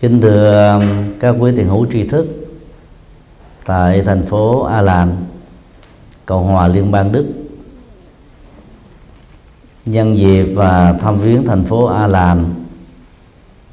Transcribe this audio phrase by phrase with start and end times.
[0.00, 0.84] kính thưa um,
[1.20, 2.26] các quý tiền hữu tri thức
[3.64, 5.16] tại thành phố A Lan,
[6.26, 7.26] Cộng hòa Liên bang Đức.
[9.86, 12.54] Nhân dịp và thăm viếng thành phố A Lan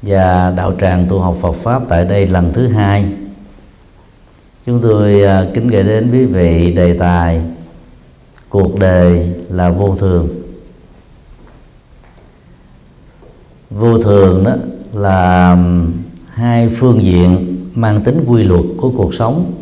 [0.02, 3.12] và đạo tràng tu học Phật pháp tại đây lần thứ hai,
[4.66, 7.42] chúng tôi à, kính gửi đến quý vị đề tài
[8.48, 10.28] cuộc đời là vô thường.
[13.70, 14.52] Vô thường đó
[14.92, 15.92] là um,
[16.38, 19.52] hai phương diện mang tính quy luật của cuộc sống.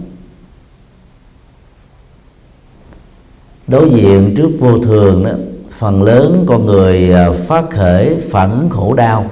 [3.67, 5.31] Đối diện trước vô thường đó
[5.79, 9.25] phần lớn con người à, phát khởi phản ứng khổ đau.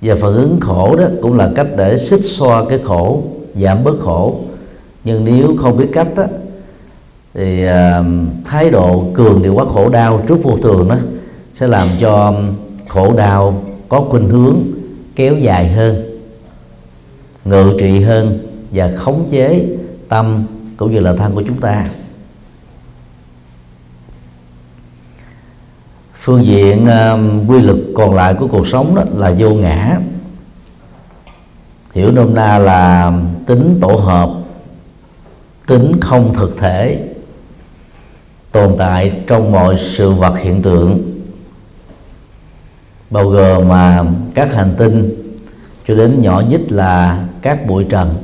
[0.00, 3.22] Và phản ứng khổ đó cũng là cách để xích xoa cái khổ
[3.54, 4.40] giảm bớt khổ.
[5.04, 6.24] Nhưng nếu không biết cách đó,
[7.34, 7.70] thì uh,
[8.44, 10.96] thái độ cường điều quá khổ đau trước vô thường đó
[11.54, 12.34] sẽ làm cho
[12.88, 14.58] khổ đau có khuynh hướng
[15.16, 16.18] kéo dài hơn
[17.44, 18.38] ngự trị hơn
[18.70, 19.66] và khống chế
[20.08, 20.44] tâm
[20.76, 21.86] cũng như là thân của chúng ta.
[26.20, 29.98] Phương diện uh, quy luật còn lại của cuộc sống đó là vô ngã.
[31.94, 33.12] Hiểu nôm na là
[33.46, 34.30] tính tổ hợp
[35.66, 37.08] tính không thực thể
[38.52, 41.17] tồn tại trong mọi sự vật hiện tượng
[43.10, 45.24] bao gồm mà các hành tinh
[45.88, 48.14] cho đến nhỏ nhất là các bụi trần.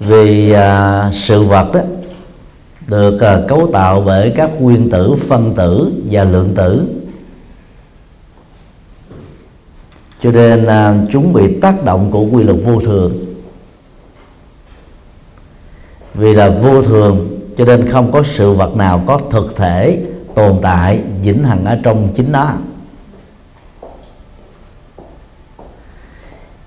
[0.00, 1.80] Vì à, sự vật đó
[2.86, 6.86] được à, cấu tạo bởi các nguyên tử phân tử và lượng tử.
[10.22, 13.12] Cho nên à, chúng bị tác động của quy luật vô thường.
[16.14, 20.58] Vì là vô thường cho nên không có sự vật nào có thực thể tồn
[20.62, 22.52] tại vĩnh hằng ở trong chính nó.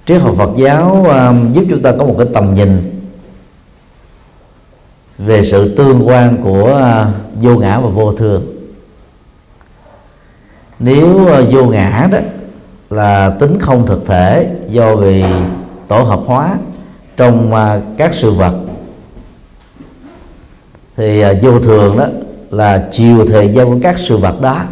[0.05, 2.93] Triết học Phật giáo à, giúp chúng ta có một cái tầm nhìn
[5.17, 8.43] về sự tương quan của uh, vô ngã và vô thường.
[10.79, 12.17] Nếu uh, vô ngã đó
[12.89, 15.23] là tính không thực thể do vì
[15.87, 16.57] tổ hợp hóa
[17.17, 18.55] trong uh, các sự vật
[20.95, 22.05] thì uh, vô thường đó
[22.53, 24.63] là chiều thời gian của các sự vật đó.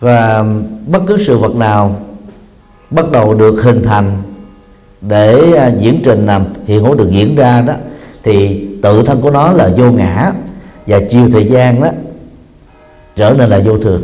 [0.00, 0.44] Và
[0.86, 2.00] bất cứ sự vật nào
[2.90, 4.22] bắt đầu được hình thành
[5.00, 7.74] để à, diễn trình làm hiện hữu được diễn ra đó,
[8.22, 10.32] thì tự thân của nó là vô ngã
[10.86, 11.88] và chiều thời gian đó
[13.16, 14.02] trở nên là vô thường.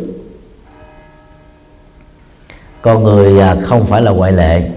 [2.83, 4.71] Con người à, không phải là ngoại lệ.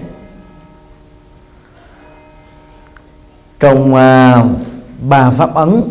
[3.60, 4.46] Trong uh,
[5.00, 5.82] ba pháp ấn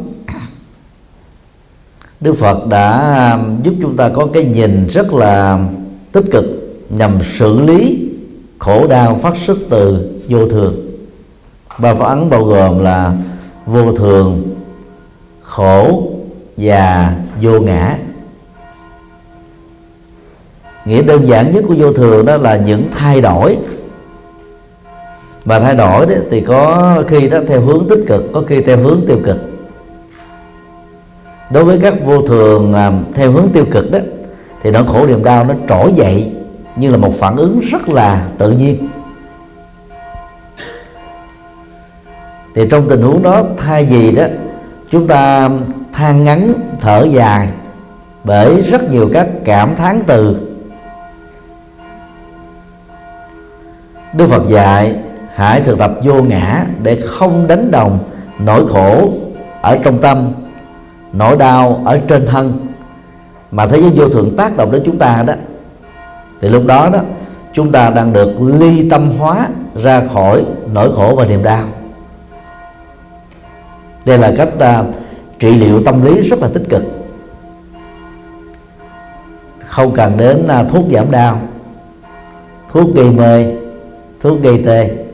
[2.26, 5.60] Đức Phật đã à, giúp chúng ta có cái nhìn rất là
[6.12, 6.46] tích cực
[6.90, 8.10] nhằm xử lý
[8.60, 10.76] khổ đau phát xuất từ vô thường.
[11.80, 13.14] Ba pháp ấn bao gồm là
[13.66, 14.56] vô thường
[15.42, 16.12] khổ
[16.58, 17.98] và vô ngã.
[20.86, 23.58] Nghĩa đơn giản nhất của vô thường đó là những thay đổi
[25.46, 28.78] và thay đổi đấy, thì có khi đó theo hướng tích cực, có khi theo
[28.78, 29.38] hướng tiêu cực.
[31.52, 34.00] Đối với các vô thường à, theo hướng tiêu cực đó,
[34.64, 36.32] thì nỗi khổ niềm đau nó trỗi dậy
[36.76, 38.88] như là một phản ứng rất là tự nhiên.
[42.56, 44.24] Thì trong tình huống đó, thay vì đó,
[44.92, 45.50] chúng ta
[45.94, 47.50] than ngắn, thở dài
[48.24, 50.38] bởi rất nhiều các cảm thán từ,
[54.14, 54.96] Đức Phật dạy
[55.36, 58.00] hãy thực tập vô ngã để không đánh đồng
[58.40, 59.10] nỗi khổ
[59.62, 60.32] ở trong tâm
[61.14, 62.68] nỗi đau ở trên thân.
[63.52, 65.34] Mà thế giới vô thường tác động đến chúng ta đó
[66.42, 67.00] thì lúc đó đó
[67.54, 69.48] chúng ta đang được ly tâm hóa
[69.84, 71.64] ra khỏi nỗi khổ và niềm đau.
[74.06, 74.86] Đây là cách uh,
[75.40, 76.84] trị liệu tâm lý rất là tích cực.
[79.66, 81.40] Không cần đến uh, thuốc giảm đau
[82.72, 83.46] thuốc gây mê
[84.22, 85.05] thuốc gây tê.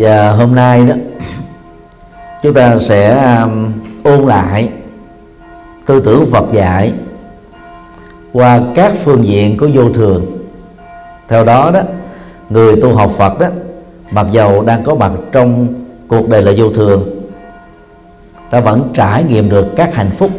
[0.00, 0.94] Và hôm nay đó
[2.42, 4.68] chúng ta sẽ um, ôn lại
[5.86, 6.92] tư tưởng Phật dạy
[8.32, 10.26] qua các phương diện của vô thường.
[11.28, 11.80] Theo đó đó
[12.50, 13.46] người tu học Phật đó
[14.10, 15.66] mặc dầu đang có mặt trong
[16.08, 17.10] cuộc đời là vô thường
[18.50, 20.30] ta vẫn trải nghiệm được các hạnh phúc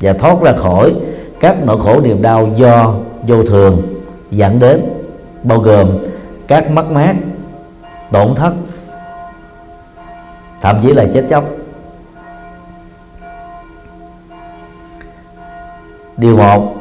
[0.00, 0.94] và thoát ra khỏi
[1.40, 2.94] các nỗi khổ niềm đau do
[3.26, 3.82] vô thường
[4.30, 4.80] dẫn đến
[5.42, 5.88] bao gồm
[6.46, 7.14] các mất mát
[8.12, 8.52] tổn thất
[10.60, 11.44] thậm chí là chết chóc.
[16.16, 16.74] Điều một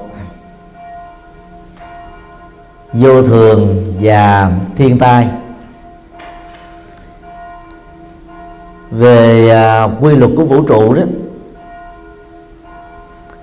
[2.94, 5.30] vô thường và thiên tai.
[8.92, 11.02] Về à, quy luật của vũ trụ đó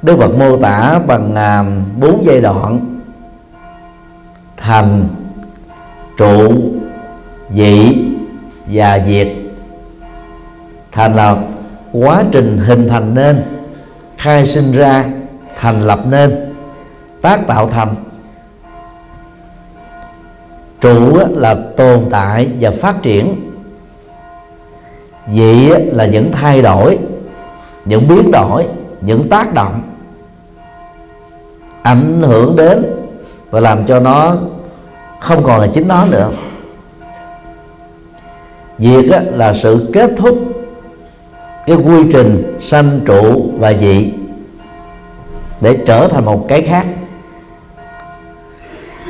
[0.02, 1.64] Đức Phật mô tả bằng à,
[2.00, 2.80] bốn giai đoạn
[4.56, 5.08] thành
[6.16, 6.52] trụ
[7.54, 8.04] dị
[8.66, 9.28] và diệt
[10.92, 11.36] thành là
[11.92, 13.42] quá trình hình thành nên,
[14.16, 15.04] khai sinh ra,
[15.56, 16.54] thành lập nên,
[17.22, 17.94] tác tạo thành.
[20.80, 23.50] Trụ là tồn tại và phát triển.
[25.34, 26.98] Dị là những thay đổi,
[27.84, 28.66] những biến đổi,
[29.00, 29.82] những tác động,
[31.82, 32.84] ảnh hưởng đến
[33.50, 34.36] và làm cho nó
[35.20, 36.30] không còn là chính nó nữa
[38.82, 40.38] diệt là sự kết thúc
[41.66, 44.12] cái quy trình sanh trụ và dị
[45.60, 46.86] để trở thành một cái khác.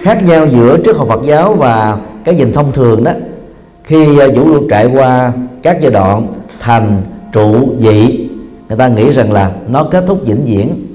[0.02, 3.12] Khác nhau giữa trước học Phật giáo và cái nhìn thông thường đó,
[3.84, 5.32] khi à, vũ trụ trải qua
[5.62, 6.26] các giai đoạn
[6.60, 7.02] thành
[7.32, 8.28] trụ dị,
[8.69, 10.86] người ta nghĩ rằng là nó kết thúc vĩnh viễn.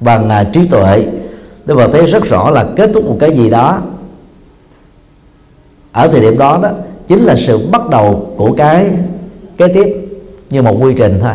[0.00, 1.06] Bằng trí tuệ
[1.64, 3.82] Đức Phật thấy rất rõ là kết thúc một cái gì đó
[5.94, 6.70] ở thời điểm đó đó
[7.08, 8.90] chính là sự bắt đầu của cái
[9.56, 9.96] kế tiếp
[10.50, 11.32] như một quy trình thôi.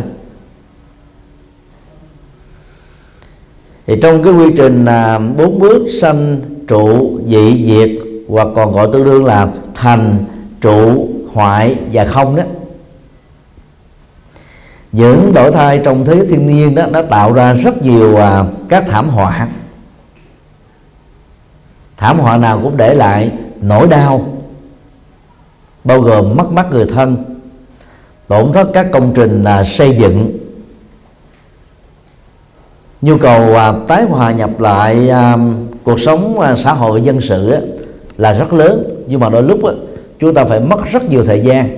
[3.87, 7.89] Thì trong cái quy trình là bốn bước sanh trụ dị diệt
[8.27, 10.25] hoặc còn gọi tương đương là thành
[10.61, 12.43] trụ hoại và không đó.
[14.91, 18.85] Những đổi thay trong thế thiên nhiên đó nó tạo ra rất nhiều à, các
[18.87, 19.47] thảm họa.
[21.97, 23.31] Thảm họa nào cũng để lại
[23.61, 24.38] nỗi đau
[25.89, 27.15] bao gồm mất mát người thân
[28.27, 30.37] tổn thất các công trình là xây dựng.
[33.01, 35.37] Nhu cầu à, tái hòa nhập lại à,
[35.83, 37.59] cuộc sống à, xã hội dân sự á,
[38.17, 38.83] là rất lớn.
[39.07, 39.73] Nhưng mà đôi lúc á,
[40.19, 41.69] chúng ta phải mất rất nhiều thời gian.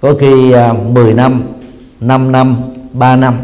[0.00, 1.42] Có khi à, 10 năm
[2.00, 2.56] 5 năm
[2.92, 3.34] 3 năm.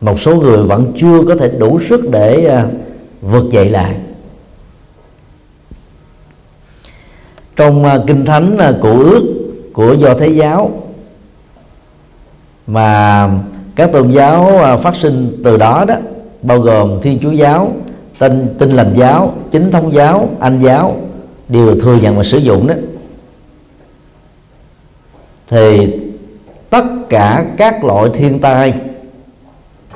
[0.00, 2.66] Một số người vẫn chưa có thể đủ sức để à,
[3.20, 3.96] vượt dậy lại.
[7.58, 9.22] Trong à, kinh thánh à, cụ ước
[9.72, 10.70] của do thế giáo,
[12.66, 13.28] mà
[13.76, 15.94] các tôn giáo à, phát sinh từ đó đó,
[16.42, 17.72] bao gồm thiên chúa giáo
[18.18, 20.96] tin tin lành giáo, chính thống giáo, anh giáo,
[21.48, 22.74] đều thừa nhận và sử dụng đó.
[25.48, 25.94] Thì
[26.70, 28.74] tất cả các loại thiên tai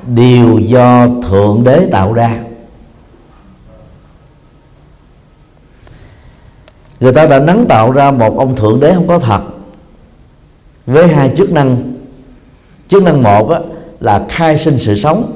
[0.07, 2.39] đều do thượng đế tạo ra.
[7.03, 9.41] Người ta đã nắng tạo ra một ông thượng đế không có thật.
[10.87, 11.77] Với hai chức năng.
[12.89, 13.61] Chức năng một á,
[14.01, 15.33] là khai sinh sự sống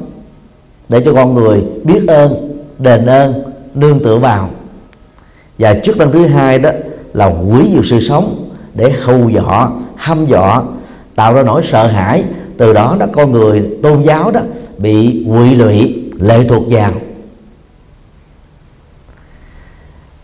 [0.89, 3.43] để cho con người biết ơn đền ơn
[3.75, 4.51] nương tựa vào.
[5.59, 6.71] Và chức năng thứ hai đó
[7.13, 10.63] là hủy diệt sự sống để hù dọa hăm dọa
[11.15, 12.25] tạo ra nỗi sợ hãi.
[12.59, 14.41] Từ đó đó con người tôn giáo đó
[14.79, 16.93] bị quỵ lụy lệ thuộc vào.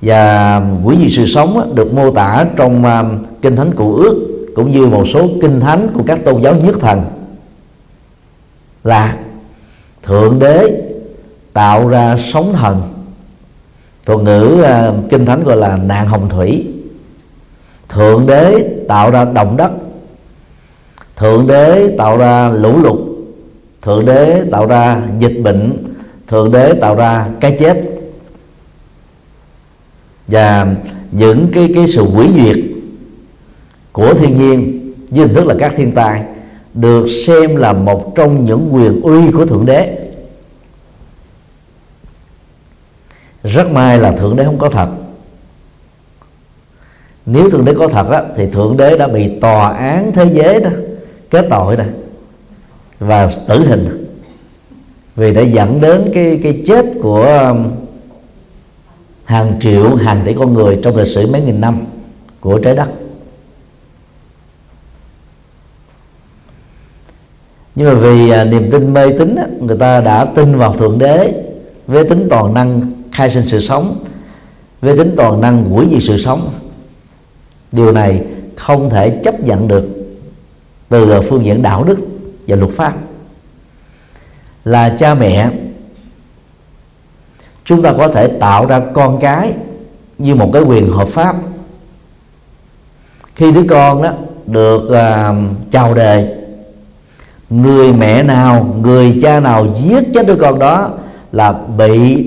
[0.02, 3.04] Và quỷ diệt sự sống được mô tả trong à,
[3.42, 6.76] kinh thánh cụ ước cũng như một số kinh thánh của các tôn giáo nhất
[6.80, 7.04] thần.
[8.84, 9.16] Là
[10.02, 10.82] thượng đế
[11.52, 12.82] tạo ra sóng thần.
[14.06, 16.66] Thuật ngữ à, kinh thánh gọi là nạn hồng thủy.
[17.88, 19.70] Thượng đế tạo ra động đất.
[21.16, 22.98] Thượng đế tạo ra lũ lụt.
[23.82, 25.72] Thượng đế tạo ra dịch bệnh.
[26.28, 27.91] Thượng đế tạo ra cái chết
[30.28, 30.74] và
[31.12, 32.56] những cái cái sự hủy diệt
[33.92, 36.24] của thiên nhiên dưới hình thức là các thiên tai
[36.74, 39.98] được xem là một trong những quyền uy của thượng đế.
[43.44, 44.88] Rất may là thượng đế không có thật.
[47.26, 50.60] Nếu thượng đế có thật á, thì thượng đế đã bị tòa án thế giới
[50.60, 50.70] đó
[51.30, 51.88] kết tội này
[53.00, 54.06] và tử hình.
[55.16, 57.70] Vì đã dẫn đến cái cái chết của um,
[59.32, 61.80] hàng triệu hàng tỷ con người trong lịch sử mấy nghìn năm
[62.40, 62.88] của trái đất.
[67.74, 71.44] Nhưng mà vì à, niềm tin mê tín người ta đã tin vào thượng đế
[71.86, 72.80] với tính toàn năng
[73.12, 74.04] khai sinh sự sống
[74.80, 76.50] với tính toàn năng quỷ diệt sự sống.
[77.72, 78.24] Điều này
[78.56, 79.84] không thể chấp nhận được
[80.88, 81.98] từ phương diện đạo đức
[82.46, 82.96] và luật pháp.
[84.64, 85.50] Là cha mẹ
[87.64, 89.52] chúng ta có thể tạo ra con cái
[90.18, 91.36] như một cái quyền hợp pháp.
[93.34, 94.10] Khi đứa con đó
[94.46, 95.36] được uh,
[95.70, 96.28] chào đời
[97.50, 100.90] người mẹ nào người cha nào giết chết đứa con đó
[101.32, 102.26] là bị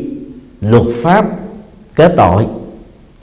[0.61, 1.25] luật pháp
[1.95, 2.45] kết tội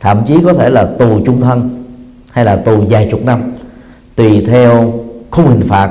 [0.01, 1.85] thậm chí có thể là tù chung thân
[2.31, 3.53] hay là tù vài chục năm
[4.17, 4.93] tùy theo
[5.31, 5.91] khung hình phạt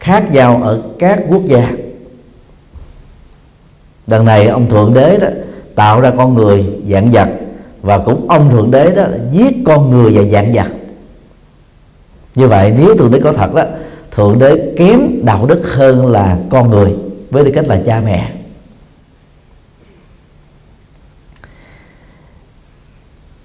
[0.00, 1.70] khác nhau ở các quốc gia
[4.06, 5.28] đằng này ông thượng đế đó
[5.74, 7.28] tạo ra con người dạng vật
[7.82, 10.68] và cũng ông thượng đế đó giết con người và dạng vật.
[12.34, 13.62] Như vậy nếu thượng đế có thật đó,
[14.10, 16.94] thượng đế kém đạo đức hơn là con người,
[17.30, 18.32] với tư cách là cha mẹ.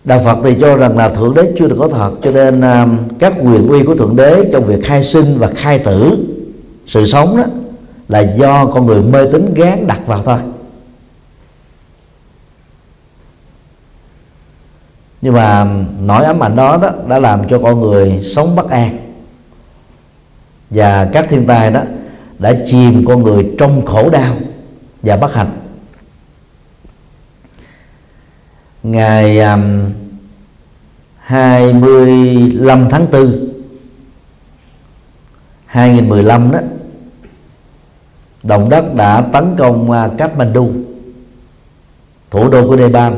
[0.04, 2.88] Đạo phật thì cho rằng là thượng đế chưa được có thật, cho nên à,
[3.20, 6.18] các quyền uy của thượng đế trong việc khai sinh và khai tử,
[6.88, 7.44] sự sống đó
[8.10, 10.40] là do con người mê tín gán đặt vào thôi.
[15.22, 15.68] Nhưng mà
[16.02, 18.98] nỗi ám ảnh đó, đó đã làm cho con người sống bất an.
[20.70, 21.82] Và các thiên tai đó
[22.40, 24.36] đã chìm con người trong khổ đau
[25.02, 25.52] và bất hạnh.
[28.84, 29.92] Ngày um,
[31.18, 33.50] 25 tháng 4
[35.66, 36.60] 2015 đó
[38.44, 40.72] động đất đã tấn công uh, Kathmandu
[42.32, 43.14] thủ đô của Nepal.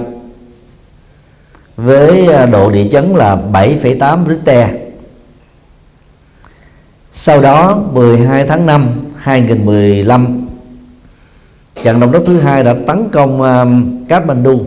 [1.76, 4.70] Với uh, độ địa chấn là 7,8 Richter.
[7.14, 10.48] Sau đó 12 tháng 5 2015
[11.84, 14.66] trận động đất thứ hai đã tấn công uh, Kathmandu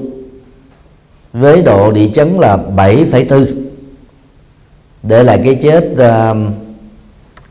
[1.32, 3.46] với độ địa chấn là 7,4
[5.02, 6.36] để lại cái chết uh,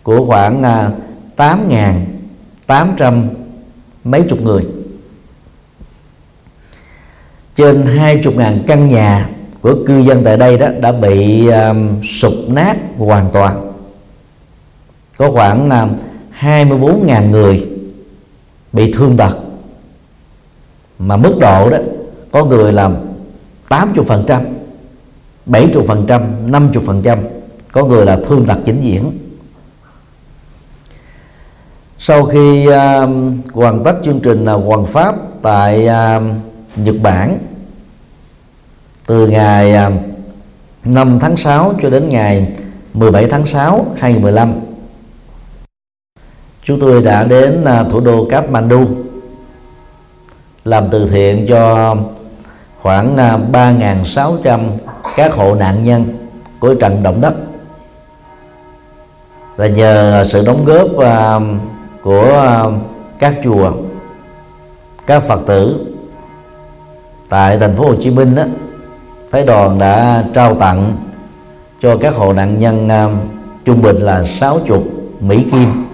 [0.03, 0.93] của khoảng uh,
[2.67, 3.29] 800
[4.03, 4.65] mấy chục người.
[7.55, 9.29] Trên 20.000 căn nhà
[9.62, 13.72] của cư dân tại đây đó đã bị um, sụp nát hoàn toàn.
[15.17, 15.89] Có khoảng um,
[16.39, 17.70] 24.000 người
[18.74, 19.38] bị thương tật.
[21.00, 21.77] Mà mức độ đó
[22.32, 22.96] có người làm
[23.70, 24.41] 80 phần trăm
[25.46, 27.20] 70 phần trăm 50 phần trăm
[27.72, 29.12] có người là thương tật chính diễn
[32.05, 32.74] sau khi uh,
[33.53, 36.24] hoàn tất chương trình uh, hoàng pháp tại uh,
[36.75, 37.38] Nhật Bản
[39.05, 39.93] từ ngày uh,
[40.86, 42.48] 5 tháng 6 cho đến ngày
[42.93, 44.53] 17 tháng 6 2015
[46.63, 48.88] chúng tôi đã đến uh, thủ đô Kathmandu
[50.63, 51.95] làm từ thiện cho
[52.81, 53.15] khoảng
[53.51, 54.60] 3.600
[55.15, 56.05] các hộ nạn nhân
[56.60, 57.33] của trận động đất.
[59.55, 61.73] Và nhờ sự đóng góp uh,
[62.03, 62.63] của à,
[63.19, 63.72] các chùa
[65.05, 65.86] các phật tử
[67.29, 68.43] tại thành phố Hồ Chí Minh đó,
[69.29, 70.95] phái đoàn đã trao tặng
[71.81, 73.07] cho các hộ nạn nhân à,
[73.65, 74.79] trung bình là 60
[75.19, 75.86] Mỹ Kim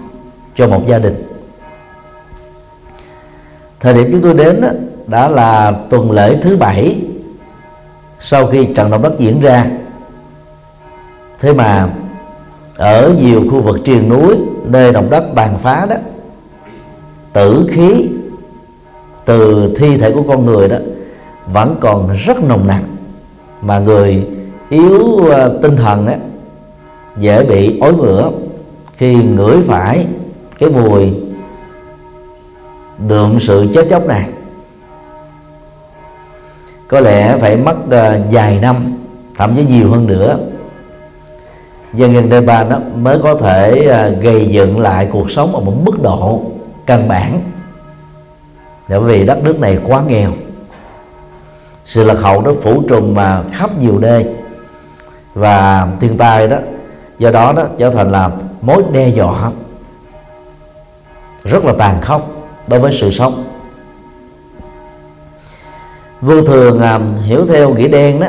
[0.56, 1.24] cho một gia đình.
[3.80, 4.68] Thời điểm chúng tôi đến đó,
[5.06, 7.00] đã là tuần lễ thứ bảy
[8.20, 9.66] sau khi trận động đất diễn ra.
[11.38, 11.88] Thế mà
[12.76, 15.96] ở nhiều khu vực triền núi nơi động đất tàn phá đó,
[17.32, 18.08] tử khí
[19.24, 20.76] từ thi thể của con người đó
[21.52, 22.82] vẫn còn rất nồng nặc,
[23.62, 24.26] mà người
[24.68, 26.12] yếu ờ, tinh thần đó
[27.16, 28.30] dễ bị ối mửa
[28.96, 30.06] khi ngửi phải
[30.58, 31.14] cái mùi
[33.08, 34.28] đượm sự chết chóc này,
[36.88, 38.92] có lẽ phải mất ờ, vài năm,
[39.36, 40.38] thậm chí nhiều hơn nữa
[41.92, 45.74] dân dân Nepal đó mới có thể à, gây dựng lại cuộc sống ở một
[45.84, 46.42] mức độ
[46.86, 47.40] căn bản.
[48.88, 50.30] Bởi vì đất nước này quá nghèo.
[51.84, 54.26] Sự lạc hậu nó phủ trùng mà khắp nhiều nơi
[55.34, 56.56] và thiên tai đó,
[57.18, 58.30] do đó đó trở thành là
[58.60, 59.50] mối đe dọa.
[61.44, 62.30] Rất là tàn khốc
[62.66, 63.44] đối với sự sống.
[66.20, 68.26] Vô thường à, hiểu theo nghĩa đen đó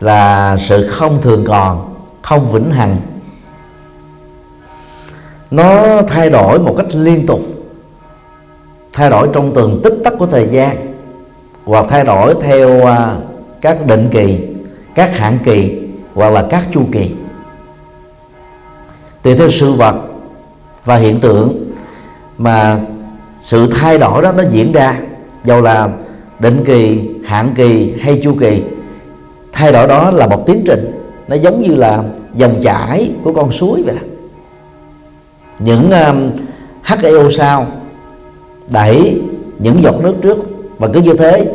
[0.00, 1.91] là sự không thường còn
[2.22, 2.96] không vĩnh hằng.
[5.50, 7.40] Nó thay đổi một cách liên tục,
[8.92, 10.94] thay đổi trong từng tích tắc của thời gian,
[11.64, 13.16] hoặc thay đổi theo à,
[13.60, 14.38] các định kỳ,
[14.94, 17.14] các hạn kỳ, hoặc là các chu kỳ.
[19.22, 19.94] Tùy theo sự vật
[20.84, 21.72] và hiện tượng
[22.38, 22.80] mà
[23.42, 25.00] sự thay đổi đó nó diễn ra,
[25.44, 25.88] dầu là
[26.38, 28.62] định kỳ hạn kỳ hay chu kỳ,
[29.52, 32.02] thay đổi đó là một tiến trình nó giống như là
[32.34, 34.02] dòng chảy của con suối vậy đó.
[35.58, 36.30] Những um,
[36.82, 37.66] HEO sao
[38.70, 39.20] đẩy
[39.58, 40.38] những giọt nước trước.
[40.78, 41.46] Và cứ như thế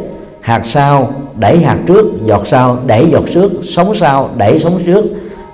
[0.42, 5.06] hạt sau đẩy hạt trước giọt sau đẩy giọt trước sống sau đẩy sống trước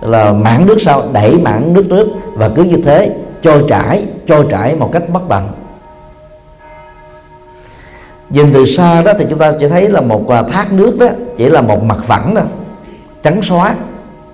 [0.02, 2.08] là mảng nước sau đẩy mảng nước trước.
[2.34, 5.48] Và cứ như thế trôi trải trôi trải một cách bất tận.
[8.30, 11.08] Nhìn từ xa đó thì chúng ta chỉ thấy là một à, thác nước đó
[11.38, 12.42] chỉ là một mặt phẳng đó
[13.24, 13.76] trắng xóa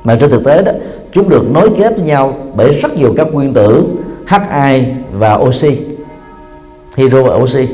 [0.03, 0.72] mà trên thực tế đó
[1.12, 3.86] chúng được nối kết với nhau bởi rất nhiều các nguyên tử
[4.27, 5.79] H2 và oxy
[6.96, 7.68] hydro và oxy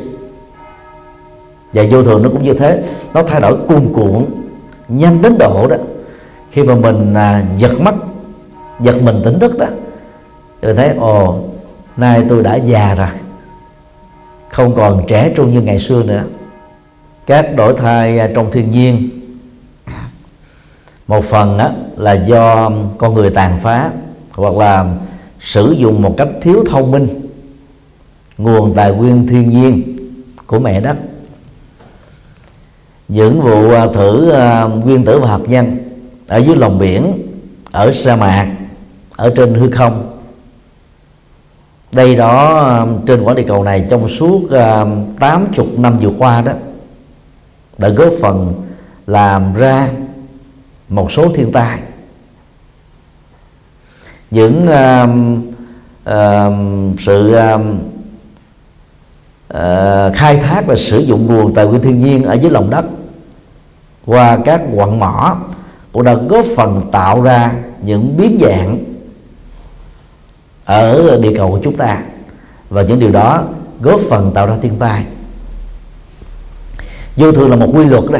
[1.73, 4.25] và vô thường nó cũng như thế nó thay đổi cuồn cuộn
[4.87, 5.75] nhanh đến độ đó.
[6.51, 7.95] Khi mà mình à, giật mắt
[8.79, 9.65] giật mình tỉnh thức đó
[10.61, 11.39] rồi thấy ồ
[11.97, 13.07] nay tôi đã già rồi
[14.49, 16.23] không còn trẻ trung như ngày xưa nữa.
[17.25, 19.09] Các đổi thay à, trong thiên nhiên
[21.07, 23.91] một phần á, là do con người tàn phá
[24.31, 24.85] hoặc là
[25.39, 27.21] sử dụng một cách thiếu thông minh.
[28.37, 29.97] Nguồn tài nguyên thiên nhiên
[30.47, 30.97] của mẹ đất
[33.07, 35.77] những vụ à, thử à, nguyên tử và hạt nhân
[36.27, 37.13] ở dưới lòng biển
[37.71, 38.55] ở sa mạc
[39.15, 40.17] ở trên hư không.
[41.91, 44.41] Đây đó à, trên quả địa cầu này trong suốt
[45.19, 46.51] tám chục năm vừa qua đó
[47.77, 48.53] đã góp phần
[49.07, 49.89] làm ra
[50.89, 51.79] một số thiên tai.
[54.31, 55.09] Những uh,
[56.09, 57.61] uh, sự uh,
[59.53, 62.85] uh, khai thác và sử dụng nguồn tài nguyên thiên nhiên ở dưới lòng đất
[64.05, 65.37] qua các quặng mỏ
[65.91, 68.83] cũng đã góp phần tạo ra những biến dạng
[70.65, 72.01] ở địa cầu của chúng ta.
[72.69, 73.43] Và những điều đó
[73.81, 75.05] góp phần tạo ra thiên tai.
[77.15, 78.19] Vô thường là một quy luật đó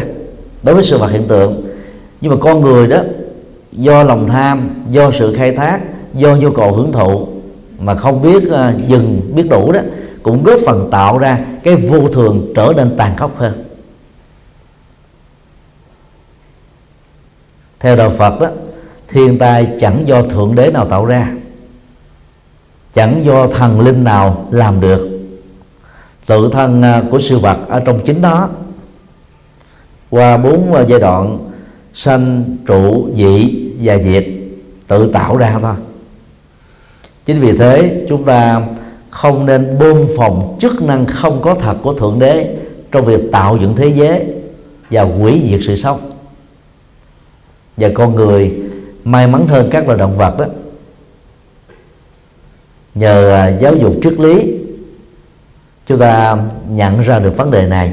[0.63, 1.64] đối với sự vật hiện tượng
[2.21, 2.97] nhưng mà con người đó
[3.71, 5.79] do lòng tham do sự khai thác
[6.13, 7.27] do nhu cầu hưởng thụ
[7.79, 9.79] mà không biết uh, dừng biết đủ đó
[10.23, 13.63] cũng góp phần tạo ra cái vô thường trở nên tàn khốc hơn.
[17.79, 18.47] Theo đạo Phật đó
[19.07, 21.31] thiên tai chẳng do thượng đế nào tạo ra
[22.93, 25.27] chẳng do thần linh nào làm được.
[26.25, 28.49] Tự thân à, của sự vật ở trong chính đó
[30.09, 31.37] qua bốn à, giai đoạn
[31.95, 34.25] sanh trụ dị và diệt.
[34.87, 35.75] Tự tạo ra thôi.
[37.25, 38.61] Chính vì thế chúng ta
[39.09, 42.55] không nên bơm phòng chức năng không có thật của thượng đế
[42.91, 44.25] trong việc tạo dựng thế giới
[44.89, 46.11] và hủy diệt sự sống.
[47.77, 48.51] Và con người
[49.03, 50.45] may mắn hơn các loài động vật đó.
[52.95, 54.53] Nhờ à, giáo dục triết lý
[55.87, 56.37] chúng ta
[56.69, 57.91] nhận ra được vấn đề này.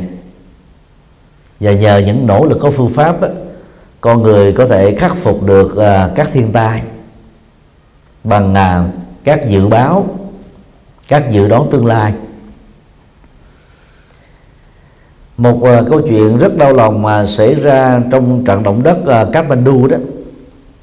[1.61, 3.29] Và nhờ những nỗ lực có phương pháp đó,
[4.03, 6.83] con người có thể khắc phục được uh, các thiên tai
[8.25, 10.07] bằng uh, các dự báo
[11.09, 12.13] các dự đoán tương lai.
[15.37, 19.33] Một uh, câu chuyện rất đau lòng mà xảy ra trong trận động đất uh,
[19.33, 19.97] Kathmandu đó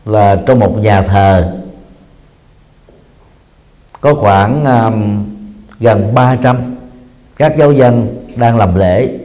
[0.05, 1.59] là trong một nhà thờ.
[4.01, 5.25] Có khoảng um,
[5.79, 6.75] gần 300
[7.37, 9.17] các giáo dân đang làm lễ.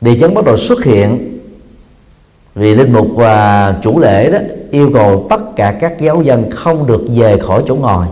[0.00, 1.37] Địa chấn bắt đầu xuất hiện
[2.58, 4.38] vì linh mục và chủ lễ đó
[4.70, 8.06] yêu cầu tất cả các giáo dân không được về khỏi chỗ ngồi.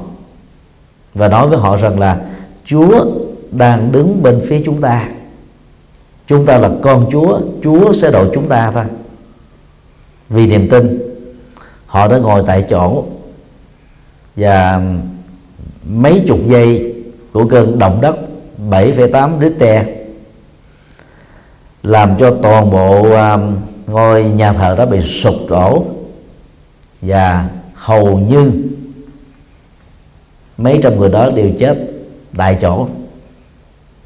[1.15, 2.21] Và nói với họ rằng là
[2.65, 3.05] Chúa
[3.51, 5.09] đang đứng bên phía chúng ta.
[6.27, 8.85] Chúng ta là con Chúa Chúa sẽ độ chúng ta thôi.
[10.29, 10.99] Vì niềm tin
[11.87, 13.05] họ đã ngồi tại chỗ.
[14.37, 14.81] Và
[15.89, 16.95] mấy chục giây
[17.33, 18.17] của cơn động đất
[18.71, 19.87] 7,8 Richter
[21.83, 25.85] làm cho toàn bộ um, ngôi nhà thờ đó bị sụp đổ
[27.03, 28.53] và hầu như
[30.59, 31.77] mấy trăm người đó đều chết
[32.37, 32.89] tại chỗ.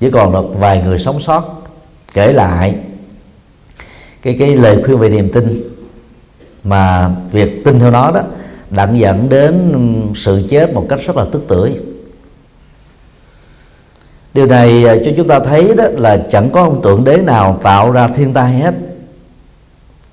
[0.00, 1.62] Chỉ còn được vài người sống sót.
[2.12, 2.74] Kể lại
[4.22, 5.62] cái cái lời khuyên về niềm tin
[6.64, 8.22] mà việc tin theo nó đó
[8.70, 9.72] đặng dẫn đến
[10.16, 11.72] sự chết một cách rất là tức tưởi.
[14.34, 17.60] Điều này à, cho chúng ta thấy đó là chẳng có ông tượng đế nào
[17.62, 18.74] tạo ra thiên tai hết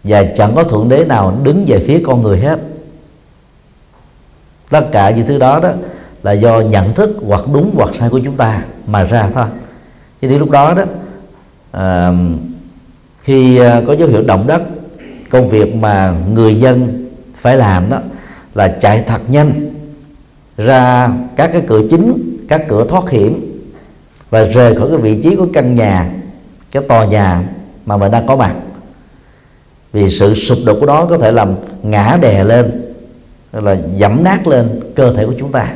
[0.08, 2.60] và chẳng có thượng đế nào đứng về phía con người hết.
[4.70, 5.70] Tất cả những thứ đó đó
[6.24, 9.46] là do nhận thức hoặc đúng hoặc sai của chúng ta mà ra thôi.
[10.22, 10.84] Cho đến lúc đó đó
[11.72, 12.12] à,
[13.22, 14.62] khi à, có dấu hiệu động đất
[15.30, 17.08] công việc mà người dân
[17.42, 17.98] phải làm đó
[18.54, 19.52] là chạy thật nhanh
[20.58, 23.62] ra các cái cửa chính các cửa thoát hiểm
[24.30, 26.12] và rời khỏi cái vị trí của căn nhà
[26.72, 27.44] cái tòa nhà
[27.86, 28.56] mà mình đang có mặt
[29.94, 32.94] vì sự sụp đổ của đó có thể làm ngã đè lên
[33.54, 35.74] là dẫm nát lên cơ thể của chúng ta.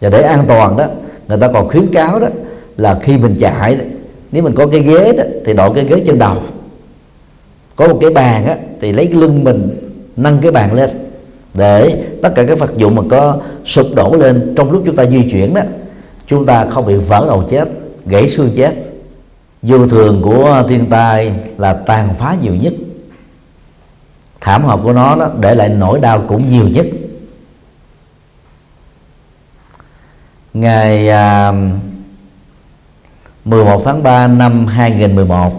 [0.00, 0.86] Và để an toàn đó
[1.28, 2.28] người ta còn khuyến cáo đó
[2.76, 3.84] là khi mình chạy đó,
[4.32, 6.36] nếu mình có cái ghế đó thì đội cái ghế trên đầu.
[7.76, 9.70] Có một cái bàn á thì lấy cái lưng mình
[10.16, 10.90] nâng cái bàn lên
[11.54, 15.04] để tất cả các vật dụng mà có sụp đổ lên trong lúc chúng ta
[15.04, 15.62] di chuyển đó
[16.26, 17.68] chúng ta không bị vỡ đầu chết
[18.06, 18.74] gãy xương chết
[19.62, 22.72] vô thường của thiên tai là tàn phá nhiều nhất.
[24.40, 26.86] Thảm họa của nó đó, để lại nỗi đau cũng nhiều nhất.
[30.54, 31.52] Ngày à,
[33.44, 35.52] 11 tháng 3 năm 2011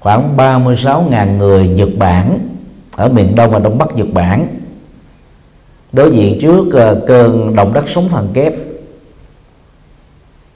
[0.00, 2.38] khoảng 36.000 người Nhật Bản
[2.96, 4.46] ở miền Đông và Đông Bắc Nhật Bản
[5.92, 8.52] đối diện trước uh, cơn động đất sóng thần kép.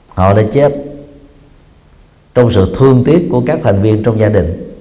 [0.07, 0.88] Họ đã chết
[2.33, 4.75] trong sự thương tiếc của các thành viên trong gia đình.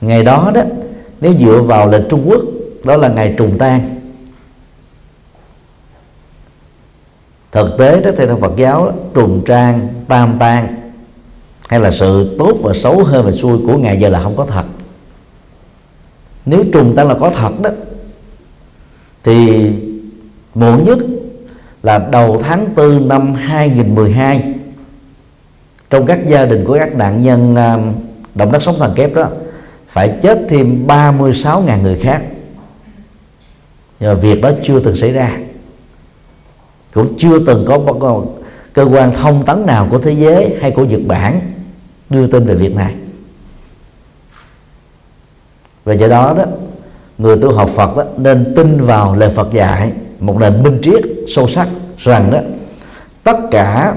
[0.00, 0.62] Ngày đó đó
[1.20, 2.40] nếu dựa vào lịch Trung Quốc
[2.84, 4.00] đó là ngày trùng tang.
[7.52, 10.90] Thực tế đó theo trong Phật giáo đó, trùng trang tam tang
[11.68, 14.46] hay là sự tốt và xấu hơn và xui của ngày giờ là không có
[14.46, 14.64] thật.
[16.46, 17.70] Nếu trùng tang là có thật đó
[19.24, 19.70] thì
[20.54, 20.98] muộn nhất
[21.82, 24.54] là đầu tháng 4 năm 2012
[25.90, 27.78] trong các gia đình của các nạn nhân à,
[28.34, 29.28] động đất sóng thần kép đó
[29.88, 32.22] phải chết thêm 36.000 người khác.
[34.00, 35.38] Và việc đó chưa từng xảy ra.
[36.94, 38.22] Cũng chưa từng có
[38.72, 41.40] cơ quan thông tấn nào của thế giới hay của Nhật Bản
[42.10, 42.94] đưa tin về việc này.
[45.84, 46.44] Và do đó đó
[47.18, 51.02] người tu học Phật đó, nên tin vào lời Phật dạy một nền minh triết
[51.28, 52.38] sâu sắc rằng đó
[53.22, 53.94] tất cả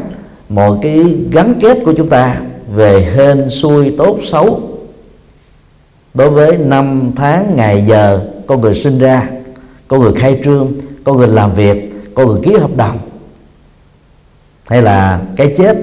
[0.53, 2.37] mọi cái gắn kết của chúng ta
[2.75, 4.61] về hên xui tốt xấu
[6.13, 9.29] đối với năm tháng ngày giờ, con người sinh ra,
[9.87, 12.97] con người khai trương, con người làm việc, con người ký hợp đồng
[14.67, 15.77] hay là cái chết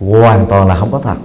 [0.00, 1.16] hoàn toàn là không có thật.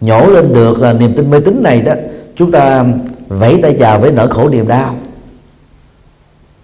[0.00, 1.92] Nhổ lên được là niềm tin mê tín này đó,
[2.36, 2.84] chúng ta
[3.28, 4.94] vẫy tay chào với nỗi khổ niềm đau.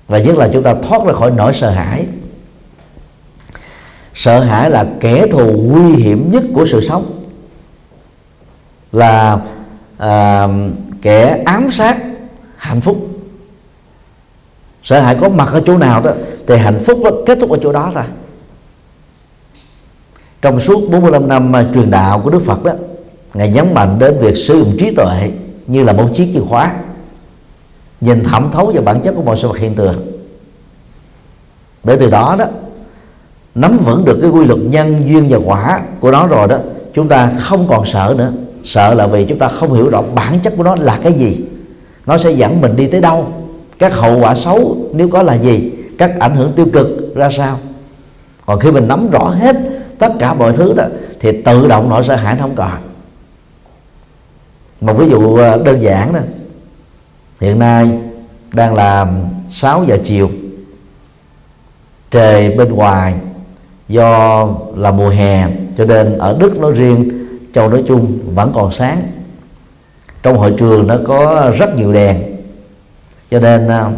[0.08, 2.06] Và nhất là chúng ta thoát ra khỏi nỗi sợ hãi
[4.16, 7.22] sợ hãi là kẻ thù nguy hiểm nhất của sự sống.
[8.92, 9.38] Là
[9.98, 10.48] à,
[11.02, 11.98] kẻ ám sát
[12.56, 13.08] hạnh phúc.
[14.82, 16.10] Sợ hãi có mặt ở chỗ nào đó
[16.46, 18.04] thì hạnh phúc đó, kết thúc ở chỗ đó rồi
[20.42, 22.72] trong suốt 45 năm à, truyền đạo của Đức Phật đó
[23.34, 25.30] ngài nhấn mạnh đến việc sử dụng trí tuệ
[25.66, 26.74] như là một chiếc chìa khóa
[28.00, 30.06] nhìn thẩm thấu vào bản chất của mọi sự vật hiện tượng.
[31.84, 32.44] Để từ đó đó
[33.56, 36.58] nắm vững được cái quy luật nhân, duyên và quả của nó rồi đó,
[36.94, 38.32] chúng ta không còn sợ nữa.
[38.64, 41.44] Sợ là vì chúng ta không hiểu rõ bản chất của nó là cái gì.
[42.06, 43.28] Nó sẽ dẫn mình đi tới đâu,
[43.78, 47.58] các hậu quả xấu nếu có là gì, các ảnh hưởng tiêu cực ra sao.
[48.46, 49.56] Còn khi mình nắm rõ hết
[49.98, 50.84] tất cả mọi thứ đó,
[51.20, 52.78] thì tự động nỗi sợ hãi nó không còn.
[54.80, 56.20] Một ví dụ ờ, đơn giản đó.
[57.40, 57.90] Hiện nay
[58.52, 59.06] đang là
[59.50, 60.30] 6 giờ chiều,
[62.10, 63.14] trời bên ngoài
[63.88, 68.72] do là mùa hè, cho nên ở Đức nói riêng, châu nói chung vẫn còn
[68.72, 69.02] sáng.
[70.22, 72.22] Trong hội trường nó có rất nhiều đèn.
[73.30, 73.90] Cho nên à,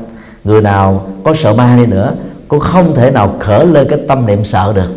[0.44, 2.14] người nào có sợ ma đi nữa,
[2.48, 4.90] cũng không thể nào khởi lên cái tâm niệm sợ được.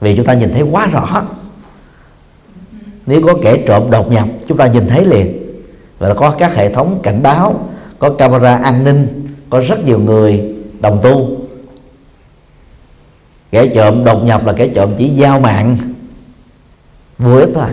[0.00, 1.22] Vì chúng ta nhìn thấy quá rõ.
[3.06, 5.42] Nếu có kẻ trộm đột nhập, chúng ta nhìn thấy liền.
[5.98, 7.60] Và có các hệ thống cảnh báo,
[7.98, 11.35] có camera an ninh, có rất nhiều người đồng tu
[13.50, 15.76] kẻ trộm đột nhập là kẻ trộm chỉ giao mạng
[17.18, 17.68] vô ích thôi.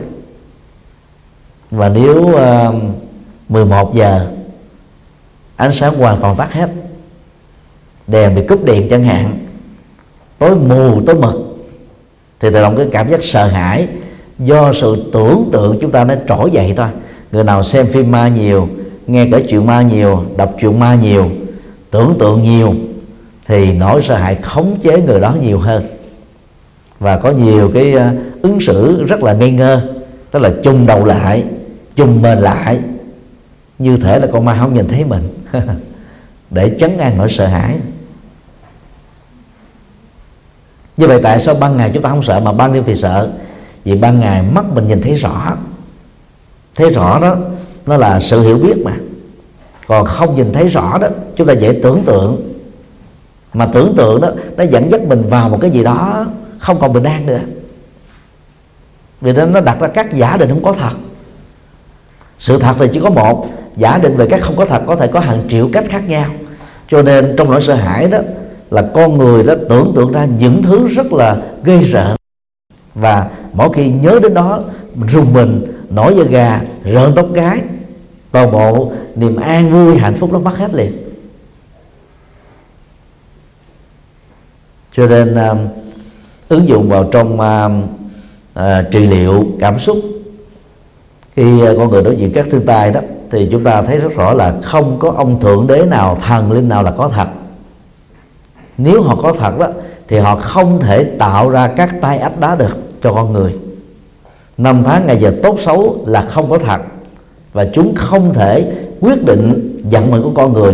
[1.71, 2.83] Và nếu ờ, uh,
[3.49, 4.27] 11 giờ
[5.55, 6.69] ánh sáng hoàn toàn tắt hết
[8.07, 9.38] đèn bị cúp điện chẳng hạn
[10.39, 11.33] tối mù tối mực
[12.39, 13.88] thì tự động cái cảm giác sợ hãi
[14.39, 16.88] do sự tưởng tượng chúng ta nó trỗi dậy thôi.
[17.31, 18.69] Người nào xem phim ma nhiều
[19.07, 21.29] nghe kể chuyện ma nhiều đọc chuyện ma nhiều
[21.91, 22.73] tưởng tượng nhiều
[23.45, 25.88] thì nỗi sợ hãi khống chế người đó nhiều hơn.
[26.99, 28.10] Và có nhiều cái ờ,
[28.41, 29.82] ứng xử rất là ngây ngơ,
[30.32, 31.43] tức là chung đầu lại
[31.95, 32.79] chung mền lại,
[33.79, 35.23] như thể là con ma không nhìn thấy mình.
[36.49, 37.77] Để chấn an nỗi sợ hãi.
[40.97, 43.29] Như vậy tại sao ban ngày chúng ta không sợ mà ban đêm thì sợ?
[43.84, 45.58] Vì ban ngày mắt mình nhìn thấy rõ.
[46.75, 47.36] Thấy rõ đó,
[47.86, 48.93] nó là sự hiểu biết mà.
[49.88, 52.53] Còn không nhìn thấy rõ đó, chúng ta dễ tưởng tượng
[53.54, 56.26] mà tưởng tượng đó, nó dẫn dắt mình vào một cái gì đó
[56.60, 57.39] không còn bình an nữa.
[59.22, 60.94] Vì nên nó đặt ra các giả định không có thật.
[62.39, 65.08] Sự thật thì chỉ có một, giả định về các không có thật có thể
[65.08, 66.26] có hàng triệu cách khác nhau.
[66.88, 68.20] Cho nên trong nỗi sợ hãi đó
[68.72, 72.16] là con người đã tưởng tượng ra những thứ rất là gây rợn.
[72.96, 74.60] Và mỗi khi nhớ đến đó,
[75.08, 77.60] rùng mình, nổi da gà, rợn tóc gái,
[78.32, 80.92] toàn bộ niềm an vui hạnh phúc nó mất hết liền.
[84.95, 85.58] Cho nên uh,
[86.49, 87.71] ứng dụng vào trong uh,
[88.60, 89.97] uh, trị liệu cảm xúc.
[91.36, 92.99] Khi uh, con người đối diện các thiên tai đó
[93.32, 96.69] thì chúng ta thấy rất rõ là không có ông thượng đế nào thần linh
[96.69, 97.27] nào là có thật.
[98.77, 99.67] Nếu họ có thật đó
[100.08, 103.56] thì họ không thể tạo ra các tai ách đá được cho con người.
[104.58, 106.82] Năm tháng ngày giờ tốt xấu là không có thật.
[107.53, 110.73] Và chúng không thể quyết định vận mệnh của con người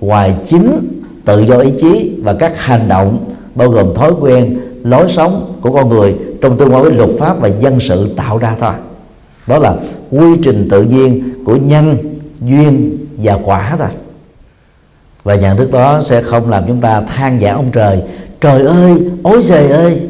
[0.00, 0.88] ngoài chính
[1.24, 3.18] tự do ý chí và các hành động
[3.58, 7.40] bao gồm thói quen, lối sống của con người trong tương quan với luật pháp
[7.40, 8.72] và dân sự tạo ra thôi.
[9.46, 9.76] Đó là
[10.10, 11.96] quy trình tự nhiên của nhân,
[12.40, 13.88] duyên và quả thôi.
[15.24, 18.02] Và nhận thức đó sẽ không làm chúng ta than vãn ông trời
[18.40, 18.92] trời ơi
[19.22, 20.00] ối giời ơi,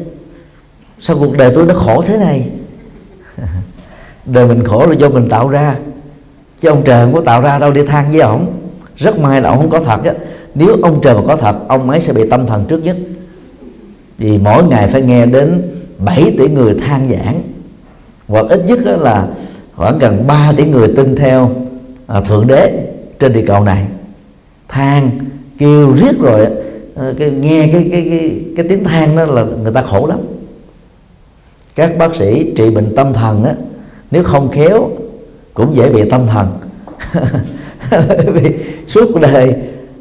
[0.99, 2.47] sao cuộc đời tôi nó khổ thế này?
[4.25, 5.75] Đời mình khổ là do mình tạo ra,
[6.61, 8.45] chứ ông trời không có tạo ra đâu đi than với ổng.
[8.97, 10.13] Rất may là ông không có thật á.
[10.55, 12.97] Nếu ông trời mà có thật, ông ấy sẽ bị tâm thần trước nhất
[14.19, 15.61] vì mỗi ngày phải nghe đến
[15.97, 17.41] 7 tỷ người than giảng.
[18.27, 19.27] Hoặc ít nhất là
[19.75, 21.51] khoảng gần 3 tỷ người tin theo
[22.07, 22.87] à, thượng đế
[23.19, 23.85] trên địa cầu này.
[24.67, 25.09] Than
[25.57, 26.47] kêu riết rồi
[26.95, 30.19] à, cái, nghe cái, cái cái cái tiếng than đó là người ta khổ lắm.
[31.75, 33.53] Các bác sĩ trị bệnh tâm thần á
[34.11, 34.89] nếu không khéo
[35.53, 36.47] cũng dễ bị tâm thần.
[38.33, 38.53] Vì
[38.87, 39.55] suốt đời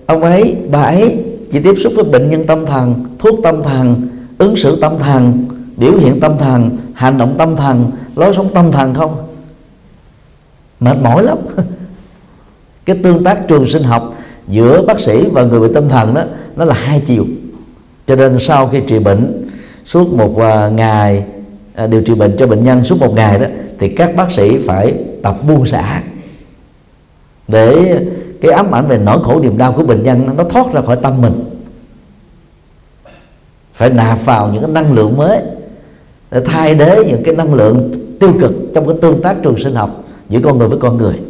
[0.06, 1.16] ông ấy bà ấy
[1.50, 4.08] chỉ tiếp xúc với bệnh nhân tâm thần, thuốc tâm thần,
[4.38, 8.72] ứng xử tâm thần, biểu hiện tâm thần, hành động tâm thần, lối sống tâm
[8.72, 9.16] thần không?
[10.80, 11.38] Mệt mỏi lắm.
[12.84, 14.14] Cái tương tác trường sinh học
[14.48, 16.22] giữa bác sĩ và người bị tâm thần đó,
[16.56, 17.24] nó là hai chiều.
[18.06, 19.48] Cho nên sau khi trị bệnh,
[19.84, 21.24] suốt một à, ngày
[21.74, 23.46] à, điều trị bệnh cho bệnh nhân suốt một ngày đó,
[23.78, 26.02] thì các bác sĩ phải tập buông xả
[27.48, 28.00] để
[28.40, 30.98] cái ám ảnh về nỗi khổ niềm đau của bệnh nhân nó thoát ra khỏi
[31.02, 31.44] tâm mình.
[33.74, 35.42] Phải nạp vào những cái năng lượng mới
[36.30, 39.74] để thay thế những cái năng lượng tiêu cực trong cái tương tác trường sinh
[39.74, 41.20] học giữa con người với con người.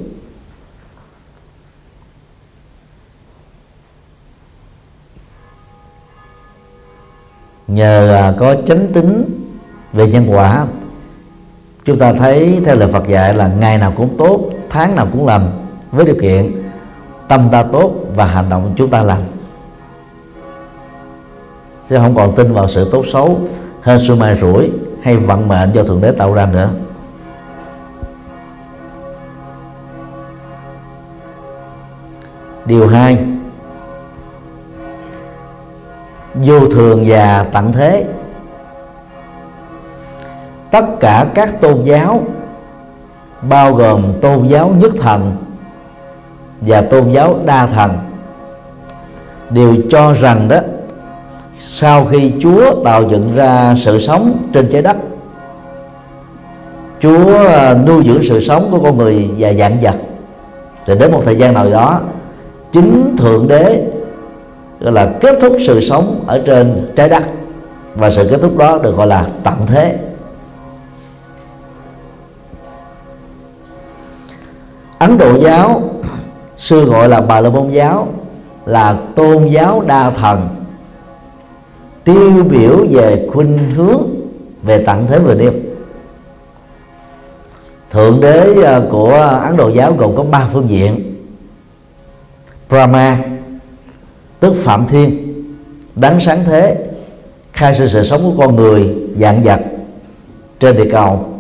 [7.69, 9.25] Nhờ à, có chánh tính
[9.93, 10.67] về nhân quả,
[11.85, 15.27] chúng ta thấy theo lời Phật dạy là ngày nào cũng tốt, tháng nào cũng
[15.27, 15.51] lành
[15.91, 16.53] với điều kiện
[17.29, 19.25] tâm ta tốt và hành động chúng ta lành.
[21.91, 23.39] Chứ không còn tin vào sự tốt xấu,
[23.83, 24.71] hên sự mai rủi
[25.03, 26.71] hay vận mệnh do thượng đế tạo ra nữa.
[32.65, 33.19] Điều hai,
[36.35, 38.07] vô thường và tận thế.
[40.71, 42.23] Tất cả các tôn giáo,
[43.43, 45.37] bao gồm tôn giáo nhất thần
[46.61, 47.91] và tôn giáo đa thần.
[49.51, 50.59] Đều cho rằng đó,
[51.61, 54.97] sau khi Chúa tạo dựng ra sự sống trên trái đất,
[57.01, 59.95] Chúa ờ, nuôi dưỡng sự sống của con người và dạng vật,
[60.87, 62.01] thì đến một thời gian nào đó,
[62.73, 63.83] chính thượng đế,
[64.81, 67.23] gọi là, kết thúc sự sống ở trên trái đất.
[67.95, 69.99] Và sự kết thúc đó được gọi là tận thế.
[74.99, 75.83] Ấn Độ giáo
[76.59, 78.09] sư gọi là Bà La Môn giáo,
[78.67, 80.49] là tôn giáo đa thần,
[82.05, 84.03] tiêu biểu về khuynh hướng,
[84.63, 85.55] về tận thế vừa đêm.
[87.91, 91.15] Thượng đế ờ, của ấn độ giáo gồm có ba phương diện.
[92.69, 93.19] Brahma,
[94.41, 95.35] tức phạm thiên,
[95.95, 96.77] đấng sáng thế,
[97.53, 99.61] khai sinh sự sống của con người, dạng vật,
[100.61, 101.35] trên địa cầu.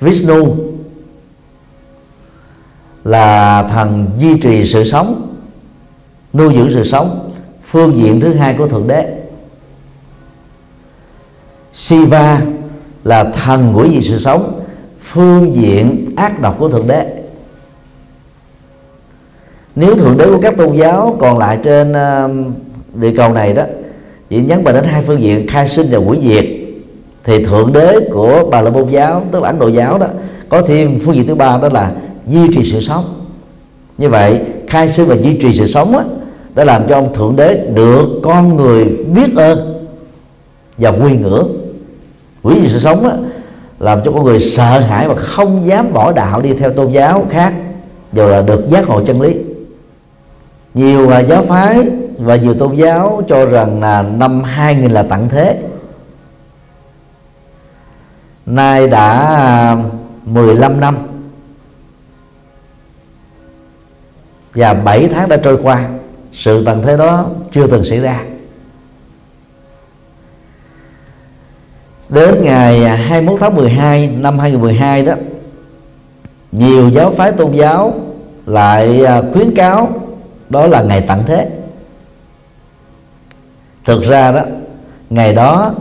[0.00, 0.56] Vishnu
[3.04, 5.36] là thần duy trì sự sống,
[6.32, 7.30] nuôi dưỡng sự sống,
[7.70, 9.22] phương diện thứ hai của thượng đế.
[11.74, 12.40] Shiva
[13.04, 14.60] là thần của gì sự sống,
[15.02, 17.22] phương diện ác độc của thượng đế.
[19.76, 22.54] Nếu thượng đế của các tôn giáo còn lại trên um,
[22.94, 23.62] địa cầu này đó,
[24.30, 26.44] chỉ nhấn vào đến hai phương diện, khai sinh và hủy diệt,
[27.24, 30.06] thì thượng đế của bà la môn giáo, tức là ấn độ giáo đó,
[30.48, 31.92] có thêm phương diện thứ ba đó là
[32.26, 33.24] duy trì sự sống.
[33.98, 36.04] Như vậy khai sinh và duy trì sự sống á,
[36.54, 39.84] đã làm cho ông thượng đế được con người biết ơn
[40.78, 41.48] và quy ngưỡng.
[42.42, 43.16] Quý vị sự sống á,
[43.80, 47.26] làm cho con người sợ hãi và không dám bỏ đạo đi theo tôn giáo
[47.30, 47.52] khác
[48.12, 49.34] dù là được giác ngộ chân lý.
[50.74, 55.58] Nhiều giáo phái và nhiều tôn giáo cho rằng là năm 2000 là tận thế.
[58.46, 59.76] Nay đã
[60.24, 60.96] 15 năm.
[64.54, 65.88] Và 7 tháng đã trôi qua,
[66.32, 68.24] sự tận thế đó chưa từng xảy ra.
[72.08, 75.14] Đến ngày 21 tháng 12 năm 2012 đó,
[76.52, 77.94] nhiều giáo phái tôn giáo
[78.46, 80.00] lại à, khuyến cáo
[80.48, 81.50] đó là ngày tận thế.
[83.84, 84.40] Thực ra đó,
[85.10, 85.74] ngày đó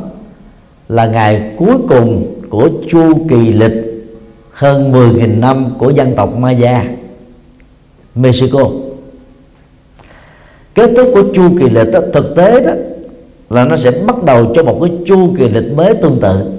[0.90, 3.74] là ngày cuối cùng của chu kỳ lịch
[4.52, 6.84] hơn 10.000 năm của dân tộc Maya.
[8.16, 8.70] Mexico.
[10.76, 12.72] Kết thúc của chu kỳ lịch đó, thực tế đó
[13.50, 16.52] là nó sẽ bắt đầu cho một cái chu kỳ lịch mới tương tự.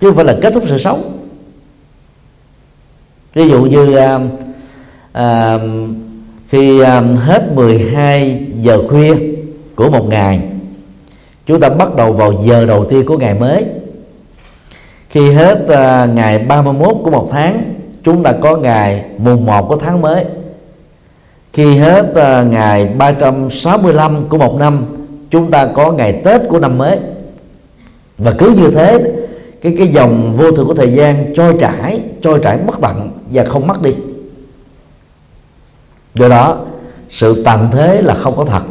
[0.00, 1.18] Chứ không phải là kết thúc sự sống.
[3.34, 4.20] Ví dụ như à,
[5.12, 5.58] à,
[6.48, 9.14] khi à, hết 12 giờ khuya
[9.76, 10.40] của một ngày
[11.46, 13.64] chúng ta bắt đầu vào giờ đầu tiên của ngày mới.
[15.10, 19.76] Khi hết à, ngày 31 của một tháng chúng ta có ngày mùng 1 của
[19.76, 20.24] tháng mới.
[21.52, 24.86] Khi hết uh, ngày 365 của một năm
[25.30, 26.98] chúng ta có ngày Tết của năm mới.
[28.18, 29.12] Và cứ như thế
[29.62, 33.44] cái cái dòng vô thường của thời gian trôi trải trôi trải bất tận và
[33.44, 33.94] không mất đi.
[36.14, 36.58] Do đó
[37.10, 38.62] sự tàn thế là không có thật.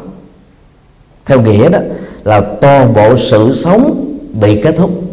[1.26, 1.80] Theo nghĩa đó
[2.24, 4.06] là toàn bộ sự sống
[4.42, 5.07] bị kết thúc.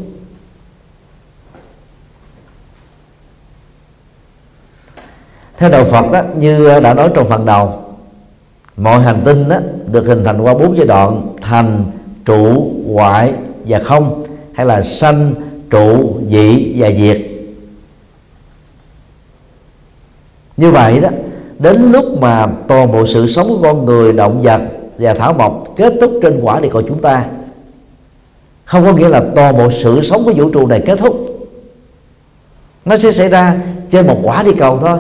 [5.65, 7.73] Theo đạo Phật đó, như đã nói trong phần đầu
[8.77, 9.57] mọi hành tinh đó,
[9.93, 11.85] được hình thành qua bốn giai đoạn thành
[12.25, 13.33] trụ ngoại
[13.65, 14.25] và không
[14.55, 15.35] hay là sanh
[15.71, 17.21] trụ dị và diệt.
[20.57, 21.09] Như vậy đó
[21.59, 24.61] đến lúc mà toàn bộ sự sống của con người động vật
[24.99, 27.25] và thảo mộc kết thúc trên quả địa cầu chúng ta
[28.65, 31.49] không có nghĩa là toàn bộ sự sống của vũ trụ này kết thúc.
[32.85, 33.57] Nó sẽ xảy ra
[33.91, 34.99] trên một quả địa cầu thôi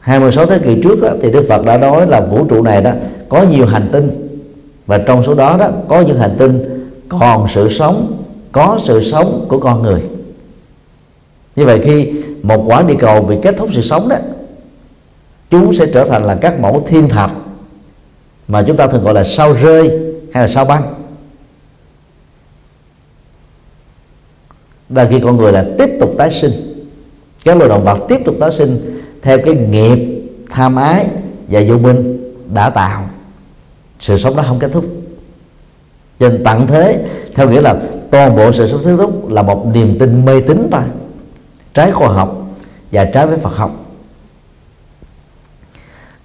[0.00, 2.90] 26 thế kỷ trước đó, thì Đức Phật đã nói là vũ trụ này đó
[3.28, 4.26] có nhiều hành tinh.
[4.86, 8.16] Và trong số đó đó có những hành tinh còn sự sống
[8.52, 10.02] có sự sống của con người.
[11.56, 14.16] Như vậy khi một quả địa cầu bị kết thúc sự sống đó
[15.50, 17.30] chúng sẽ trở thành là các mẫu thiên thạch
[18.50, 19.90] mà chúng ta thường gọi là sao rơi
[20.32, 20.94] hay là sao băng.
[24.88, 26.84] Là khi con người là tiếp tục tái sinh.
[27.44, 31.06] Các loài động vật tiếp tục tái sinh theo cái nghiệp, tham ái
[31.48, 33.10] và vô minh đã tạo.
[34.00, 34.84] Sự sống đó không kết thúc.
[36.18, 37.74] Trên tận thế, theo nghĩa là
[38.10, 40.84] toàn bộ sự sống kết thúc là một niềm tin mê tín ta
[41.74, 42.46] trái khoa học
[42.92, 43.89] và trái với Phật học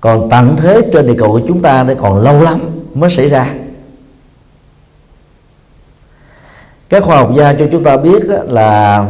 [0.06, 2.60] còn tận thế trên địa cầu của chúng ta thì còn lâu lắm
[2.94, 3.54] mới xảy ra.
[6.90, 9.06] Các khoa học gia cho chúng ta biết là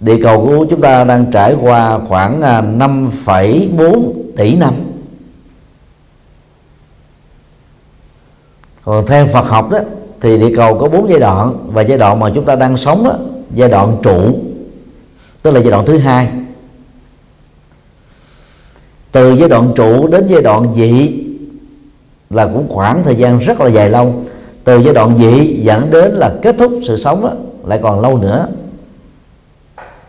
[0.00, 4.74] địa cầu của chúng ta đang trải qua khoảng à, 5,4 tỷ năm.
[8.84, 9.78] Còn theo Phật học đó
[10.20, 13.04] thì địa cầu có bốn giai đoạn và giai đoạn mà chúng ta đang sống
[13.04, 13.16] đó
[13.54, 14.38] giai đoạn trụ
[15.42, 16.28] tức là giai đoạn thứ hai
[19.12, 21.12] từ giai đoạn trụ đến giai đoạn dị
[22.30, 24.14] là cũng khoảng thời gian rất là dài lâu.
[24.64, 27.32] Từ giai đoạn dị dẫn đến là kết thúc sự sống đó,
[27.64, 28.46] lại còn lâu nữa.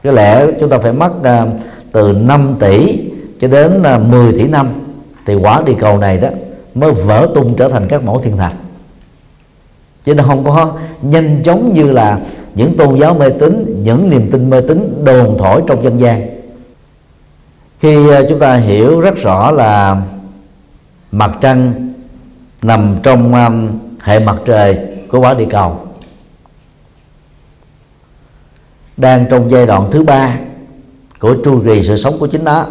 [0.04, 1.50] Có lẽ chúng ta phải mất uh,
[1.92, 3.00] từ 5 tỷ
[3.42, 4.70] cho đến à, uh, 10 tỷ năm
[5.26, 6.30] thì quả địa cầu này đó
[6.76, 8.54] mới vỡ tung trở thành các mẫu thiên thạch.
[10.06, 12.20] Chứ nó không có nhanh chóng như là
[12.56, 16.28] những tôn giáo mê tín những niềm tin mê tín đồn thổi trong dân gian
[17.84, 20.02] khi ờ, chúng ta hiểu rất rõ là
[21.12, 21.74] mặt trăng
[22.62, 23.70] nằm trong um,
[24.02, 25.88] hệ mặt trời của quả địa cầu
[28.98, 30.38] đang trong giai đoạn thứ ba
[31.20, 32.66] của chu kỳ sự sống của chính nó.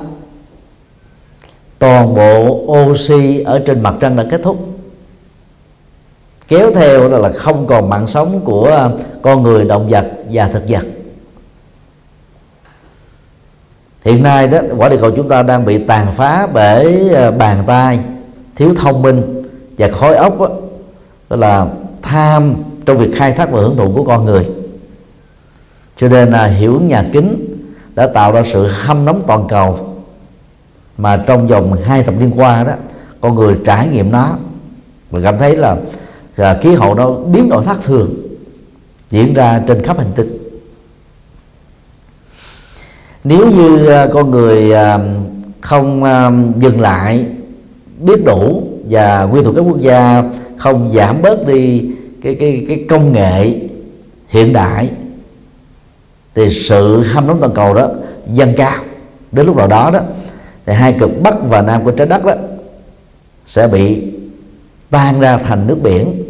[1.79, 4.79] Toàn bộ oxy ở trên mặt trăng đã kết thúc
[6.49, 8.91] kéo theo đó là không còn mạng sống của
[9.23, 10.85] con người động vật và thực vật
[14.05, 17.64] hiện nay đó quả địa cầu chúng ta đang bị tàn phá bởi ờ, bàn
[17.66, 17.98] tay
[18.57, 19.42] thiếu thông minh
[19.78, 20.48] và khối óc đó,
[21.30, 21.66] đó là
[22.03, 22.55] tham
[22.86, 24.46] trong việc khai thác và hưởng thụ của con người.
[25.96, 27.46] Cho nên là hiểu nhà kính
[27.94, 29.94] đã tạo ra sự hâm nóng toàn cầu
[30.98, 32.72] mà trong vòng hai thập niên qua đó
[33.20, 34.36] con người trải nghiệm nó
[35.11, 35.76] và cảm thấy là,
[36.36, 38.14] là khí hậu nó biến đổi thất thường
[39.11, 40.41] diễn ra trên khắp hành tinh
[43.25, 44.99] nếu như à, con người à,
[45.61, 47.27] không à, dừng lại,
[47.99, 50.23] biết đủ và nguyên thủ các quốc gia,
[50.57, 51.85] không giảm bớt đi
[52.23, 53.55] cái cái cái công nghệ
[54.29, 54.91] hiện đại,
[56.35, 57.89] thì sự ham nóng toàn cầu đó
[58.33, 58.79] dâng cao.
[59.33, 60.01] Đến lúc nào đó đó,
[60.66, 62.35] thì hai cực bắc và nam của trái đất đó
[63.47, 64.03] sẽ bị
[64.91, 66.23] tan ra thành nước biển.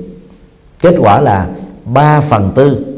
[0.81, 1.47] Kết quả là
[1.85, 2.92] 3 phần tư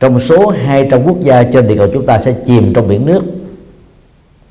[0.00, 3.22] trong số 200 quốc gia trên địa cầu chúng ta sẽ chìm trong biển nước.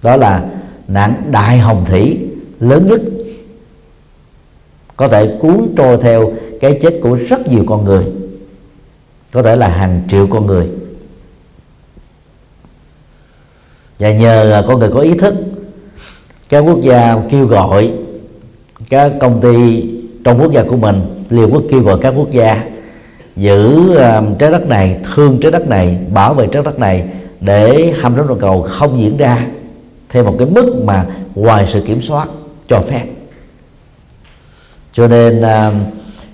[0.02, 0.46] Đó là
[0.88, 2.18] nạn đại hồng thủy
[2.60, 3.02] lớn nhất.
[4.96, 8.06] Có thể cuốn trôi theo cái chết của rất nhiều con người.
[9.32, 10.68] Có thể là hàng triệu con người.
[14.00, 15.34] Và nhờ con người có ý thức,
[16.50, 17.91] các quốc gia kêu gọi
[18.89, 19.86] các công ty
[20.24, 22.64] trong quốc gia của mình, liên quốc kêu gọi các quốc gia
[23.36, 27.08] giữ um, trái đất này, thương trái đất này, bảo vệ trái đất này
[27.40, 29.48] để hâm nóng toàn cầu không diễn ra
[30.10, 31.06] theo một cái mức mà
[31.36, 32.28] ngoài sự kiểm soát
[32.68, 33.06] cho phép.
[34.94, 35.74] Cho nên um,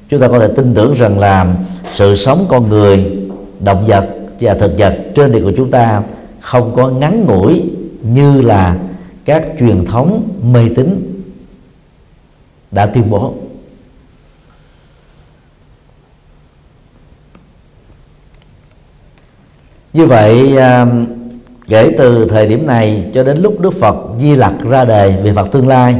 [0.09, 1.55] chúng ta có thể tin tưởng rằng là
[1.95, 3.17] sự sống con người,
[3.59, 4.07] động vật
[4.39, 6.01] và thực vật trên địa của chúng ta
[6.39, 7.63] không có ngắn ngủi
[8.01, 8.77] như là
[9.25, 11.19] các truyền thống mê tín
[12.71, 13.33] đã tuyên bố.
[19.93, 20.87] Như vậy à,
[21.67, 25.33] kể từ thời điểm này cho đến lúc Đức Phật Di Lặc ra đời về
[25.33, 25.95] Phật tương lai,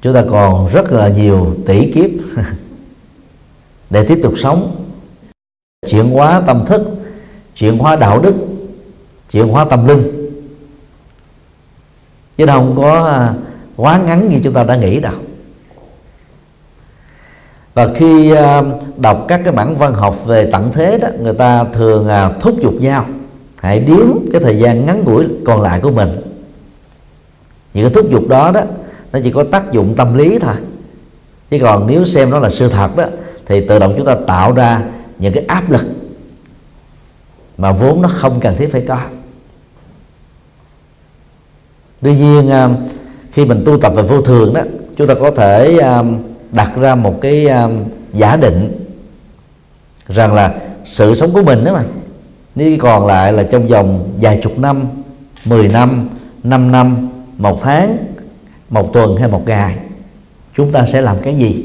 [0.00, 2.10] chúng ta còn rất là nhiều tỷ kiếp
[3.90, 4.84] để tiếp tục sống.
[5.88, 6.82] Chuyển hóa tâm thức,
[7.56, 8.34] chuyển hóa đạo đức,
[9.30, 10.02] chuyển hóa tâm linh.
[12.36, 13.34] Chứ không có à,
[13.76, 15.14] quá ngắn như chúng ta đã nghĩ đâu
[17.76, 18.64] và khi ờ,
[18.96, 22.54] đọc các cái bản văn học về tận thế đó, người ta thường à, thúc
[22.62, 23.06] giục nhau,
[23.56, 26.08] hãy điếm cái thời gian ngắn ngủi còn lại của mình.
[27.74, 28.60] Những cái thúc giục đó đó,
[29.12, 30.54] nó chỉ có tác dụng tâm lý thôi.
[31.50, 33.04] Chứ còn nếu xem nó là sự thật đó,
[33.46, 34.82] thì tự động chúng ta tạo ra
[35.18, 35.86] những cái áp lực
[37.58, 39.00] mà vốn nó không cần thiết phải có.
[42.02, 42.68] Tuy nhiên à,
[43.32, 44.60] khi mình tu tập về vô thường đó,
[44.96, 46.02] chúng ta có thể à,
[46.52, 48.86] đặt ra một cái um, giả định
[50.08, 51.84] rằng là sự sống của mình đó mà.
[52.54, 54.84] Nếu còn lại là trong vòng vài chục năm
[55.44, 56.08] 10 năm
[56.42, 57.96] 5 năm một tháng
[58.70, 59.78] một tuần hay một ngày
[60.56, 61.64] chúng ta sẽ làm cái gì?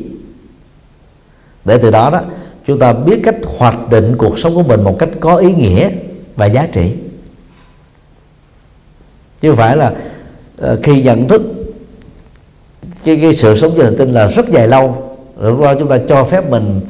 [1.65, 2.21] Để từ đó đó
[2.67, 5.89] chúng ta biết cách hoạch định cuộc sống của mình một cách có ý nghĩa
[6.36, 6.93] và giá trị.
[9.41, 9.93] Chứ không phải là
[10.57, 11.41] ờ, khi nhận thức
[13.03, 15.13] cái cái sự sống trên hành tinh là rất dài lâu.
[15.39, 16.81] Rồi qua chúng ta cho phép mình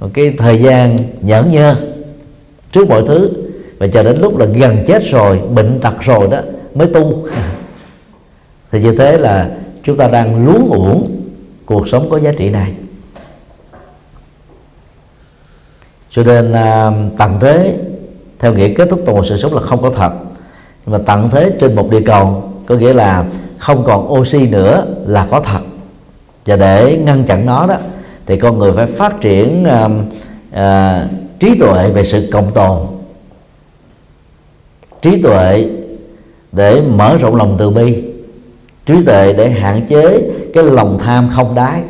[0.00, 1.76] một cái thời gian nhẫn nhơ
[2.72, 3.30] trước mọi thứ.
[3.78, 6.38] Và chờ đến lúc là gần chết rồi bệnh tật rồi đó
[6.74, 7.28] mới tu.
[8.72, 9.50] Thì như thế là
[9.82, 11.04] chúng ta đang luống uổng
[11.66, 12.72] cuộc sống có giá trị này.
[16.10, 17.76] Cho nên à, tận thế
[18.38, 20.12] theo nghĩa kết thúc toàn sự sống là không có thật.
[20.86, 23.24] Nhưng mà tận thế trên một địa cầu có nghĩa là
[23.62, 25.60] không còn oxy nữa là có thật.
[26.46, 27.76] Và để ngăn chặn nó đó
[28.26, 29.90] thì con người phải phát triển uh,
[30.52, 31.10] uh,
[31.40, 32.78] trí tuệ về sự cộng tồn.
[35.02, 35.66] Trí tuệ
[36.52, 38.02] để mở rộng lòng từ bi.
[38.86, 41.82] Trí tuệ để hạn chế cái lòng tham không đái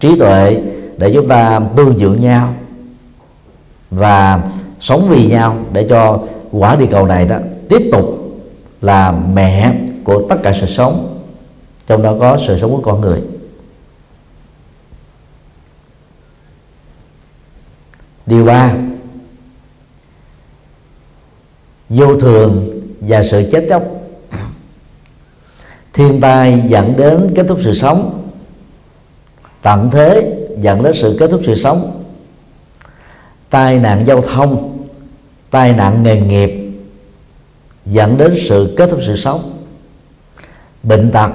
[0.00, 0.62] trí tuệ
[0.96, 2.54] để chúng ta tương dưỡng nhau
[3.90, 4.42] và
[4.80, 6.18] sống vì nhau để cho
[6.52, 7.36] quả địa cầu này đó
[7.68, 8.04] tiếp tục
[8.80, 9.72] là mẹ
[10.04, 11.18] của tất cả sự sống,
[11.86, 13.22] trong đó có sự sống của con người.
[18.26, 18.74] Điều ba,
[21.88, 23.82] vô thường và sự chết chóc.
[25.92, 28.28] Thiên tai dẫn đến kết thúc sự sống.
[29.62, 32.04] Tận thế dẫn đến sự kết thúc sự sống.
[33.50, 34.78] Tai nạn giao thông,
[35.50, 36.72] tai nạn nghề nghiệp
[37.86, 39.61] dẫn đến sự kết thúc sự sống
[40.82, 41.30] bệnh tật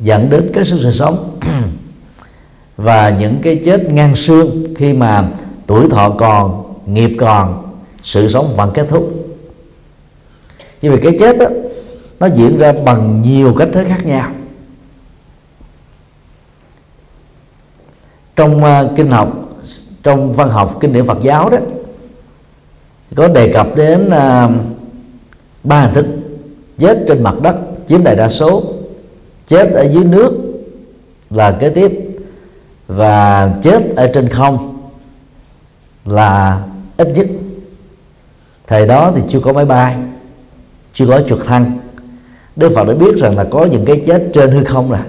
[0.00, 1.40] dẫn đến kết thúc sự sống.
[2.76, 5.28] Và những cái chết ngang xương khi mà
[5.66, 7.62] tuổi thọ còn nghiệp còn
[8.02, 9.12] sự sống vẫn kết thúc.
[10.82, 11.46] Nhưng mà cái chết đó,
[12.20, 14.30] nó diễn ra bằng nhiều cách thức khác nhau.
[18.36, 19.46] Trong uh, kinh học
[20.02, 21.58] trong văn học kinh điển Phật giáo đó
[23.14, 24.50] có đề cập đến uh,
[25.64, 26.06] ba hình thức
[26.78, 27.56] chết trên mặt đất
[27.88, 28.62] chiếm đại đa số
[29.48, 30.32] chết ở dưới nước
[31.30, 31.92] là kế tiếp
[32.86, 34.78] và chết ở trên không
[36.04, 36.62] là
[36.96, 37.26] ít nhất.
[38.66, 39.96] Thời đó thì chưa có máy bay
[40.94, 41.78] chưa có trực thăng.
[42.56, 45.00] Đức Phật đã biết rằng là có những cái chết trên hư không rồi.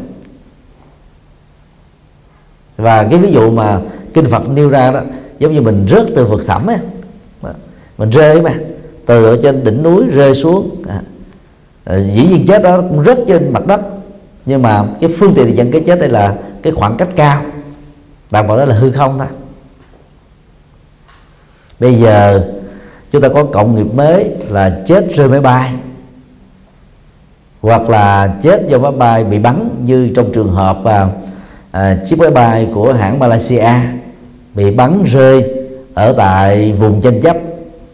[2.78, 3.82] Và cái ví dụ mà
[4.13, 5.01] kinh Phật nêu ra đó
[5.39, 6.78] giống như mình rớt từ vực thẳm ấy
[7.97, 8.55] mình rơi mà
[9.05, 11.01] từ ở trên đỉnh núi rơi xuống à,
[11.88, 13.81] Ờ, dĩ nhiên chết đó cũng rớt trên mặt đất.
[14.45, 17.41] Nhưng mà cái phương tiện dẫn cái chết đây là cái khoảng cách cao.
[18.31, 19.27] Bạn bảo đó là hư không thôi
[21.79, 22.43] bây giờ
[23.11, 25.71] chúng ta có cộng nghiệp mới là chết rơi máy bay.
[27.61, 31.07] Hoặc là chết do máy bay bị bắn như trong trường hợp à,
[31.71, 33.69] à, chiếc máy bay của hãng Malaysia
[34.53, 35.45] bị bắn rơi
[35.93, 37.38] ở tại vùng tranh chấp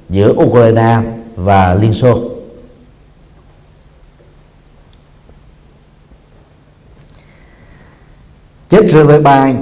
[0.10, 0.98] giữa Ukraine
[1.36, 2.33] và Liên Xô.
[8.74, 9.56] Chết rơi máy bay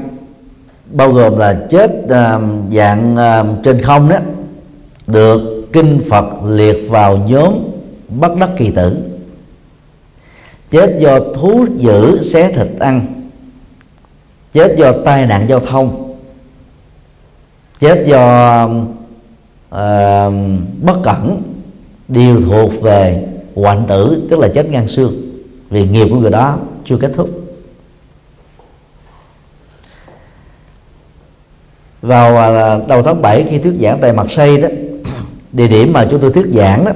[0.91, 2.41] bao gồm là chết uh,
[2.71, 4.17] dạng uh, trên không đó
[5.07, 7.53] được kinh Phật liệt vào nhóm
[8.09, 8.97] bất đắc kỳ tử.
[10.71, 13.05] Chết do thú dữ xé thịt ăn.
[14.53, 16.15] Chết do tai nạn giao thông.
[17.79, 20.33] Chết do uh,
[20.81, 21.41] bất cẩn
[22.07, 25.13] đều thuộc về hoạn tử tức là chết ngang xương
[25.69, 27.40] vì nghiệp của người đó chưa kết thúc.
[32.01, 34.67] Vào à, đầu tháng 7 khi thuyết giảng tại mặt xây đó
[35.51, 36.91] địa điểm mà chúng tôi thuyết giảng đó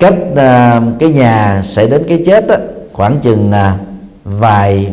[0.00, 2.56] cách à, cái nhà xảy đến cái chết đó,
[2.92, 3.78] khoảng chừng à,
[4.24, 4.92] vài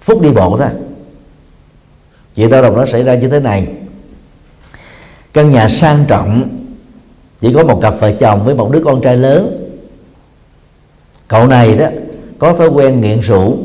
[0.00, 0.68] phút đi bộ thôi.
[2.34, 3.66] Chuyện đau lòng nó xảy ra như thế này.
[5.32, 6.48] Căn nhà sang trọng
[7.40, 9.68] chỉ có một cặp vợ chồng với một đứa con trai lớn.
[11.28, 11.86] Cậu này đó
[12.38, 13.58] có thói quen nghiện rượu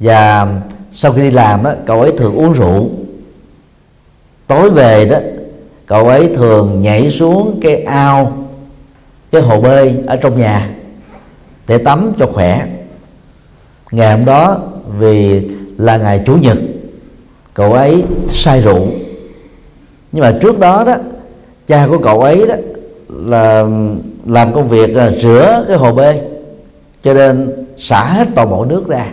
[0.00, 0.48] và
[0.92, 2.90] sau khi đi làm đó, cậu ấy thường uống rượu.
[4.46, 5.18] Tối về đó,
[5.86, 8.32] cậu ấy thường nhảy xuống cái ao,
[9.30, 10.70] cái hồ bơi ở trong nhà
[11.66, 12.66] để tắm cho khỏe.
[13.90, 14.60] Ngày hôm đó,
[14.98, 16.58] vì là ngày chủ nhật,
[17.54, 18.86] cậu ấy say rượu.
[20.12, 20.96] Nhưng mà trước đó đó,
[21.66, 22.54] cha của cậu ấy đó
[23.08, 23.66] là
[24.26, 26.20] làm công việc là rửa cái hồ bơi,
[27.04, 29.12] cho nên xả hết toàn bộ nước ra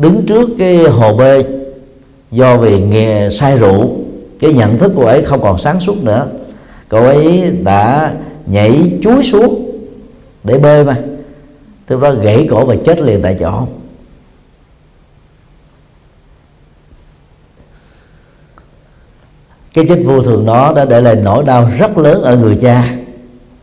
[0.00, 1.44] đứng trước cái hồ bơi
[2.30, 3.90] do vì nghề say rượu,
[4.40, 6.26] cái nhận thức của ấy không còn sáng suốt nữa.
[6.88, 8.14] Cậu ấy đã
[8.46, 9.70] nhảy chuối xuống
[10.44, 10.96] để bơi mà.
[11.86, 13.66] Từ đó gãy cổ và chết liền tại chỗ.
[19.74, 22.96] Cái chết vô thường đó đã để lại nỗi đau rất lớn ở người cha,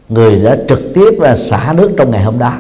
[0.09, 2.53] người đã trực tiếp và xả nước trong ngày hôm đó.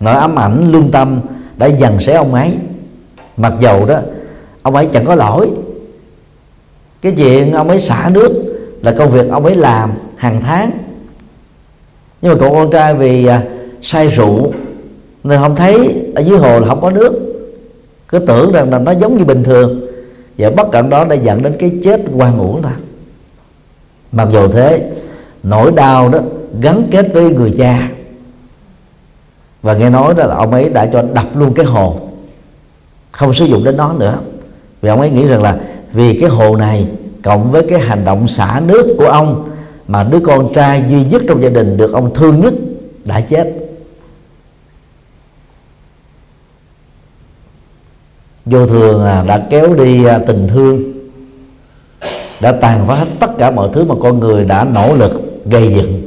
[0.00, 1.20] Nỗi ám ảnh lương tâm
[1.62, 2.52] đã dần xé ông ấy.
[3.36, 3.98] Mặc dầu đó
[4.62, 5.50] ông ấy chẳng có lỗi.
[7.02, 8.32] Cái chuyện ông ấy xả nước
[8.82, 10.70] là công việc ông ấy làm hàng tháng.
[12.22, 13.42] Nhưng mà cậu con trai vì à,
[13.82, 14.52] say rượu
[15.24, 17.12] nên không thấy ở dưới hồ là không có nước.
[18.08, 19.80] Cứ tưởng rằng là nó giống như bình thường.
[20.38, 22.72] Và bất cẩn đó đã dẫn đến cái chết quan uổng thôi
[24.12, 24.90] mặc dù thế
[25.42, 26.18] nỗi đau đó
[26.60, 27.88] gắn kết với người cha
[29.62, 32.00] và nghe nói đó là ông ấy đã cho đập luôn cái hồ.
[33.10, 34.18] Không sử dụng đến nó nữa.
[34.82, 35.60] Vì ông ấy nghĩ rằng là
[35.92, 36.88] vì cái hồ này
[37.22, 39.50] cộng với cái hành động xả nước của ông
[39.88, 42.54] mà đứa con trai duy nhất trong gia đình được ông thương nhất
[43.04, 43.52] đã chết.
[48.44, 50.92] Vô thường à, đã kéo đi à, tình thương.
[52.40, 55.12] Đã tàn phá hết tất cả mọi thứ mà con người đã nỗ lực
[55.44, 56.02] gây dựng.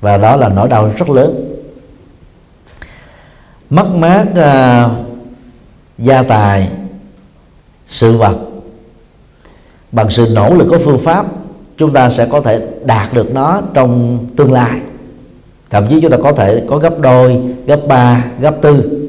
[0.00, 1.49] Và đó là nỗi đau rất lớn
[3.70, 5.06] mất mát uh,
[5.98, 6.68] gia tài
[7.86, 8.36] sự vật.
[9.92, 11.26] Bằng sự nỗ lực của phương pháp
[11.76, 14.80] chúng ta sẽ có thể đạt được nó trong tương lai.
[15.70, 19.06] Thậm chí chúng ta có thể có gấp đôi gấp ba gấp tư.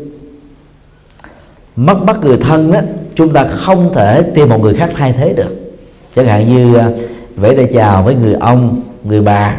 [1.76, 2.80] Mất mất người thân đó
[3.16, 5.74] chúng ta không thể tìm một người khác thay thế được.
[6.16, 7.00] Chẳng hạn như à, vẽ
[7.36, 9.56] vẫy tay chào với người ông người bà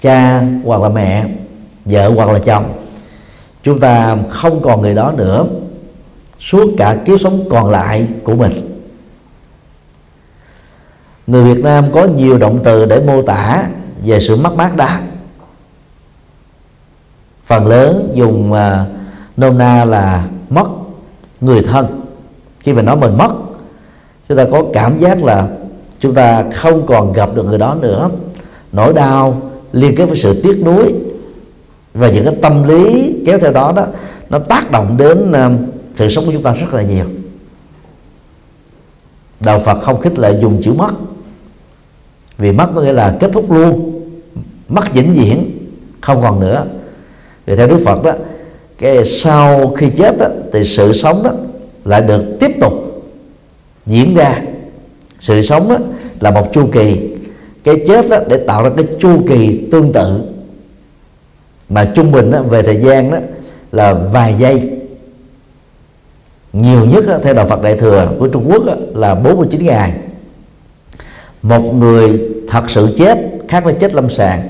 [0.00, 1.24] cha hoặc là mẹ
[1.84, 2.64] vợ hoặc là chồng
[3.62, 5.44] chúng ta không còn người đó nữa.
[6.40, 8.52] Suốt cả kiếp sống còn lại của mình.
[11.26, 13.64] Người Việt Nam có nhiều động từ để mô tả
[14.04, 14.98] về sự mất mát đó.
[17.46, 18.58] Phần lớn dùng uh,
[19.36, 20.66] nôm na là mất
[21.40, 22.00] người thân.
[22.60, 23.30] Khi mà nói mình mất
[24.28, 25.48] chúng ta có cảm giác là
[26.00, 28.10] chúng ta không còn gặp được người đó nữa.
[28.72, 29.42] Nỗi đau
[29.72, 30.94] liên kết với sự tiếc nuối
[31.98, 33.86] và những cái tâm lý kéo theo đó đó
[34.30, 35.50] nó tác động đến ờ,
[35.96, 37.04] sự sống của chúng ta rất là nhiều.
[39.40, 40.90] Đạo Phật không khích lệ dùng chữ mất.
[42.38, 44.00] Vì mất có nghĩa là kết thúc luôn.
[44.68, 45.50] Mất vĩnh viễn
[46.00, 46.66] không còn nữa.
[47.46, 48.12] Vì theo Đức Phật đó
[48.78, 51.30] cái sau khi chết đó, thì sự sống đó
[51.84, 52.72] lại được tiếp tục
[53.86, 54.42] diễn ra.
[55.20, 55.76] Sự sống đó
[56.20, 56.96] là một chu kỳ.
[57.64, 60.20] Cái chết đó để tạo ra cái chu kỳ tương tự
[61.68, 63.18] mà trung bình đó, về thời gian đó
[63.72, 64.70] là vài giây.
[66.52, 69.92] Nhiều nhất đó, theo đạo Phật Đại thừa của Trung Quốc đó, là 49 ngày.
[71.42, 74.48] Một người thật sự chết khác với chết lâm sàng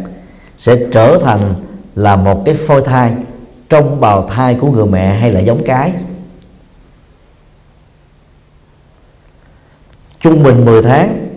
[0.58, 1.54] sẽ trở thành
[1.94, 3.12] là một cái phôi thai
[3.68, 5.92] trong bào thai của người mẹ hay là giống cái.
[10.20, 11.28] Trung bình 10 tháng.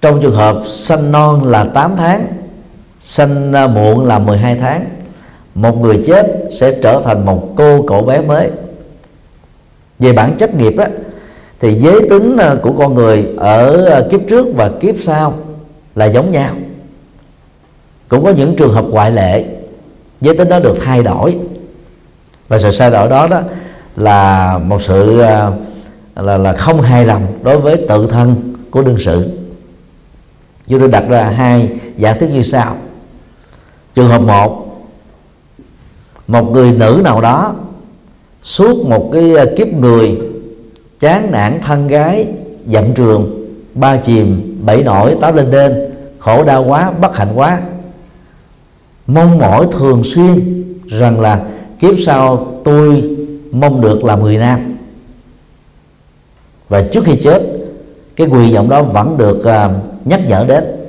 [0.00, 2.39] Trong trường hợp sanh non là 8 tháng
[3.02, 4.84] sanh muộn là 12 tháng.
[5.54, 6.26] Một người chết
[6.60, 8.50] sẽ trở thành một cô cậu bé mới.
[9.98, 10.88] Về bản chất nghiệp á,
[11.60, 15.34] thì giới tính à, của con người ở à, kiếp trước và kiếp sau
[15.94, 16.54] là giống nhau.
[18.08, 19.44] Cũng có những trường hợp ngoại lệ,
[20.20, 21.36] giới tính đó được thay đổi.
[22.48, 23.40] Và sự sai đổi đó đó
[23.96, 25.50] là một sự à,
[26.16, 29.30] là là không hài lòng đối với tự thân của đương sự.
[30.68, 32.76] Chúng tôi đặt ra hai giả thuyết như sau
[34.00, 34.66] trường hợp một
[36.28, 37.54] một người nữ nào đó
[38.42, 40.18] suốt một cái ờ, kiếp người
[41.00, 42.26] chán nản thân gái
[42.66, 47.60] dậm trường ba chìm bảy nổi tám lên đên khổ đau quá bất hạnh quá
[49.06, 51.44] mong mỏi thường xuyên rằng là
[51.80, 53.10] kiếp sau tôi
[53.52, 54.76] mong được làm người nam.
[56.68, 57.42] Và trước khi chết
[58.16, 60.79] cái quỳ vọng đó vẫn được uh, nhắc nhở đến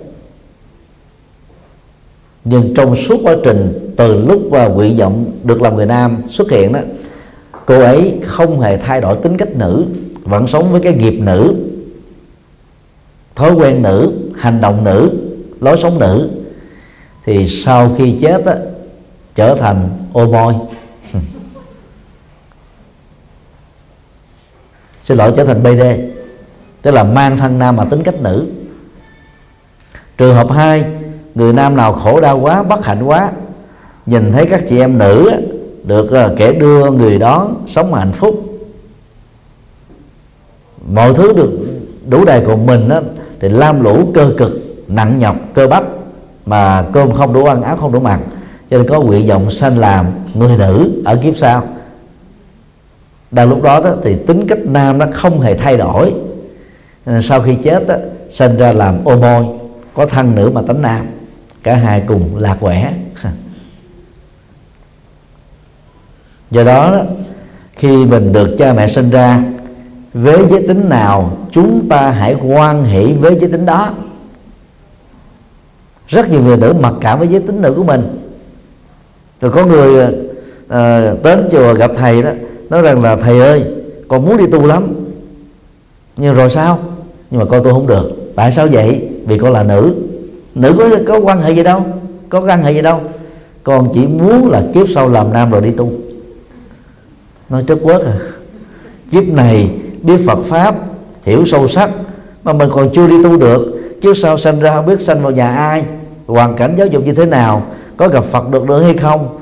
[2.44, 6.52] nhưng trong suốt quá trình từ lúc uh, quỷ vọng được làm người nam xuất
[6.52, 6.80] hiện đó
[7.66, 9.86] cô ấy không hề thay đổi tính cách nữ
[10.24, 11.56] vẫn sống với cái nghiệp nữ
[13.36, 15.12] thói quen nữ hành động nữ
[15.62, 16.30] lối sống nữ.
[17.26, 18.56] Thì sau khi chết á,
[19.36, 20.54] trở thành ô môi
[25.06, 25.82] xin lỗi trở thành bd
[26.82, 28.48] tức là mang thân nam mà tính cách nữ.
[30.18, 30.86] Trường hợp hai
[31.36, 33.32] người nam nào khổ đau quá bất hạnh quá
[34.06, 35.32] nhìn thấy các chị em nữ
[35.84, 38.44] được ờ, kẻ đưa người đó sống hạnh phúc.
[40.94, 41.52] Mọi thứ được
[42.08, 43.00] đủ đầy của mình đó,
[43.40, 44.52] thì lam lũ cơ cực
[44.88, 45.84] nặng nhọc cơ bắp
[46.46, 48.20] mà cơm không đủ ăn áo không đủ mặc.
[48.70, 51.64] Cho nên có nguyện vọng sanh làm người nữ ở kiếp sau.
[53.32, 56.14] Đang lúc đó, đó thì tính cách nam nó không hề thay đổi.
[57.06, 57.96] Ờ, sau khi chết đó,
[58.30, 59.46] sinh ra làm ô môi
[59.94, 61.06] có thân nữ mà tánh nam
[61.64, 62.94] cả hai cùng lạc quẻ.
[66.52, 67.04] Do đó,
[67.76, 69.44] khi mình được cha mẹ sinh ra
[70.14, 73.94] với giới tính nào chúng ta hãy quan hỷ với giới tính đó.
[76.08, 78.18] Rất nhiều người nữ mặc cảm với giới tính nữ của mình.
[79.42, 80.06] Rồi có người
[80.66, 82.30] uh, đến chùa gặp thầy đó
[82.70, 83.64] nói rằng là thầy ơi
[84.08, 84.94] con muốn đi tu lắm.
[86.18, 86.80] Nhưng rồi sao?
[87.32, 88.12] Nhưng mà con tôi không được.
[88.36, 89.10] Tại sao vậy?
[89.26, 89.96] Vì con là nữ
[90.56, 91.86] nữ có có quan hệ gì đâu
[92.32, 93.02] có quan hệ gì đâu.
[93.64, 95.92] Con chỉ muốn là kiếp sau làm nam rồi đi tu.
[97.50, 98.14] Nói trước quốc à.
[99.12, 99.70] Kiếp này
[100.02, 100.76] biết Phật pháp
[101.24, 101.90] hiểu sâu sắc
[102.44, 103.82] mà mình còn chưa đi tu được.
[104.02, 105.84] Kiếp sau sanh ra không biết sanh vào nhà ai
[106.28, 107.64] hoàn cảnh giáo dục như thế nào
[107.98, 109.40] có gặp Phật được nữa hay không?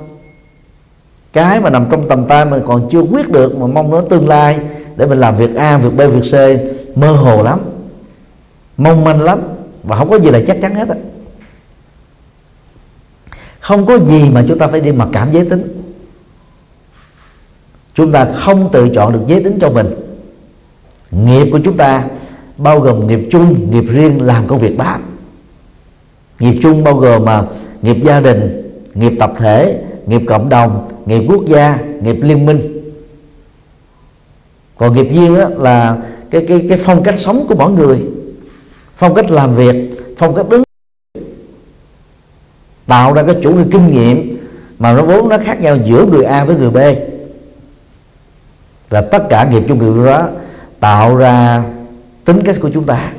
[1.34, 4.28] Cái mà nằm trong tầm tay mình còn chưa quyết được mà mong nó tương
[4.28, 4.60] lai
[4.95, 7.60] để mình làm việc A, việc B, việc C mơ hồ lắm.
[8.78, 9.39] Mong manh lắm
[9.84, 10.95] và không có gì là chắc chắn hết á.
[13.59, 15.82] Không có gì mà chúng ta phải đi mặc cảm giới tính.
[17.93, 19.88] Chúng ta không tự chọn được giới tính cho mình.
[21.11, 22.03] Nghiệp của chúng ta
[22.57, 24.97] bao gồm nghiệp chung, nghiệp riêng làm công việc đó
[26.39, 27.43] nghiệp chung bao gồm mà
[27.82, 32.82] nghiệp gia đình, nghiệp tập thể, nghiệp cộng đồng, nghiệp quốc gia, nghiệp liên minh.
[34.77, 35.97] Còn nghiệp riêng là
[36.32, 38.01] cái cái cái phong cách sống của mỗi người
[39.00, 39.76] phong cách làm việc,
[40.18, 40.64] phong cách đứng,
[42.88, 44.38] tạo ra cái chủ nghĩa kinh nghiệm
[44.80, 46.78] mà nó vốn nó khác nhau giữa người A với người B.
[48.89, 50.30] Và tất cả nghiệp chung nghiệp đó
[50.80, 51.64] tạo ra
[52.26, 53.14] tính cách của chúng ta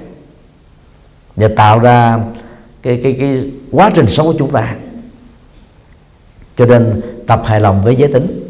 [1.36, 2.18] và tạo ra
[2.82, 4.76] cái cái cái quá trình sống của chúng ta.
[6.56, 8.46] Cho nên tập hài lòng với giới tính.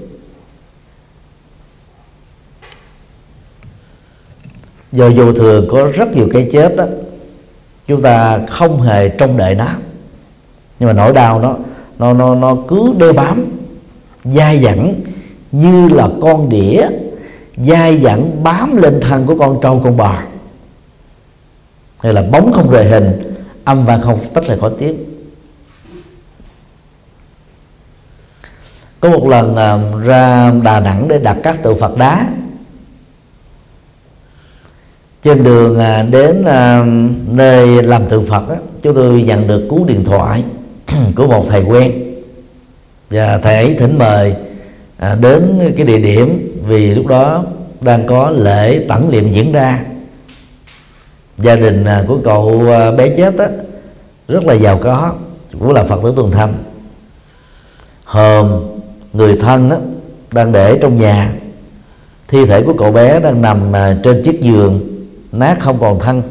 [4.92, 6.84] Do vô thường có rất nhiều cái chết đó
[7.90, 9.66] chúng ta không hề trông đợi nó.
[10.78, 11.56] Nhưng mà nỗi đau nó
[11.98, 13.44] nó nó nó cứ đeo bám,
[14.24, 14.94] dai dẳng
[15.52, 16.86] như là con đĩa,
[17.56, 20.16] dai dẳng bám lên thân của con trâu, con bò.
[21.98, 23.34] Hay là bóng không rời hình,
[23.64, 24.96] âm vang không tách rời khỏi tiếng.
[29.00, 32.28] Có một lần à, ra đà nẵng để đặt các tượng phật đá
[35.22, 36.84] trên đường à, đến à,
[37.30, 40.44] nơi làm tượng phật đó, chúng tôi nhận được cú điện thoại
[41.16, 41.92] của một thầy quen.
[43.10, 44.34] Và thầy ấy thỉnh mời
[44.98, 47.44] à, đến cái địa điểm vì lúc đó
[47.80, 49.84] đang có lễ tẩn liệm diễn ra.
[51.38, 52.62] Gia đình của cậu
[52.96, 53.46] bé chết đó,
[54.28, 55.12] rất là giàu có
[55.58, 56.54] cũng là phật tử tuần thanh.
[58.04, 58.60] Hòm
[59.12, 59.76] người thân đó,
[60.32, 61.32] đang để trong nhà.
[62.28, 64.89] Thi thể của cậu bé đang nằm trên chiếc giường
[65.32, 66.22] nát không còn thân.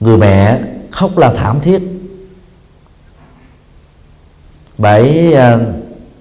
[0.00, 1.82] Người mẹ khóc là thảm thiết.
[4.78, 5.58] Bà ấy à,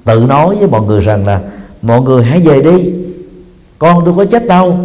[0.06, 1.42] tự nói với mọi người rằng là
[1.82, 2.92] mọi người hãy về đi.
[3.80, 4.80] Con tôi có chết đâu.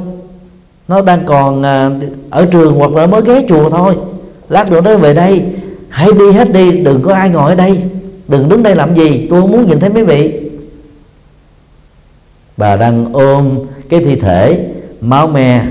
[0.88, 1.90] Nó đang còn à,
[2.30, 3.96] ở trường hoặc là mới ghé chùa thôi.
[4.48, 5.44] Lát nữa nó về đây.
[5.88, 7.82] Hãy đi hết đi đừng có ai ngồi ở đây.
[8.28, 9.26] Đừng đứng đây làm gì.
[9.30, 10.50] Tôi không muốn nhìn thấy mấy vị.
[12.56, 14.68] Bà đang ôm cái thi thể
[15.00, 15.66] máu me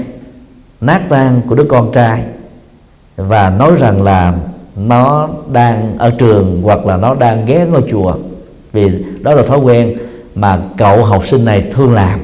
[0.82, 2.24] nát tan của đứa con trai
[3.16, 4.34] và nói rằng là
[4.76, 8.16] nó đang ở trường hoặc là nó đang ghé ngôi chùa.
[8.72, 9.98] Vì đó là thói quen
[10.36, 12.20] mà cậu học sinh này thường làm.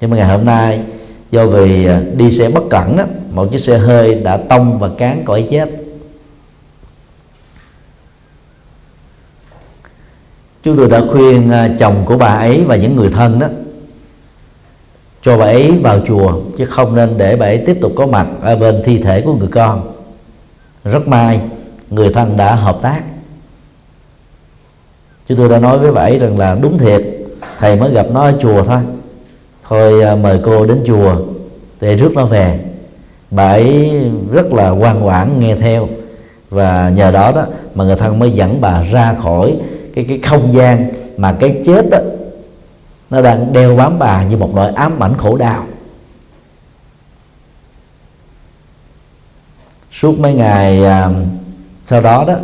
[0.00, 0.80] Nhưng mà ngày hôm nay,
[1.30, 4.88] do vì à, đi xe bất cẩn đó một chiếc xe hơi đã tông và
[4.98, 5.70] cán cậu ấy chết.
[10.62, 13.46] Chúng tôi đã khuyên à, chồng của bà ấy và những người thân đó
[15.22, 18.26] cho bà ấy vào chùa chứ không nên để bà ấy tiếp tục có mặt
[18.40, 19.92] ở bên thi thể của người con.
[20.84, 21.40] Rất may
[21.90, 23.02] người thân đã hợp tác.
[25.28, 27.00] Chúng tôi đã nói với bà ấy rằng là đúng thiệt
[27.58, 28.80] thầy mới gặp nó ở chùa thôi.
[29.68, 31.16] Thôi à, mời cô đến chùa
[31.80, 32.60] để rước nó về.
[33.30, 33.92] Bà ấy
[34.32, 35.88] rất là ngoan ngoãn nghe theo.
[36.50, 37.44] Và nhờ đó đó
[37.74, 39.56] mà người thân mới dẫn bà ra khỏi
[39.94, 41.98] cái cái không gian mà cái chết đó,
[43.12, 45.66] nó đang đeo bám bà như một nỗi ám ảnh khổ đau.
[49.92, 51.10] Suốt mấy ngày à,
[51.86, 52.34] sau đó đó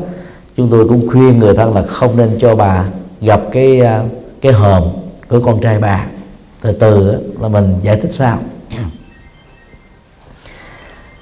[0.57, 2.85] chúng tôi cũng khuyên người thân là không nên cho bà
[3.21, 4.03] gặp cái à,
[4.41, 4.83] cái hòm
[5.29, 6.07] của con trai bà.
[6.61, 8.39] Từ từ là mình giải thích sao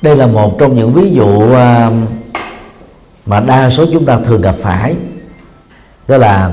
[0.03, 1.91] đây là một trong những ví dụ à,
[3.27, 4.97] mà đa số chúng ta thường gặp phải.
[6.09, 6.53] Đó là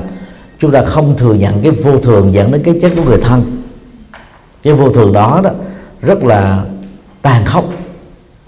[0.58, 3.42] chúng ta không thừa nhận cái vô thường dẫn đến cái chết của người thân.
[4.62, 5.50] Cái vô thường đó đó
[6.02, 6.64] rất là
[7.22, 7.64] tàn khốc.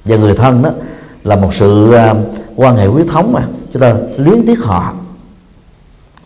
[0.04, 0.70] Và người thân đó
[1.24, 2.16] là một sự uh,
[2.56, 3.42] quan hệ huyết thống mà.
[3.72, 4.94] Chúng ta luyến tiếc họ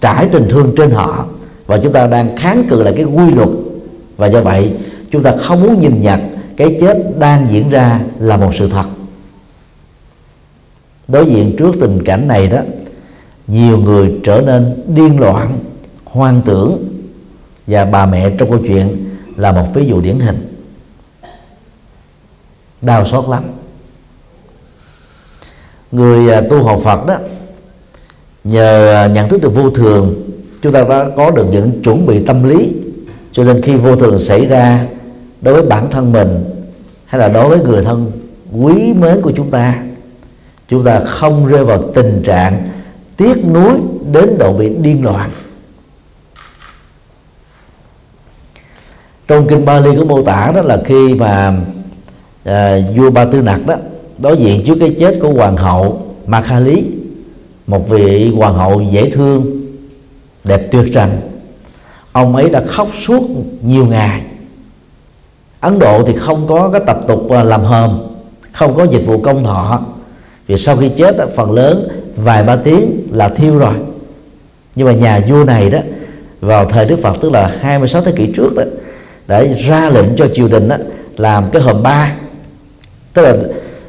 [0.01, 1.27] trải tình thương trên họ.
[1.67, 3.49] Và chúng ta đang kháng cự lại cái quy luật.
[4.17, 4.73] Và do vậy
[5.11, 6.21] chúng ta không muốn nhìn nhận
[6.57, 8.85] cái chết đang diễn ra là một sự thật.
[11.09, 12.59] Đối diện trước tình cảnh này đó
[13.47, 15.59] nhiều người trở nên điên loạn
[16.11, 16.89] hoang tưởng
[17.67, 20.57] và bà mẹ trong câu chuyện là một ví dụ điển hình.
[22.83, 23.45] Đau xót lắm.
[25.93, 27.17] Người à, tu học Phật đó,
[28.45, 30.31] nhờ à, nhận thức được vô thường,
[30.63, 32.73] chúng ta đã có được những chuẩn bị tâm lý.
[33.33, 34.87] Cho nên khi vô thường xảy ra
[35.41, 36.45] đối với bản thân mình
[37.05, 38.13] hay là đối với người thân,
[38.63, 39.83] quý mến của chúng ta
[40.69, 42.69] chúng ta không rơi vào tình trạng
[43.17, 43.73] tiếc nuối
[44.13, 45.31] đến độ bị điên loạn.
[49.31, 51.55] Trong kinh Bali có mô tả đó là khi mà
[52.45, 53.75] à, vua Ba Tư Nặc đó
[54.19, 56.85] đối diện trước cái chết của hoàng hậu Ma Kha Lý
[57.67, 59.61] một vị hoàng hậu dễ thương
[60.45, 61.11] đẹp tuyệt trần
[62.13, 63.23] ông ấy đã khóc suốt
[63.63, 64.23] nhiều ngày.
[65.61, 67.99] Ấn Độ thì không có cái tập tục à, làm hòm
[68.53, 69.81] không có dịch vụ công thọ
[70.47, 73.75] vì sau khi chết phần lớn vài ba tiếng là thiêu rồi.
[74.75, 75.79] Nhưng mà nhà vua này đó
[76.41, 78.63] vào thời Đức Phật tức là 26 thế kỷ trước đó
[79.31, 80.77] để ra lệnh cho triều đình đó,
[81.17, 82.13] làm cái hòm ba.
[83.15, 83.35] Tức là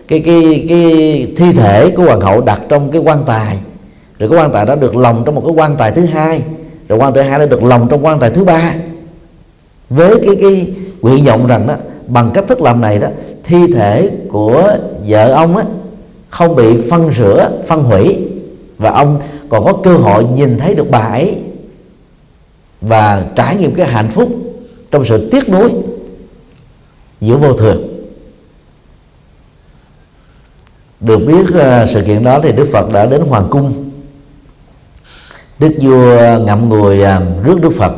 [0.07, 3.57] cái cái cái thi thể của hoàng hậu đặt trong cái quan tài.
[4.19, 6.41] Rồi cái quan tài đó được lồng trong một cái quan tài thứ hai.
[6.87, 8.75] Rồi quan tài hai đã được lồng trong quan tài thứ ba.
[9.89, 11.75] Với cái cái nguyện vọng rằng đó
[12.07, 13.07] bằng cách thức làm này đó
[13.43, 14.77] thi thể của
[15.07, 15.63] vợ ông á
[16.29, 18.17] không bị phân rửa phân hủy.
[18.77, 21.35] Và ông còn có cơ hội nhìn thấy được bà ấy
[22.81, 24.29] và trải nghiệm cái hạnh phúc
[24.91, 25.71] trong sự tiếc nuối
[27.21, 27.87] giữa vô thường.
[30.99, 33.91] Được biết uh, sự kiện đó thì Đức Phật đã đến hoàng cung.
[35.59, 37.93] Đức vua ngậm ngùi uh, rước Đức Phật.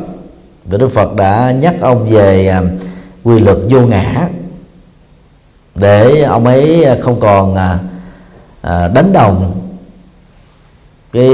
[0.66, 2.68] Và Đức Phật đã nhắc ông về uh,
[3.24, 4.30] quy luật vô ngã.
[5.76, 7.56] Để ông ấy không còn
[8.94, 9.62] đánh đồng
[11.14, 11.30] cái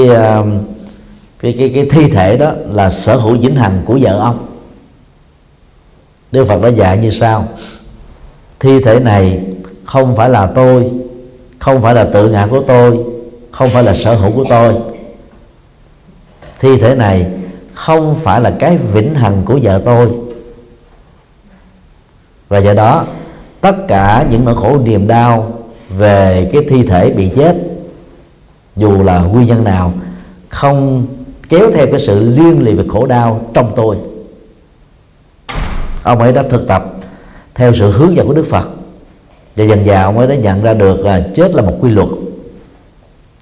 [1.39, 4.48] cái cái cái thi thể đó là sở hữu vĩnh hằng của vợ ông.
[6.31, 7.47] Đức Phật đã dạy như sau.
[8.59, 9.43] Thi thể này
[9.85, 10.91] không phải là tôi,
[11.59, 12.99] không phải là tự ngã của tôi,
[13.51, 14.73] không phải là sở hữu của tôi.
[16.59, 17.27] Thi thể này
[17.73, 20.07] không phải là cái vĩnh hằng của vợ tôi.
[22.49, 23.05] Và do đó,
[23.61, 25.53] tất cả những nỗi khổ niềm đau
[25.97, 27.55] về cái thi thể bị chết,
[28.75, 29.93] dù là nguyên nhân nào,
[30.49, 31.07] không
[31.49, 33.97] kéo theo cái sự liên lụy về khổ đau trong tôi
[36.03, 36.85] ông ấy đã thực tập
[37.55, 38.69] theo sự hướng dẫn của đức phật.
[39.55, 42.07] Và dần dà ông ấy đã nhận ra được là chết là một quy luật.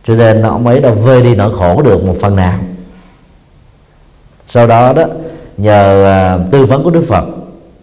[0.04, 2.60] Cho nên ông ấy đã vơi đi nỗi khổ được một phần nào.
[4.48, 5.04] Sau đó đó
[5.58, 7.24] nhờ à, tư vấn của đức phật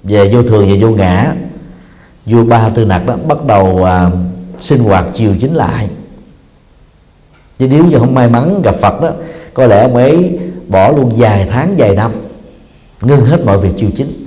[0.03, 1.35] về vô thường và vô ngã
[2.27, 4.11] vua ba tư nặc đó bắt đầu à,
[4.61, 5.89] sinh hoạt chiều chính lại.
[7.59, 9.11] Chứ nếu như không may mắn gặp phật đó
[9.55, 12.13] có lẽ ông ấy bỏ luôn vài tháng vài năm
[13.01, 14.24] ngưng hết mọi việc chiều chính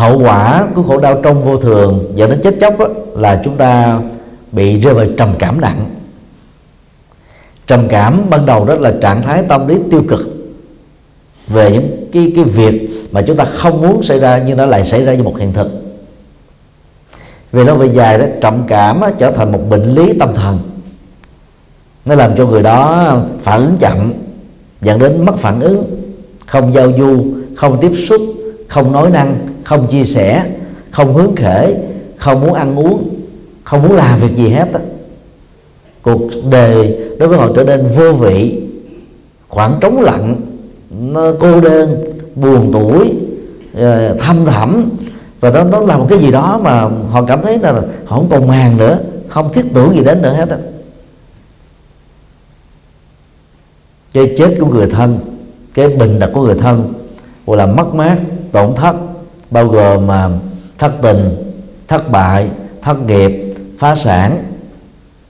[0.00, 2.86] hậu quả của khổ đau trong vô thường dẫn đến chết chóc đó,
[3.16, 4.00] là chúng ta
[4.52, 5.84] bị rơi vào trầm cảm nặng.
[7.66, 10.20] Trầm cảm ban đầu đó là trạng thái tâm lý tiêu cực
[11.48, 14.84] về những cái cái việc mà chúng ta không muốn xảy ra nhưng nó lại
[14.84, 15.68] xảy ra như một hiện thực.
[17.52, 20.58] Vì lâu về dài đó trầm cảm đó, trở thành một bệnh lý tâm thần.
[22.04, 24.12] Nó làm cho người đó phản ứng chậm
[24.80, 25.84] dẫn đến mất phản ứng
[26.46, 27.24] không giao du
[27.56, 28.20] không tiếp xúc
[28.68, 29.38] không nói năng
[29.70, 30.44] không chia sẻ,
[30.90, 31.76] không hướng khởi
[32.16, 33.08] không muốn ăn uống,
[33.64, 34.80] không muốn làm việc gì hết á.
[36.02, 38.62] Cuộc đời đối với họ trở nên vô vị,
[39.48, 40.36] khoảng trống lặng,
[40.90, 42.04] nó cô đơn,
[42.34, 43.14] buồn tuổi
[43.74, 44.90] ờ, thâm thẳm.
[45.40, 48.28] Và nó nó là một cái gì đó mà họ cảm thấy là họ không
[48.30, 48.98] còn màng nữa,
[49.28, 50.56] không thiết tưởng gì đến nữa hết á.
[54.12, 55.18] Cái chết của người thân,
[55.74, 56.92] cái bình đặt của người thân,
[57.46, 58.16] hoặc là mất mát,
[58.52, 58.94] tổn thất
[59.50, 60.28] bao gồm mà
[60.78, 61.36] thất tình,
[61.88, 62.48] thất bại,
[62.82, 64.44] thất nghiệp, phá sản,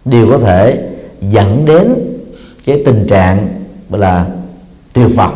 [0.04, 0.88] đều có thể
[1.20, 1.94] dẫn đến
[2.66, 3.48] cái tình trạng
[3.90, 4.26] gọi là
[4.92, 5.32] tiêu phật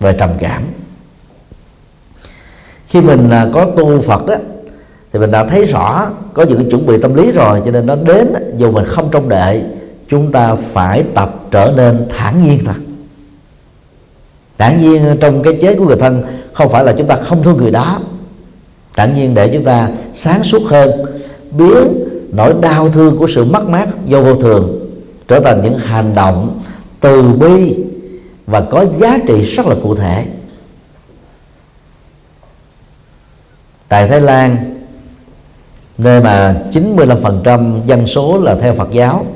[0.00, 0.62] về trầm cảm
[2.90, 4.34] khi mình à, có tu Phật đó
[5.12, 7.96] thì mình đã thấy rõ có những chuẩn bị tâm lý rồi, cho nên nó
[7.96, 9.62] đến dù mình không trông đợi
[10.08, 12.74] chúng ta phải tập trở nên thản nhiên thật
[14.60, 17.56] đảng nhiên trong cái chết của người thân không phải là chúng ta không thương
[17.56, 18.00] người đó.
[18.96, 20.90] Đảng nhiên để chúng ta sáng suốt hơn
[21.50, 21.76] biến
[22.32, 24.90] nỗi đau thương của sự mất mát do vô thường
[25.28, 26.60] trở thành những hành động
[27.00, 27.76] từ bi
[28.46, 30.24] và có giá trị rất là cụ thể.
[33.88, 34.56] Tại Thái Lan
[35.98, 39.26] nơi mà 95% dân số là theo Phật giáo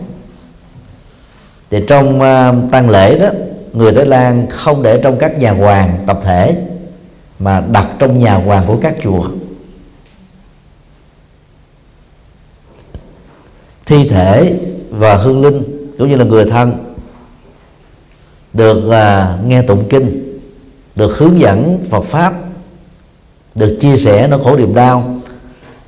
[1.70, 3.28] thì trong uh, tang lễ đó
[3.74, 6.56] người Thái Lan không để trong các nhà hoàng tập thể
[7.38, 9.28] mà đặt trong nhà hoàng của các chùa.
[13.86, 14.60] Thi thể
[14.90, 15.62] và hương linh
[15.98, 16.94] cũng như là người thân
[18.52, 20.38] được à, nghe tụng kinh
[20.96, 22.34] được hướng dẫn Phật pháp
[23.54, 25.20] được chia sẻ nó khổ niềm đau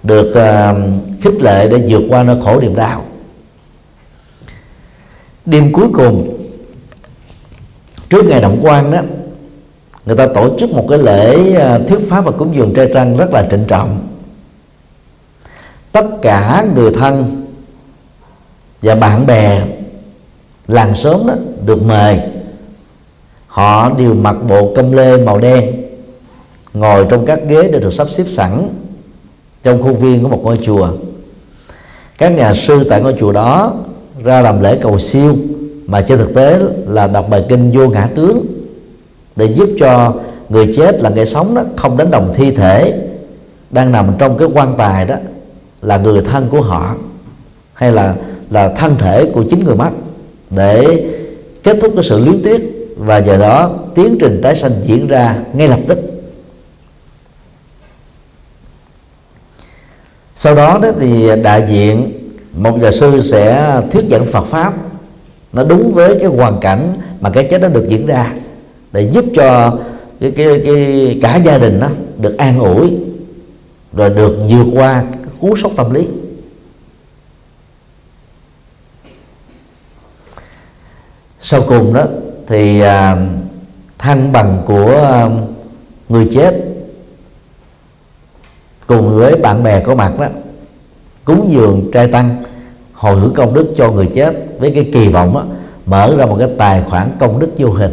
[0.03, 0.74] được à,
[1.20, 3.05] khích lệ để vượt qua nó khổ niềm đau.
[5.47, 6.36] Đêm cuối cùng
[8.11, 9.00] trước ngày động quan đó
[10.07, 13.16] người ta tổ chức một cái lễ à, thuyết pháp và cúng dường trai trăng
[13.16, 13.98] rất là trịnh trọng.
[15.92, 17.42] Tất cả người thân
[18.82, 19.62] và bạn bè
[20.68, 21.34] làng xóm đó
[21.66, 22.20] được mời.
[23.46, 25.82] Họ đều mặc bộ công lê màu đen,
[26.74, 28.68] ngồi trong các ghế đã được sắp xếp sẵn
[29.62, 30.88] trong khuôn viên của một ngôi chùa.
[32.18, 33.74] Các nhà sư tại ngôi chùa đó
[34.24, 35.36] ra làm lễ cầu siêu
[35.87, 38.47] mà trên thực tế là đọc bài kinh vô ngã tướng
[39.37, 40.14] để giúp cho
[40.49, 42.95] người chết là người sống đó không đánh đồng thi thể,
[43.70, 45.16] đang nằm trong cái quan tài đó
[45.82, 46.95] là người thân của họ
[47.74, 48.14] hay là
[48.51, 49.91] là thân thể của chính người mất
[50.51, 51.07] để
[51.62, 52.72] kết thúc cái sự luyến tiếc.
[52.97, 55.99] Và giờ đó tiến trình tái sanh diễn ra ngay lập tức.
[60.34, 62.12] Sau đó đó thì đại diện
[62.57, 64.74] một nhà sư sẽ thuyết giảng Phật pháp
[65.57, 68.32] nó đúng với cái hoàn cảnh mà cái chết đó được diễn ra.
[68.92, 69.78] Để giúp cho
[70.20, 71.88] cái, cái, cái cả gia đình đó
[72.18, 72.92] được an ủi
[73.92, 76.09] rồi được vượt qua cái cú sốc tâm lý.
[81.40, 82.04] Sau cùng đó
[82.46, 83.16] thì à,
[83.98, 85.28] thăng bằng của à,
[86.09, 86.54] người chết
[88.86, 90.26] cùng với bạn bè có mặt đó
[91.24, 92.36] cúng dường trai tăng
[92.92, 95.44] hồi hướng công đức cho người chết với cái kỳ vọng đó,
[95.86, 97.92] mở ra một cái tài khoản công đức vô hình.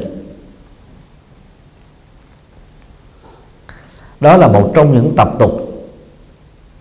[4.19, 5.85] Đó là một trong những tập tục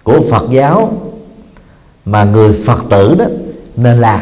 [0.02, 0.92] của Phật giáo
[2.04, 3.24] mà người Phật tử đó
[3.76, 4.20] nên làm.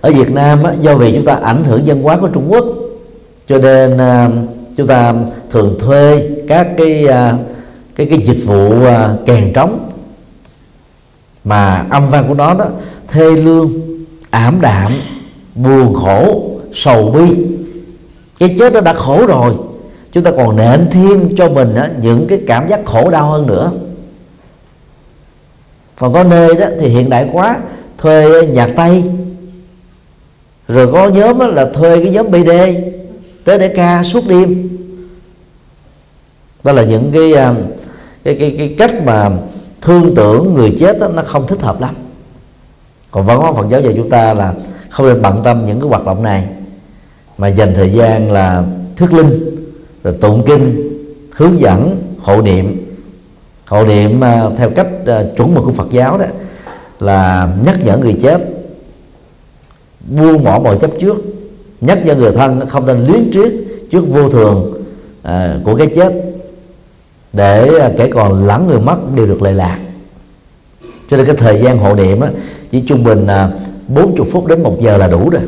[0.00, 2.64] Ở Việt Nam á, do vì chúng ta ảnh hưởng văn hóa của Trung Quốc
[3.48, 4.28] cho nên à,
[4.76, 5.14] chúng ta
[5.50, 7.34] thường thuê các cái à,
[7.94, 9.90] cái cái dịch vụ à, kèn trống
[11.46, 12.66] mà âm vang của nó đó
[13.08, 13.72] thê lương
[14.30, 14.92] ảm đạm
[15.54, 17.46] buồn khổ sầu bi.
[18.38, 19.54] Cái chết nó đã khổ rồi.
[20.12, 23.46] Chúng ta còn nện thêm cho mình á, những cái cảm giác khổ đau hơn
[23.46, 23.72] nữa.
[25.98, 27.58] Còn có nơi đó thì hiện đại quá
[27.98, 29.02] thuê nhạc tây.
[30.68, 32.50] Rồi có nhóm là thuê cái nhóm BD
[33.44, 34.68] tới để ca suốt đêm.
[36.64, 37.54] Đó là những cái à,
[38.24, 39.30] cái cái, cái cách mà
[39.86, 41.94] thương tưởng người chết đó, nó không thích hợp lắm.
[43.10, 44.54] Còn văn hóa Phật giáo dạy chúng ta là
[44.90, 46.48] không nên bận tâm những cái hoạt động này
[47.38, 48.64] mà dành thời gian là
[48.96, 49.56] thuyết linh
[50.04, 50.92] rồi tụng kinh
[51.30, 52.76] hướng dẫn hộ niệm.
[53.66, 56.26] Hộ niệm à, theo cách à, chuẩn mực của Phật giáo đó
[57.00, 58.38] là nhắc nhở người chết
[60.08, 61.16] buông bỏ mọi chấp trước
[61.80, 63.52] nhắc nhở người thân không nên luyến trước
[63.90, 64.82] trước vô thường
[65.22, 66.12] à, của cái chết
[67.36, 69.78] để à, kẻ còn lẫn người mất đều được lệ lạc.
[71.10, 72.30] Cho nên cái thời gian hộ niệm á,
[72.70, 73.50] chỉ trung bình là
[73.88, 75.42] 40 phút đến một giờ là đủ rồi.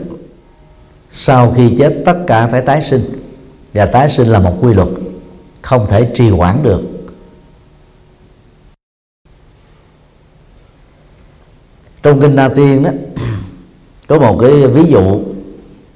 [1.10, 3.04] Sau khi chết tất cả phải tái sinh.
[3.74, 4.88] Và tái sinh là một quy luật
[5.62, 6.82] không thể trì hoãn được.
[12.02, 12.90] Trong kinh Na Tiên đó
[14.06, 15.20] có một cái ví dụ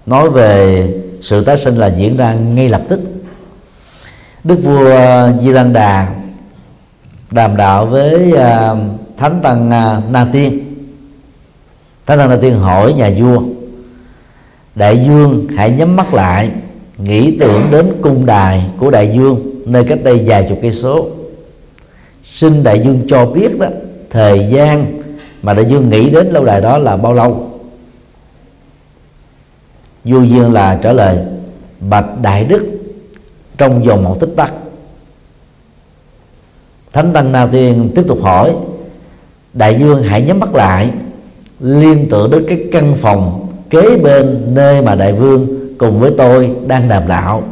[0.07, 0.87] nói về
[1.23, 3.01] sự tái sinh là diễn ra ngay lập tức
[4.45, 6.15] đức vua à, Di Lăng Đà
[7.31, 8.79] đàm đạo với uh,
[9.17, 10.75] thánh tăng uh, Na Tiên.
[12.07, 13.43] Thánh tăng Na Tiên hỏi nhà vua
[14.75, 16.51] đại dương hãy nhắm mắt lại
[16.99, 21.09] nghĩ tưởng đến cung đài của đại dương nơi cách đây vài chục cây số.
[22.35, 23.67] Xin đại dương cho biết đó
[24.11, 25.03] thời gian
[25.43, 27.51] mà đại dương nghĩ đến lâu đài đó là bao lâu?
[30.05, 31.19] Vua dương là trả lời
[31.81, 32.72] bạch đại đức
[33.59, 34.55] trong vòng một tích tắc.
[36.93, 38.55] Thánh tăng na tiên tiếp tục hỏi,
[39.53, 40.91] đại dương hãy nhắm mắt lại,
[41.61, 45.47] liên tưởng đến cái căn phòng kế bên nơi mà đại vương
[45.79, 47.43] cùng với tôi đang đàm đạo,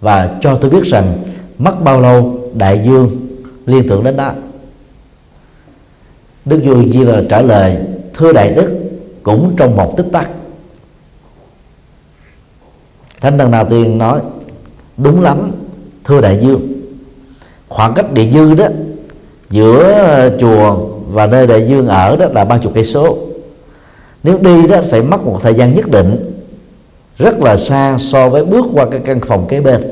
[0.00, 1.18] và cho tôi biết rằng
[1.58, 3.26] mất bao lâu đại dương
[3.66, 4.32] liên tưởng đến đó
[6.44, 7.76] đức vua di là trả lời,
[8.14, 8.90] thưa đại đức,
[9.22, 10.30] cũng trong một tích tắc.
[13.20, 14.20] Thánh tăng nào tiên nói
[14.96, 15.52] đúng lắm,
[16.04, 16.72] thưa đại dương.
[17.68, 18.66] Khoảng cách địa dư đó,
[19.50, 20.76] giữa chùa
[21.10, 23.18] và nơi đại dương ở đó là ba chục cây số.
[24.22, 26.32] Nếu đi đó phải mất một thời gian nhất định,
[27.18, 29.82] rất là xa so với bước qua cái căn phòng kế bên.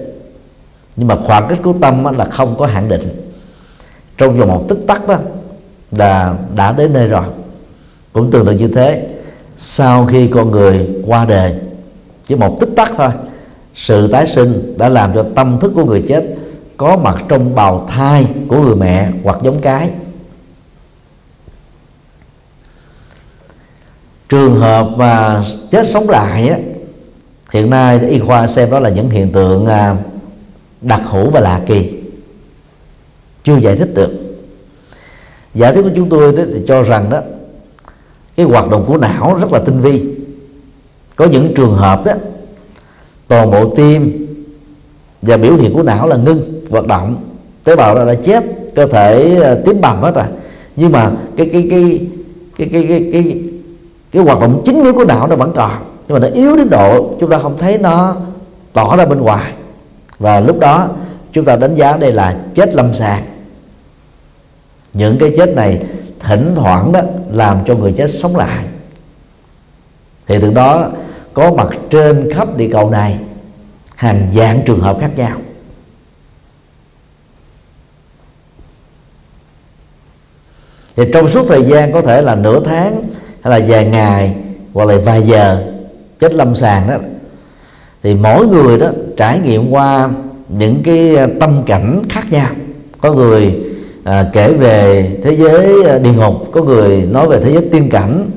[0.97, 3.33] Nhưng mà khoảng cách của tâm là không có hạn định.
[4.19, 5.19] Trong vòng một tích tắc đó
[5.91, 7.25] là đã đến nơi rồi.
[8.13, 9.07] Cũng tương tự như thế,
[9.59, 11.55] sau khi con người qua đời
[12.29, 13.09] chỉ một tích tắc thôi
[13.75, 16.25] sự tái sinh đã làm cho tâm thức của người chết
[16.77, 19.91] có mặt trong bào thai của người mẹ hoặc giống cái.
[24.29, 26.59] Trường hợp mà chết sống lại á,
[27.53, 29.97] hiện nay y khoa xem đó là những hiện tượng à,
[30.81, 31.93] đặc hữu và lạ kỳ
[33.45, 34.11] chưa giải thích được.
[35.55, 37.21] Giả thuyết của chúng tôi thì cho rằng đó
[38.37, 40.05] cái hoạt động của não rất là tinh vi.
[41.17, 42.13] Có những trường hợp đó
[43.33, 44.27] toàn bộ tim
[45.23, 47.17] và biểu hiện của não là ngưng hoạt động.
[47.65, 50.25] Tế bào đã, đã chết cơ thể ờ, tím bầm hết rồi.
[50.77, 52.01] Nhưng mà cái cái cái
[52.57, 53.41] cái cái cái cái,
[54.13, 55.71] cái hoạt động chính yếu của não nó vẫn còn.
[56.09, 58.17] Nhưng mà nó yếu đến độ chúng ta không thấy nó
[58.73, 59.53] tỏ ra bên ngoài.
[60.19, 60.89] Và lúc đó
[61.33, 63.25] chúng ta đánh giá đây là chết lâm sàng.
[64.93, 65.87] Những cái chết này
[66.19, 67.01] thỉnh thoảng đó
[67.33, 68.65] làm cho người chết sống lại.
[70.27, 70.91] Thì từ đó
[71.35, 73.19] có mặt trên khắp địa cầu này
[73.97, 75.39] hàng dạng trường hợp khác nhau.
[80.97, 83.03] Thì trong suốt thời gian có thể là nửa tháng
[83.43, 84.35] hay là vài ngày
[84.73, 85.73] hoặc là vài giờ
[86.19, 86.97] chết lâm sàng đó
[88.03, 90.11] thì mỗi người đó trải nghiệm qua
[90.49, 92.51] những cái à, tâm cảnh khác nhau.
[93.01, 93.57] Có người
[94.05, 97.89] à, kể về thế giới à, địa ngục có người nói về thế giới tiên
[97.91, 98.31] cảnh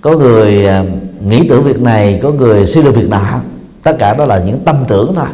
[0.00, 0.84] có người à,
[1.20, 3.40] nghĩ tưởng việc này có người suy luận việc nọ
[3.82, 5.26] tất cả đó là những tâm tưởng thôi.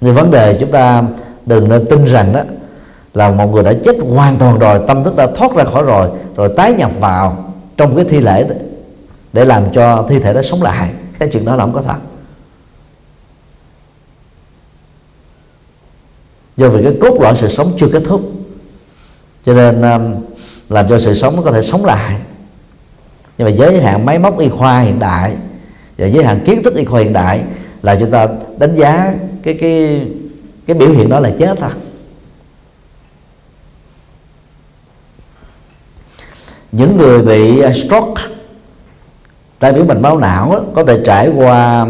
[0.00, 1.02] Nhưng vấn đề chúng ta
[1.46, 2.40] đừng nên tin rằng đó
[3.14, 6.10] là một người đã chết hoàn toàn rồi tâm thức đã thoát ra khỏi rồi
[6.36, 8.54] rồi tái nhập vào trong cái thi lễ đó,
[9.32, 10.90] để làm cho thi thể đó sống lại.
[11.18, 11.98] Cái chuyện đó là không có thật.
[16.56, 18.32] Do vì cái cốt lõi sự sống chưa kết thúc
[19.46, 20.14] cho nên um,
[20.68, 22.16] làm cho sự sống nó có thể sống lại.
[23.38, 25.36] Nhưng mà giới hạn máy móc y khoa hiện đại
[25.98, 27.42] và giới hạn kiến thức y khoa hiện đại
[27.82, 28.28] là chúng ta
[28.58, 30.06] đánh giá cái cái
[30.66, 31.70] cái biểu hiện đó là chết thôi.
[36.72, 38.22] Những người bị uh, stroke,
[39.58, 41.86] tai biến mạch máu não có thể trải qua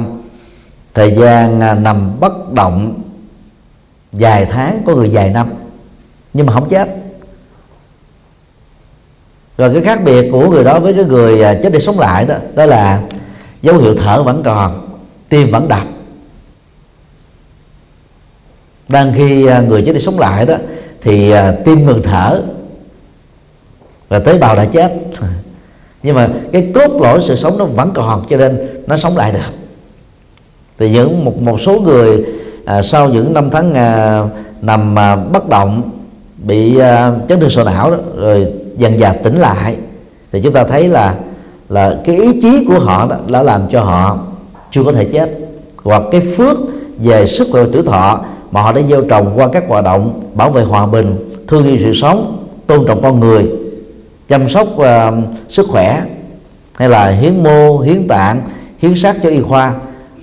[0.94, 3.02] thời gian à, nằm bất động
[4.12, 5.48] vài tháng có người vài năm
[6.34, 7.03] nhưng mà không chết
[9.58, 12.26] rồi cái khác biệt của người đó với cái người à, chết đi sống lại
[12.26, 13.02] đó đó là
[13.62, 14.88] dấu hiệu thở vẫn còn
[15.28, 15.86] tim vẫn đập.
[18.88, 20.54] Đang khi à, người chết đi sống lại đó
[21.00, 22.42] thì à, tim ngừng thở
[24.08, 24.92] và tế bào đã chết.
[26.02, 29.32] Nhưng mà cái cốt lõi sự sống nó vẫn còn cho nên nó sống lại
[29.32, 29.54] được.
[30.78, 32.24] Thì những một một số người
[32.64, 34.22] à, sau những năm tháng à,
[34.62, 35.90] nằm à, bất động
[36.36, 39.76] bị à, chấn thương sọ não đó, rồi dần dần tỉnh lại
[40.32, 41.14] thì chúng ta thấy là
[41.68, 44.18] là cái ý chí của họ đó đã làm cho họ
[44.70, 45.30] chưa có thể chết.
[45.82, 46.58] Hoặc cái phước
[46.98, 48.20] về sức khỏe tuổi thọ
[48.50, 51.16] mà họ đã gieo trồng qua các hoạt động bảo vệ hòa bình
[51.48, 53.46] thương yêu sự sống tôn trọng con người
[54.28, 54.84] chăm sóc uh,
[55.48, 56.02] sức khỏe
[56.74, 58.42] hay là hiến mô hiến tạng
[58.78, 59.74] hiến xác cho y khoa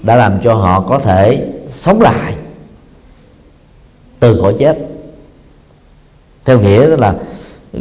[0.04, 2.34] đã làm cho họ có thể sống lại
[4.20, 4.78] từ cõi chết.
[6.45, 7.14] Theo nghĩa đó là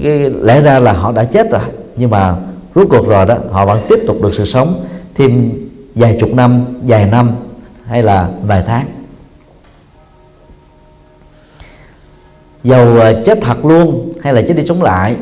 [0.03, 1.61] cái, lẽ ra là họ đã chết rồi.
[1.97, 2.37] Nhưng mà
[2.75, 4.85] rốt cuộc rồi đó họ vẫn tiếp tục được sự sống
[5.15, 5.51] thêm
[5.95, 7.31] vài chục năm vài năm
[7.87, 8.87] hay là vài tháng.
[12.65, 15.17] Dầu à, chết thật luôn hay là chết đi chống lại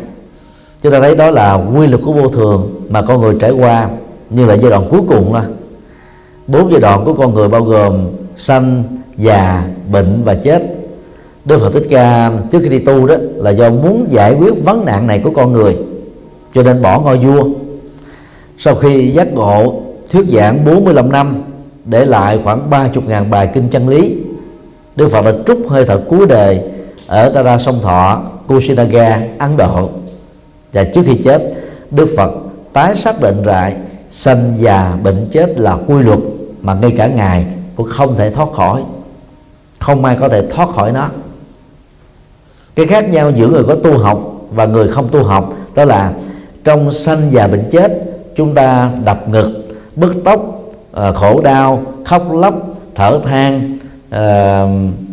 [0.83, 3.89] chúng ta thấy đó là quy luật của vô thường mà con người trải qua
[4.31, 5.43] như là giai đoạn cuối cùng đó.
[6.47, 8.07] Bốn giai đoạn của con người bao gồm
[8.37, 8.85] sanh
[9.17, 10.63] già bệnh và chết.
[11.45, 14.85] Đức Phật Thích Ca, trước khi đi tu đó, là do muốn giải quyết vấn
[14.85, 15.77] nạn này của con người,
[16.55, 17.49] cho nên bỏ ngôi vua.
[18.59, 21.43] Sau khi giác ngộ, thuyết giảng 45 năm,
[21.85, 24.17] để lại khoảng 30.000 bài kinh chân lý,
[24.97, 26.61] Đức Phật đã trút hơi thở cuối đời
[27.07, 29.89] ở Tara sông Thọ Kusinaga Ấn Độ.
[30.73, 31.55] Và trước khi chết,
[31.91, 32.31] Đức Phật
[32.73, 33.75] tái xác định lại,
[34.11, 36.19] sanh già bệnh chết là quy luật
[36.63, 38.83] mà ngay cả ngài cũng không thể thoát khỏi.
[39.79, 41.09] Không ai có thể thoát khỏi nó
[42.79, 46.13] cái khác nhau giữa người có tu học và người không tu học, đó là
[46.65, 48.03] trong sanh già bệnh chết,
[48.37, 52.55] chúng ta đập ngực, bứt tóc ờ, khổ đau, khóc lóc,
[52.95, 53.79] thở than
[54.11, 54.69] ờ,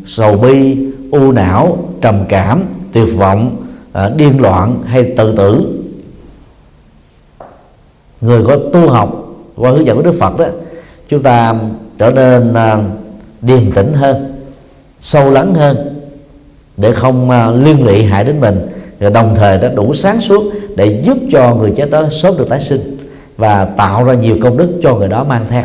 [0.08, 0.78] sầu bi,
[1.12, 2.64] u não, trầm cảm,
[2.94, 3.56] tuyệt vọng
[3.94, 5.82] ờ, điên loạn hay tự tử.
[8.22, 9.26] Người có tu học,
[9.56, 10.46] qua hướng dẫn của đức phật đó,
[11.10, 11.56] chúng ta
[11.98, 12.54] trở nên
[13.42, 14.36] điềm tĩnh hơn,
[15.02, 15.95] sâu lắng hơn
[16.78, 18.68] để không à, liên lụy hại đến mình.
[19.00, 22.50] Và đồng thời đã đủ sáng suốt để giúp cho người chết đó sớm được
[22.50, 22.98] tái sinh
[23.38, 25.64] và tạo ra nhiều công đức cho người đó mang theo.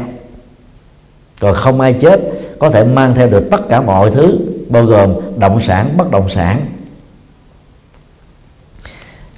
[1.41, 2.21] Còn không ai chết
[2.59, 4.39] có thể mang theo được tất cả mọi thứ,
[4.69, 6.61] bao gồm động sản, bất động sản.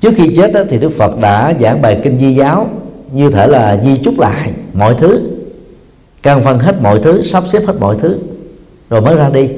[0.01, 2.69] Trước khi chết thì đức phật đã giảng bài kinh di giáo,
[3.13, 5.21] như thể là di chúc lại mọi thứ,
[6.23, 8.19] căn phân hết mọi thứ, sắp xếp hết mọi thứ,
[8.91, 9.49] rồi mới ra đi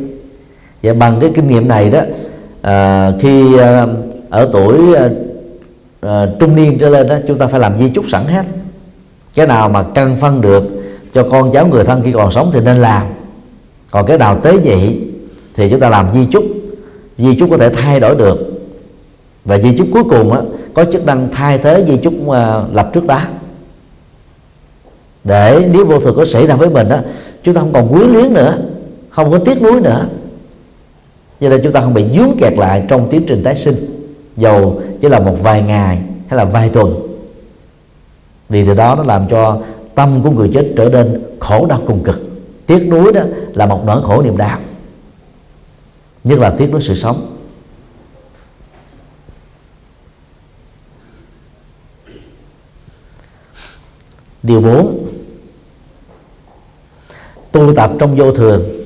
[0.84, 2.00] và bằng cái kinh nghiệm này đó
[2.62, 3.86] à, khi à,
[4.30, 5.08] ở tuổi à,
[6.00, 8.44] à, trung niên trở lên đó chúng ta phải làm di chúc sẵn hết.
[9.34, 10.64] Cái nào mà căn phân được
[11.14, 13.02] cho con cháu người thân khi còn sống thì nên làm.
[13.90, 14.98] Còn cái nào tế nhị
[15.54, 16.44] thì chúng ta làm di chúc.
[17.18, 18.62] Di chúc có thể thay đổi được.
[19.44, 20.40] Và di chúc cuối cùng á,
[20.74, 23.20] có chức năng thay thế di chúc à, lập trước đó
[25.24, 26.96] để nếu vô thường có xảy ra với mình đó
[27.42, 28.58] chúng ta không còn quyến luyến nữa
[29.10, 30.06] không có tiếc nuối nữa
[31.44, 34.06] cho nên chúng ta không bị dướng kẹt lại trong tiến trình tái sinh.
[34.36, 37.16] Dầu chỉ là một vài ngày hay là vài tuần.
[38.48, 39.62] Vì từ đó nó làm cho
[39.94, 42.20] tâm của người chết trở nên khổ đau cùng cực.
[42.66, 43.20] Tiếc nuối đó
[43.54, 44.58] là một nỗi khổ niềm đau.
[46.24, 47.36] Nhất là tiếc nuối sự sống.
[54.42, 55.06] Điều bốn,
[57.52, 58.83] tu tập trong vô thường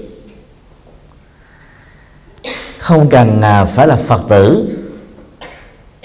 [2.88, 4.68] không cần à, phải là phật tử.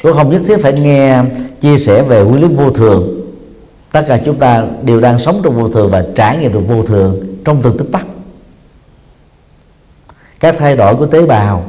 [0.01, 1.23] Cũng không nhất thiết phải nghe
[1.61, 3.21] chia sẻ về quy lý vô thường.
[3.91, 6.83] Tất cả chúng ta đều đang sống trong vô thường và trải nghiệm được vô
[6.83, 8.05] thường trong từng tích tắc.
[10.39, 11.63] Các thay đổi của tế bào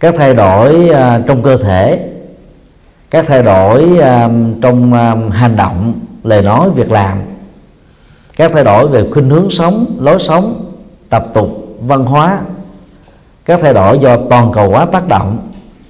[0.00, 2.08] các thay đổi uh, trong cơ thể
[3.10, 4.32] các thay đổi uh,
[4.62, 5.92] trong uh, hành động
[6.24, 7.18] lời nói việc làm
[8.36, 10.74] các thay đổi về khuynh hướng sống lối sống
[11.08, 12.40] tập tục văn hóa
[13.48, 15.38] các thay đổi do toàn cầu hóa tác động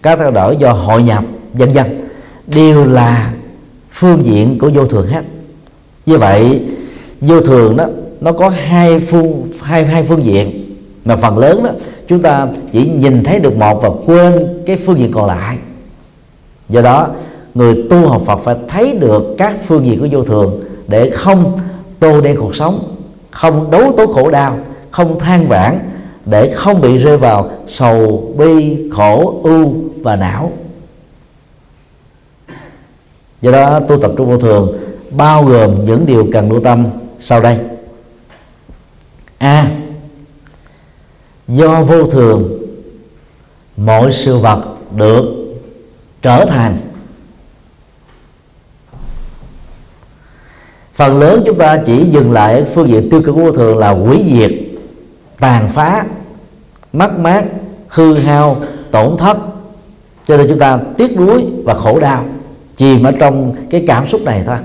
[0.03, 1.25] các thay đổi do hội nhập,
[1.55, 2.09] vân vân,
[2.47, 3.33] đều là
[3.93, 5.23] phương diện của vô thường hết.
[6.07, 6.63] Như vậy,
[7.21, 7.87] vô thường đó,
[8.21, 10.75] nó có hai phương hai hai phương diện,
[11.05, 11.71] mà phần lớn đó,
[12.09, 15.59] chúng ta chỉ nhìn thấy được một và quên cái phương diện còn lại.
[16.69, 17.09] Do đó,
[17.55, 21.59] người tu học Phật phải thấy được các phương diện của vô thường để không
[22.01, 22.97] tô đen cuộc sống,
[23.31, 24.59] không đấu tố khổ đau,
[24.91, 25.79] không than vãn
[26.31, 30.53] để không bị rơi vào sầu bi, khổ ưu và não.
[33.41, 34.79] Do đó, tu tập trung vô thường
[35.11, 36.87] bao gồm những điều cần lưu tâm
[37.21, 37.59] sau đây.
[39.39, 39.71] A.
[41.49, 42.59] Do vô thường
[43.77, 44.63] mọi sự vật
[44.97, 45.25] được
[46.23, 46.77] trở thành.
[50.95, 53.91] Phần lớn chúng ta chỉ dừng lại phương diện tiêu cực của vô thường là
[53.91, 54.53] hủy diệt,
[55.41, 56.05] tàn phá
[56.93, 57.45] mất mát
[57.89, 58.57] hư hao
[58.91, 59.37] tổn thất.
[60.27, 62.25] Cho nên chúng ta tiếc nuối và khổ đau
[62.77, 64.57] chìm ở trong cái cảm xúc này thôi.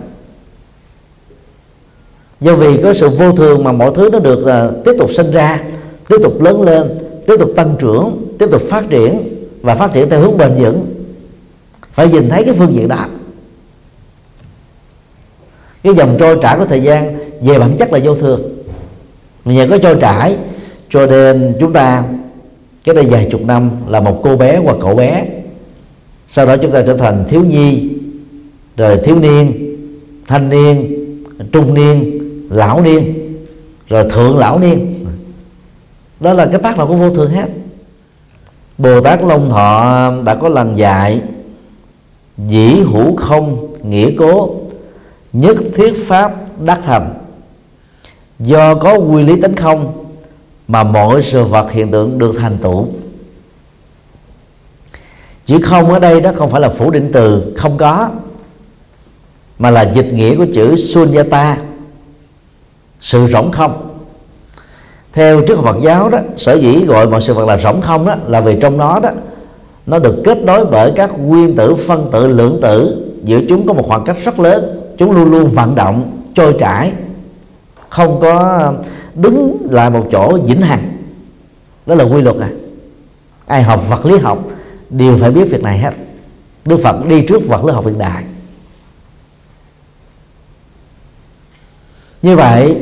[2.39, 5.31] Do vì có sự vô thường mà mọi thứ nó được uh, tiếp tục sinh
[5.31, 5.63] ra
[6.09, 6.97] tiếp tục lớn lên
[7.27, 9.23] tiếp tục tăng trưởng tiếp tục phát triển
[9.61, 10.85] và phát triển theo hướng bền vững.
[11.93, 13.05] Phải nhìn thấy cái phương diện đó.
[15.83, 18.41] Cái dòng trôi trải của thời gian về bản chất là vô thường.
[19.45, 20.37] Nhờ có trôi trải
[20.93, 22.03] cho nên chúng ta
[22.83, 25.25] cái đây vài chục năm là một cô bé hoặc cậu bé.
[26.27, 27.89] Sau đó chúng ta trở thành thiếu nhi,
[28.77, 29.75] rồi thiếu niên,
[30.27, 31.05] thanh niên,
[31.51, 33.13] trung niên, lão niên,
[33.89, 35.05] rồi thượng lão niên.
[36.19, 37.49] Đó là cái tác động của vô thường hết.
[38.77, 41.21] Bồ tát long thọ đã có lần dạy,
[42.37, 44.55] dĩ hữu không nghĩa cố,
[45.33, 47.13] nhất thiết pháp đắc thành.
[48.39, 50.02] Do có quy lý tánh không
[50.67, 52.87] mà mọi sự vật hiện tượng được thành tựu.
[55.45, 58.09] Chữ không ở đây đó không phải là phủ định từ, không có,
[59.59, 61.57] mà là dịch nghĩa của chữ sunyata,
[63.01, 63.89] sự rỗng không.
[65.13, 68.15] Theo trước Phật giáo đó, sở dĩ gọi mọi sự vật là rỗng không đó
[68.27, 69.09] là vì trong nó đó,
[69.85, 73.05] nó được kết nối bởi các nguyên tử phân tử lượng tử.
[73.23, 76.93] Giữa chúng có một khoảng cách rất lớn, chúng luôn luôn vận động, trôi chảy
[77.89, 78.73] không có
[79.15, 80.93] đứng lại một chỗ vĩnh hằng.
[81.85, 82.49] Đó là quy luật à.
[83.45, 84.47] Ai học vật lý học
[84.89, 85.93] đều phải biết việc này hết.
[86.65, 88.23] Đức phật đi trước vật lý học hiện đại.
[92.21, 92.77] Như vậy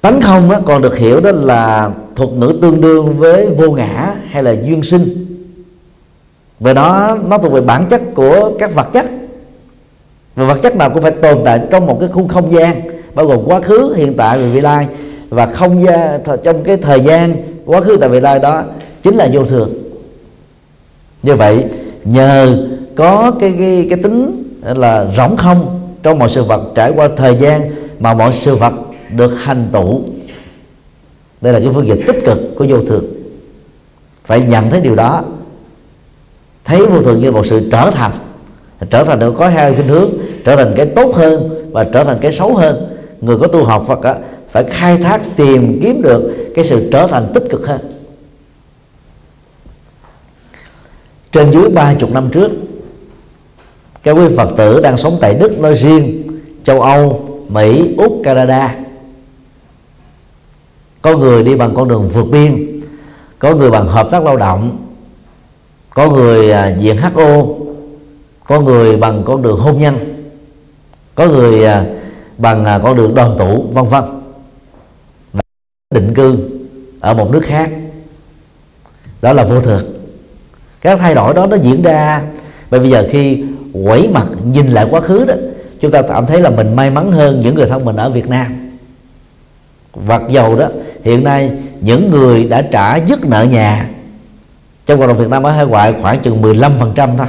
[0.00, 4.14] tánh không á, còn được hiểu đó là thuật ngữ tương đương với vô ngã
[4.30, 5.26] hay là duyên sinh.
[6.60, 9.06] Về đó nó thuộc về bản chất của các vật chất.
[10.34, 12.82] Và vật chất nào cũng phải tồn tại trong một cái khung không gian
[13.16, 14.86] bao gồm quá khứ hiện tại và vị lai.
[15.28, 18.62] Và không gian trong cái thời gian quá khứ tại vị lai đó
[19.02, 19.70] chính là vô thường.
[21.22, 21.64] Như vậy
[22.04, 22.66] nhờ
[22.96, 27.36] có cái cái, cái tính là rỗng không trong mọi sự vật trải qua thời
[27.36, 28.72] gian mà mọi sự vật
[29.10, 30.02] được hành tụ.
[31.40, 33.04] Đây là cái phương diện tích cực của vô thường.
[34.24, 35.22] Phải nhận thấy điều đó.
[36.64, 38.12] Thấy vô thường như một sự trở thành.
[38.90, 40.10] Trở thành được có hai khuynh hướng
[40.44, 43.84] trở thành cái tốt hơn và trở thành cái xấu hơn người có tu học
[43.88, 44.14] Phật á,
[44.50, 47.80] phải khai thác tìm kiếm được cái sự trở thành tích cực hơn.
[51.32, 52.50] Trên dưới ba chục năm trước
[54.02, 56.22] các quý Phật tử đang sống tại Đức nói riêng
[56.64, 58.76] châu Âu Mỹ Úc Canada.
[61.02, 62.76] Có người đi bằng con đường vượt biên
[63.38, 64.78] có người bằng hợp tác lao động
[65.90, 67.46] có người à, diện HO
[68.44, 69.98] có người bằng con đường hôn nhân
[71.14, 71.84] có người à,
[72.38, 74.04] bằng con đường đoàn tụ, vân vân.
[75.94, 76.36] Định cư
[77.00, 77.70] ở một nước khác.
[79.22, 79.84] Đó là vô thường.
[80.80, 82.22] Các thay đổi đó nó diễn ra
[82.70, 83.44] và bây giờ khi
[83.84, 85.34] quẩy mặt, nhìn lại quá khứ đó,
[85.80, 88.28] chúng ta cảm thấy là mình may mắn hơn những người thân mình ở Việt
[88.28, 88.70] Nam.
[89.94, 90.68] Vật dầu đó,
[91.04, 91.50] hiện nay
[91.80, 93.90] những người đã trả dứt nợ nhà
[94.86, 97.26] trong cộng đồng Việt Nam ở hải ngoại khoảng chừng 15% thôi.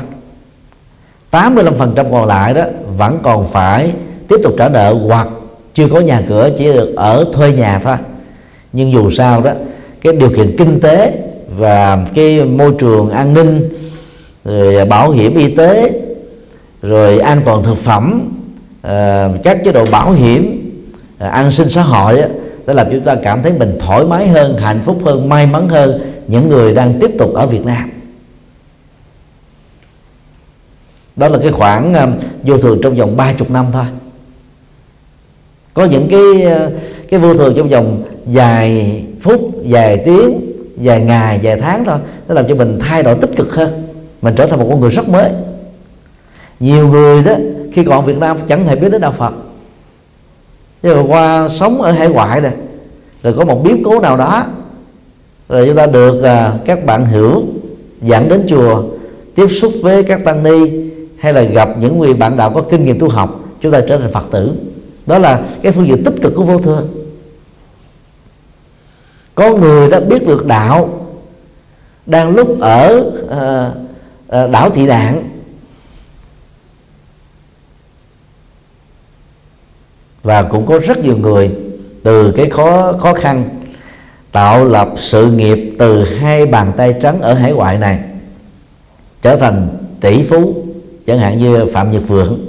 [1.32, 2.64] 85% còn lại đó
[2.98, 3.94] vẫn còn phải
[4.28, 5.28] tiếp tục trả nợ hoặc
[5.74, 7.96] chưa có nhà cửa, chỉ được ở thuê nhà thôi.
[8.74, 9.52] Nhưng dù sao đó,
[10.02, 11.14] cái điều kiện kinh tế
[11.58, 13.70] và cái môi trường an ninh,
[14.46, 15.92] rồi bảo hiểm y tế,
[16.82, 18.32] rồi an toàn thực phẩm
[18.82, 20.72] ờ, các chế độ bảo hiểm
[21.18, 22.22] ờ, an sinh xã hội
[22.66, 25.70] đó làm chúng ta cảm thấy mình thoải mái hơn, hạnh phúc hơn, may mắn
[25.70, 27.90] hơn những người đang tiếp tục ở Việt Nam.
[31.16, 32.08] Đó là cái khoảng ờ,
[32.44, 33.86] vô thường trong vòng ba chục năm thôi
[35.78, 36.72] có những cái ờ,
[37.10, 40.42] cái vô thường trong vòng vài phút vài tiếng
[40.76, 41.98] vài ngày vài tháng thôi
[42.28, 43.88] nó làm cho mình thay đổi tích cực hơn.
[44.22, 45.30] Mình trở thành một con người rất mới.
[46.60, 47.36] Nhiều người đó
[47.74, 49.34] khi còn Việt Nam chẳng hề biết đến đạo Phật.
[50.84, 52.54] Nhưng mà qua sống ở hải ngoại này
[53.24, 54.46] rồi có một biến cố nào đó
[55.50, 57.44] rồi chúng ta được uh, các bạn hiểu
[58.02, 58.84] dẫn đến chùa
[59.36, 60.90] tiếp xúc với các tăng ni
[61.20, 63.98] hay là gặp những người bạn đạo có kinh nghiệm tu học chúng ta trở
[63.98, 64.52] thành phật tử
[65.08, 66.88] đó là cái phương diện tích cực của vô thường
[69.36, 71.08] có người đã biết được đạo
[72.06, 73.12] đang lúc ở
[74.28, 75.24] à, đảo thị đạn.
[80.24, 81.52] Và cũng có rất nhiều người
[82.04, 83.50] từ cái khó khó khăn
[84.32, 88.00] tạo lập sự nghiệp từ hai bàn tay trắng ở hải ngoại này
[89.22, 89.68] trở thành
[90.02, 90.64] tỷ phú
[91.06, 92.47] chẳng hạn như phạm nhật vượng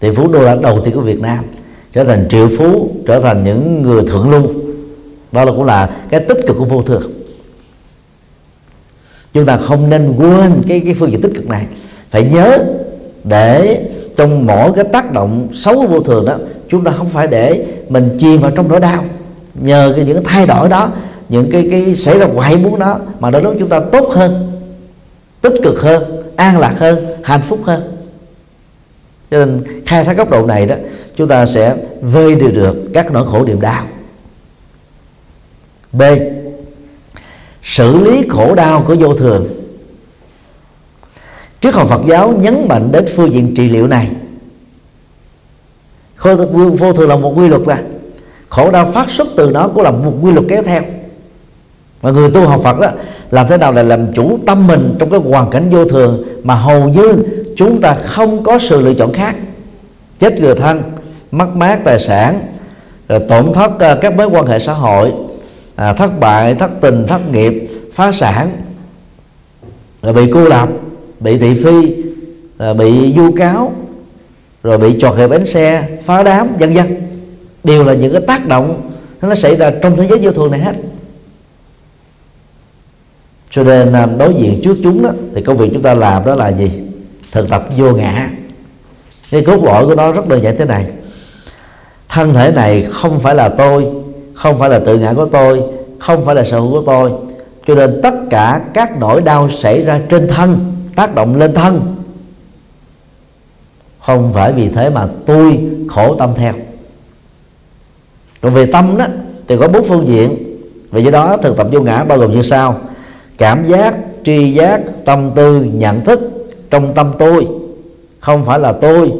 [0.00, 1.44] tỷ phú đô la đầu tiên của việt nam
[1.92, 4.42] trở thành triệu phú, trở thành những người thượng lưu.
[5.32, 7.12] Đó là cũng là cái tích cực của vô thường.
[9.32, 11.66] Chúng ta không nên quên cái cái phương diện tích cực này.
[12.10, 12.58] Phải nhớ
[13.24, 13.80] để
[14.16, 16.36] trong mỗi cái tác động xấu của vô thường đó,
[16.68, 19.04] chúng ta không phải để mình chìm vào trong nỗi đau.
[19.54, 20.90] Nhờ cái những thay đổi đó,
[21.28, 24.52] những cái cái xảy ra ngoại muốn đó, mà đôi lúc chúng ta tốt hơn,
[25.40, 26.02] tích cực hơn,
[26.36, 27.99] an lạc hơn, hạnh phúc hơn
[29.30, 30.74] cho nên khai thác góc độ này đó,
[31.16, 33.84] chúng ta sẽ vơi đi được các nỗi khổ niềm đau.
[35.92, 36.02] B.
[37.62, 39.48] Xử lý khổ đau của vô thường.
[41.60, 44.10] Trước học Phật giáo nhấn mạnh đến phương diện trị liệu này
[46.52, 47.82] vô thường là một quy luật mà.
[48.48, 50.82] Khổ đau phát xuất từ nó cũng là một quy luật kéo theo.
[52.02, 52.90] Mà người tu học Phật đó,
[53.30, 56.54] làm thế nào để làm chủ tâm mình trong cái hoàn cảnh vô thường mà
[56.54, 57.24] hầu như
[57.60, 59.36] chúng ta không có sự lựa chọn khác.
[60.18, 60.82] Chết người thân
[61.30, 62.40] mất mát tài sản
[63.08, 65.12] rồi tổn thất à, các mối quan hệ xã hội
[65.76, 68.50] à, thất bại thất tình thất nghiệp phá sản
[70.02, 70.68] rồi bị cô lập
[71.20, 71.94] bị thị phi
[72.58, 73.72] rồi bị du cáo
[74.62, 76.96] rồi bị trọt hệ bánh xe phá đám vân vân.
[77.64, 78.90] Đều là những cái tác động
[79.22, 80.74] nó xảy ra trong thế giới vô thường này hết.
[83.50, 86.34] Cho nên à, đối diện trước chúng đó thì công việc chúng ta làm đó
[86.34, 86.70] là gì?
[87.32, 88.30] Thực tập vô ngã.
[89.30, 90.86] Cái cốt lõi của nó rất đơn giản thế này.
[92.08, 93.86] Thân thể này không phải là tôi,
[94.34, 95.62] không phải là tự ngã của tôi,
[95.98, 97.10] không phải là sở hữu của tôi.
[97.66, 101.96] Cho nên tất cả các nỗi đau xảy ra trên thân, tác động lên thân.
[104.00, 106.52] Không phải vì thế mà tôi khổ tâm theo.
[108.40, 109.06] Còn về tâm đó,
[109.48, 110.36] thì có bốn phương diện.
[110.90, 112.80] Vì do đó, thực tập vô ngã bao gồm như sau.
[113.38, 113.94] Cảm giác,
[114.24, 116.20] tri giác, tâm tư, nhận thức
[116.70, 117.46] trong tâm tôi.
[118.20, 119.12] Không phải là tôi,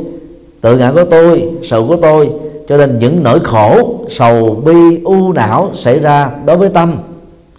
[0.60, 2.30] tự ngã của tôi sự của tôi.
[2.68, 6.96] Cho nên những nỗi khổ, sầu, bi, u não xảy ra đối với tâm,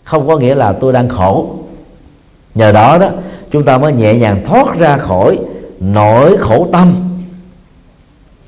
[0.04, 1.50] không có nghĩa là tôi đang khổ.
[2.56, 3.10] Nhờ đó đó,
[3.52, 5.40] chúng ta mới nhẹ nhàng thoát ra khỏi
[5.80, 6.94] nỗi khổ tâm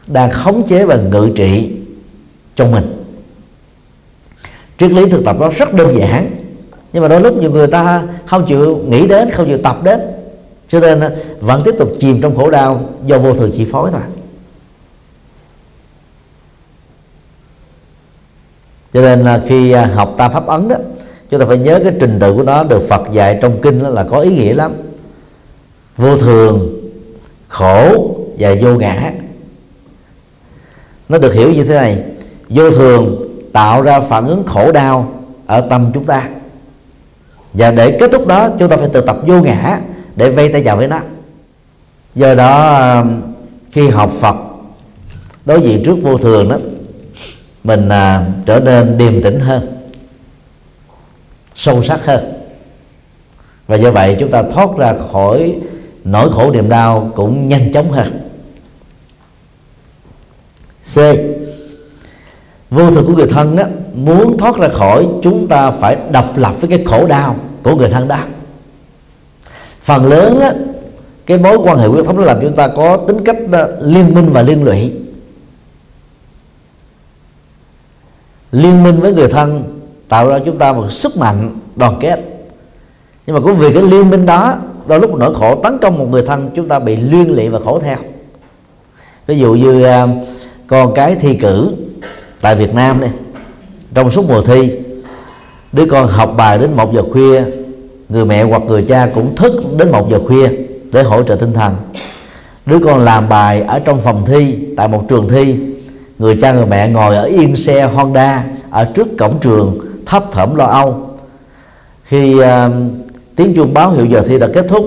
[0.07, 1.69] đang khống chế và ngự trị
[2.55, 3.03] trong mình.
[4.79, 6.31] Triết lý thực tập đó rất đơn giản,
[6.93, 9.99] nhưng mà đôi lúc nhiều người ta không chịu nghĩ đến, không chịu tập đến
[10.73, 14.01] cho nên vẫn tiếp tục chìm trong khổ đau do vô thường chi phối thôi.
[18.93, 20.75] Cho nên à, khi à, học tam pháp ấn đó,
[21.29, 23.89] chúng ta phải nhớ cái trình tự của nó, được Phật dạy trong kinh đó
[23.89, 24.71] là có ý nghĩa lắm.
[25.97, 26.79] Vô thường,
[27.47, 29.11] khổ và vô ngã.
[31.09, 32.03] Nó được hiểu như thế này,
[32.49, 35.13] vô thường tạo ra phản ứng khổ đau
[35.45, 36.29] ở tâm chúng ta.
[37.53, 39.79] Và để kết thúc đó, chúng ta phải tự tập vô ngã
[40.15, 40.99] để vay tay vào với nó.
[42.15, 43.21] Do đó um,
[43.71, 44.35] khi học Phật
[45.45, 46.57] đối diện trước vô thường đó
[47.63, 49.73] mình à, trở nên điềm tĩnh hơn
[51.55, 52.33] sâu sắc hơn.
[53.67, 55.55] Và do vậy chúng ta thoát ra khỏi
[56.03, 58.19] nỗi khổ niềm đau cũng nhanh chóng hơn.
[60.95, 60.97] C.
[62.69, 63.63] Vô thường của người thân đó
[63.93, 67.89] muốn thoát ra khỏi chúng ta phải độc lập với cái khổ đau của người
[67.89, 68.19] thân đó
[69.83, 70.53] phần lớn á,
[71.25, 74.13] cái mối quan hệ huyết thống nó làm chúng ta có tính cách ờ, liên
[74.13, 74.91] minh và liên lụy.
[78.51, 79.63] Liên minh với người thân
[80.09, 82.19] tạo ra chúng ta một sức mạnh đoàn kết.
[83.27, 84.55] Nhưng mà cũng vì cái liên minh đó
[84.87, 87.59] đôi lúc nỗi khổ tấn công một người thân chúng ta bị liên lụy và
[87.65, 87.97] khổ theo.
[89.27, 90.07] Ví dụ như ờ,
[90.67, 91.69] con cái thi cử
[92.41, 93.11] tại Việt Nam này
[93.93, 94.71] trong suốt mùa thi
[95.71, 97.43] đứa con học bài đến một giờ khuya
[98.09, 100.49] người mẹ hoặc người cha cũng thức đến một giờ khuya
[100.91, 101.75] để hỗ trợ tinh thần.
[102.65, 105.55] Đứa con làm bài ở trong phòng thi tại một trường thi.
[106.19, 110.55] Người cha người mẹ ngồi ở yên xe Honda ở trước cổng trường thấp thỏm
[110.55, 111.09] lo âu.
[112.05, 112.45] Khi uh,
[113.35, 114.85] tiếng chuông báo hiệu giờ thi đã kết thúc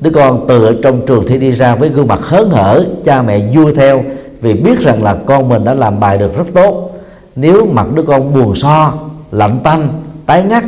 [0.00, 3.22] đứa con từ ở trong trường thi đi ra với gương mặt hớn hở cha
[3.22, 4.04] mẹ vui theo
[4.40, 6.90] vì biết rằng là con mình đã làm bài được rất tốt.
[7.36, 8.92] Nếu mặt đứa con buồn so
[9.32, 9.88] lạnh tanh
[10.26, 10.64] tái ngắt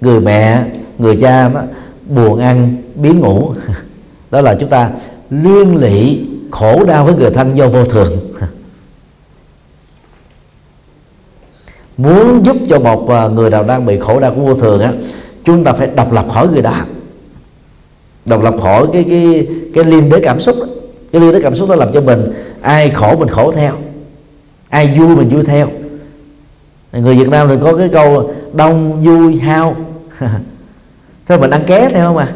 [0.00, 0.64] người mẹ
[1.00, 1.60] người cha nó
[2.08, 3.52] buồn ăn, biến ngủ.
[4.30, 4.90] Đó là chúng ta
[5.30, 8.18] liên lụy khổ đau với người thân do vô thường.
[11.96, 14.92] Muốn giúp cho một à, người nào đang bị khổ đau của vô thường á,
[15.44, 16.74] chúng ta phải độc lập khỏi người đó.
[18.24, 20.66] Độc lập khỏi cái cái cái liên đới cảm xúc đó.
[21.12, 23.72] cái liên đới cảm xúc nó làm cho mình, ai khổ mình khổ theo,
[24.68, 25.68] ai vui mình vui theo.
[26.92, 29.76] Người Việt Nam thì có cái câu đông vui hao.
[31.30, 32.32] thôi mình ăn ké theo mà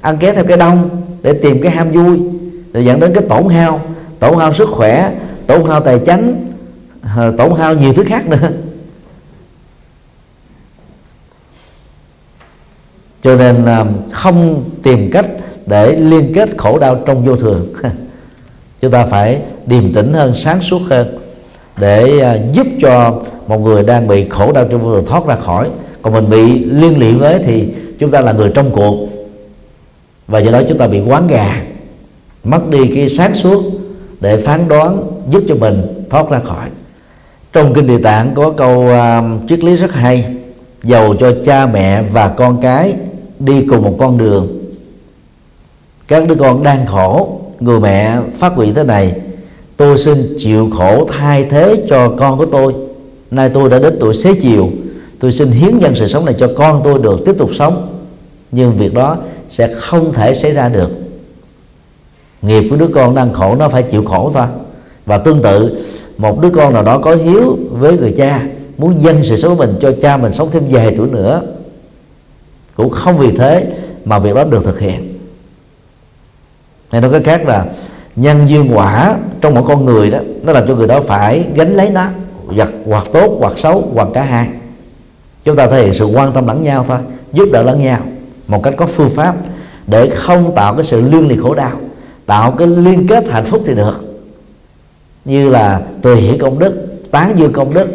[0.00, 0.90] ăn ké theo cái đông
[1.22, 2.20] để tìm cái ham vui,
[2.72, 3.80] để dẫn đến cái tổn hao
[4.18, 5.12] tổn hao sức khỏe,
[5.46, 6.34] tổn hao tài chánh
[7.16, 8.50] ờ, tổn hao nhiều thứ khác nữa.
[13.22, 15.26] Cho nên ờ, không tìm cách
[15.66, 17.72] để liên kết khổ đau trong vô thường.
[18.80, 21.18] Chúng ta phải điềm tĩnh hơn, sáng suốt hơn
[21.76, 25.36] để ờ, giúp cho một người đang bị khổ đau trong vô thường thoát ra
[25.36, 25.68] khỏi.
[26.02, 29.08] Còn mình bị liên lụy với thì chúng ta là người trong cuộc.
[30.28, 31.62] Và do đó chúng ta bị quán gà
[32.44, 33.62] mất đi cái sáng suốt
[34.20, 36.68] để phán đoán giúp cho mình thoát ra khỏi.
[37.52, 40.24] Trong kinh địa tạng có câu uh, triết lý rất hay
[40.82, 42.94] giàu cho cha mẹ và con cái
[43.38, 44.48] đi cùng một con đường.
[46.08, 49.12] Các đứa con đang khổ người mẹ phát nguyện thế này
[49.76, 52.74] tôi xin chịu khổ thay thế cho con của tôi.
[53.30, 54.70] Nay tôi đã đến tuổi xế chiều
[55.18, 57.98] tôi xin hiến dâng sự sống này cho con tôi được tiếp tục sống.
[58.52, 59.16] Nhưng việc đó
[59.50, 60.90] sẽ không thể xảy ra được.
[62.42, 64.46] Nghiệp của đứa con đang khổ nó phải chịu khổ thôi.
[65.06, 65.84] Và tương tự
[66.18, 68.46] một đứa con nào đó có hiếu với người cha
[68.78, 71.42] muốn dâng sự sống của mình cho cha mình sống thêm vài tuổi nữa
[72.76, 73.66] cũng không vì thế
[74.04, 75.18] mà việc đó được thực hiện.
[76.88, 77.66] Hay nói cái khác là
[78.16, 81.74] nhân duyên quả trong một con người đó nó làm cho người đó phải gánh
[81.74, 82.06] lấy nó
[82.46, 84.48] hoặc, hoặc tốt hoặc xấu hoặc cả hai
[85.48, 86.98] chúng ta thể hiện sự quan tâm lẫn nhau thôi
[87.32, 88.00] giúp đỡ lẫn nhau
[88.48, 89.36] một cách có phương pháp
[89.86, 91.72] để không tạo cái sự liên lụy khổ đau
[92.26, 94.04] tạo cái liên kết hạnh phúc thì được.
[95.24, 96.72] Như là tùy hỷ công đức
[97.10, 97.88] tán dương công đức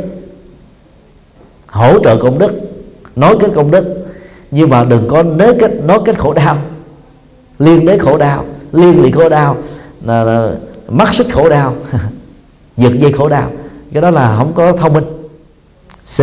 [1.67, 2.51] hỗ trợ công đức
[3.15, 4.05] nói kết công đức.
[4.51, 6.57] Nhưng mà đừng có nới kết nói kết khổ đau
[7.59, 9.57] liên đế khổ đau liên lụy khổ đau
[10.05, 10.51] là, là
[10.87, 11.75] mắc xích khổ đau
[12.77, 13.51] giật dây khổ đau.
[13.93, 15.05] Cái đó là không có thông minh.
[16.17, 16.21] C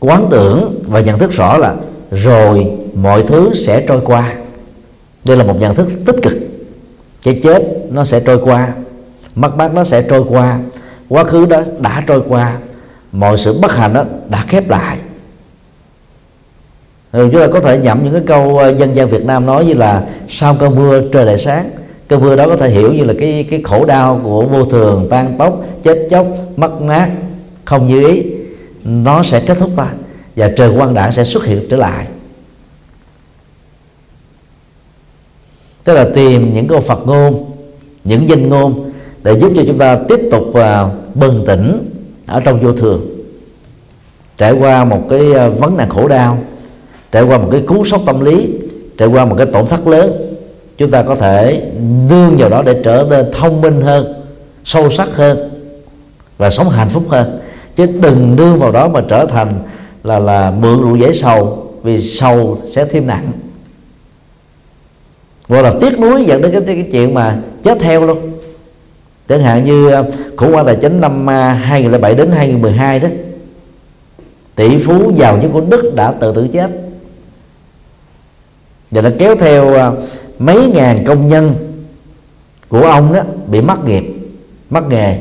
[0.00, 1.74] quán tưởng và nhận thức rõ là
[2.10, 4.34] rồi mọi thứ sẽ trôi qua.
[5.24, 6.32] Đây là một nhận thức tích cực.
[7.22, 8.72] Cái chết nó sẽ trôi qua,
[9.34, 10.58] mất mát nó sẽ trôi qua,
[11.08, 12.56] quá khứ đó đã trôi qua,
[13.12, 14.98] mọi sự bất hạnh đó đã khép lại.
[17.12, 19.64] Rồi chúng ta có thể nhậm những cái câu ờ, dân gian Việt Nam nói
[19.64, 21.70] như là sau cơn mưa trời lại sáng.
[22.08, 25.06] Cơn mưa đó có thể hiểu như là cái cái khổ đau của vô thường,
[25.10, 27.10] tan tóc, chết chóc, mất mát,
[27.64, 28.22] không như ý
[28.86, 29.92] nó sẽ kết thúc ta
[30.36, 32.06] và trời quang đảng sẽ xuất hiện trở lại.
[35.84, 37.50] Tức là tìm những câu Phật ngôn
[38.04, 38.92] những danh ngôn
[39.22, 41.90] để giúp cho chúng ta tiếp tục uh, bừng tỉnh
[42.26, 43.06] ở trong vô thường.
[44.38, 46.38] Trải qua một cái à, vấn nạn khổ đau
[47.12, 48.48] trải qua một cái cú sốc tâm lý
[48.98, 50.12] trải qua một cái tổn thất lớn
[50.78, 51.70] chúng ta có thể
[52.08, 54.22] nương vào đó để trở nên thông minh hơn
[54.64, 55.50] sâu sắc hơn
[56.38, 57.40] và sống hạnh phúc hơn
[57.76, 59.54] chứ đừng đưa vào đó mà trở thành
[60.04, 63.32] là là mượn rượu dễ sầu vì sầu sẽ thêm nặng.
[65.48, 68.32] Gọi là tiếc nuối dẫn đến cái, cái chuyện mà chết theo luôn.
[69.28, 70.02] Chẳng hạn như à,
[70.36, 73.08] khủng hoảng tài chính năm à, 2007 đến 2012 đó
[74.54, 76.70] tỷ phú giàu nhất của Đức đã tự tử chết.
[78.90, 79.92] Và nó kéo theo à,
[80.38, 81.54] mấy ngàn công nhân
[82.68, 84.04] của ông đó bị mất nghiệp
[84.70, 85.18] mất nghề.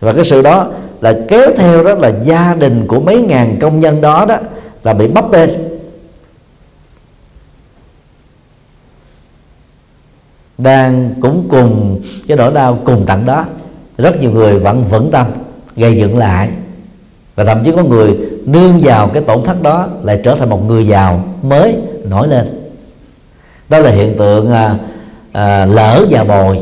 [0.00, 3.80] Và cái sự đó là kéo theo đó là gia đình của mấy ngàn công
[3.80, 4.38] nhân đó đó
[4.82, 5.50] là bị bấp bênh.
[10.58, 13.44] Đang cũng cùng cái nỗi đau cùng tận đó
[13.98, 15.26] rất nhiều người vẫn vững tâm
[15.76, 16.50] gây dựng lại.
[17.34, 18.16] Và thậm chí có người
[18.46, 22.70] nương vào cái tổn thất đó lại trở thành một người giàu mới nổi lên.
[23.68, 24.78] Đó là hiện tượng à,
[25.32, 26.58] à, lỡ và bồi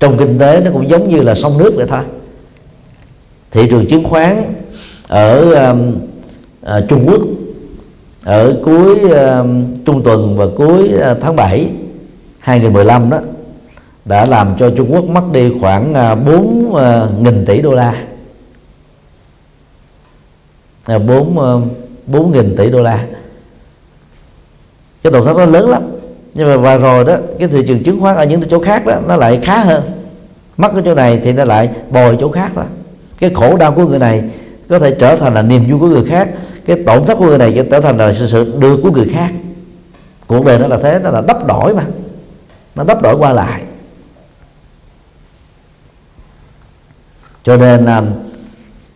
[0.00, 2.02] trong kinh tế nó cũng giống như là sông nước vậy thôi.
[3.50, 4.54] Thị trường chứng khoán
[5.08, 5.94] ở um,
[6.62, 7.20] uh, Trung Quốc
[8.24, 9.46] ở cuối uh,
[9.84, 11.70] trung tuần và cuối uh, tháng 7
[12.38, 13.18] 2015 đó
[14.04, 18.04] đã làm cho Trung Quốc mất đi khoảng uh, 4 uh, nghìn tỷ đô la.
[20.96, 21.62] Uh, 4 uh,
[22.06, 23.06] 4 nghìn tỷ đô la.
[25.02, 25.82] Cái tổn thất nó lớn lắm
[26.36, 28.94] nhưng mà và rồi đó cái thị trường chứng khoán ở những chỗ khác đó
[29.08, 29.82] nó lại khá hơn.
[30.56, 32.62] Mất cái chỗ này thì nó lại bồi chỗ khác đó.
[33.18, 34.22] Cái khổ đau của người này
[34.68, 36.28] có thể trở thành là niềm vui của người khác.
[36.66, 39.30] Cái tổn thất của người này trở thành là sự, sự được của người khác.
[40.26, 41.84] Cuộc đời nó là thế nó là đắp đổi mà.
[42.74, 43.62] Nó đắp đổi qua lại.
[47.44, 48.02] Cho nên à,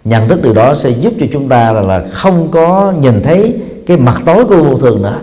[0.05, 3.57] nhận thức điều đó sẽ giúp cho chúng ta là, là không có nhìn thấy
[3.87, 5.21] cái mặt tối của vô thường nữa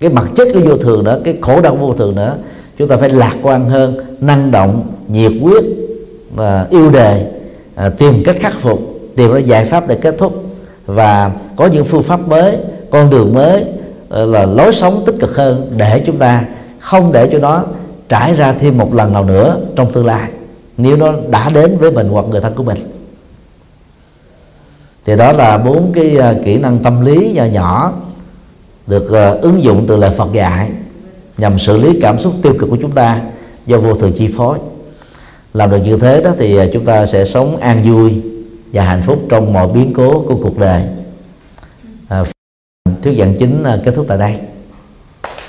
[0.00, 2.36] cái mặt chất của vô thường nữa cái khổ đau vô thường nữa
[2.78, 5.64] chúng ta phải lạc quan hơn năng động nhiệt quyết
[6.34, 7.26] và yêu đề
[7.74, 10.44] à, tìm cách khắc phục tìm ra giải pháp để kết thúc.
[10.86, 12.56] Và có những phương pháp mới
[12.90, 13.64] con đường mới
[14.08, 16.44] ờ, là lối sống tích cực hơn để chúng ta
[16.80, 17.64] không để cho nó
[18.08, 20.30] trải ra thêm một lần nào nữa trong tương lai
[20.76, 22.78] nếu nó đã đến với mình hoặc người thân của mình.
[25.04, 27.92] Thì đó là bốn cái à, kỹ năng tâm lý nhỏ nhỏ
[28.90, 30.70] được uh, ứng dụng từ lời Phật dạy
[31.38, 33.20] nhằm xử lý cảm xúc tiêu cực của chúng ta
[33.66, 34.58] do vô thường chi phối.
[35.54, 38.22] Làm được như thế đó thì ờ, chúng ta sẽ sống an vui
[38.72, 40.82] và hạnh phúc trong mọi biến cố của cuộc đời.
[42.08, 42.24] À,
[43.02, 44.34] thuyết giảng chính kết thúc tại đây.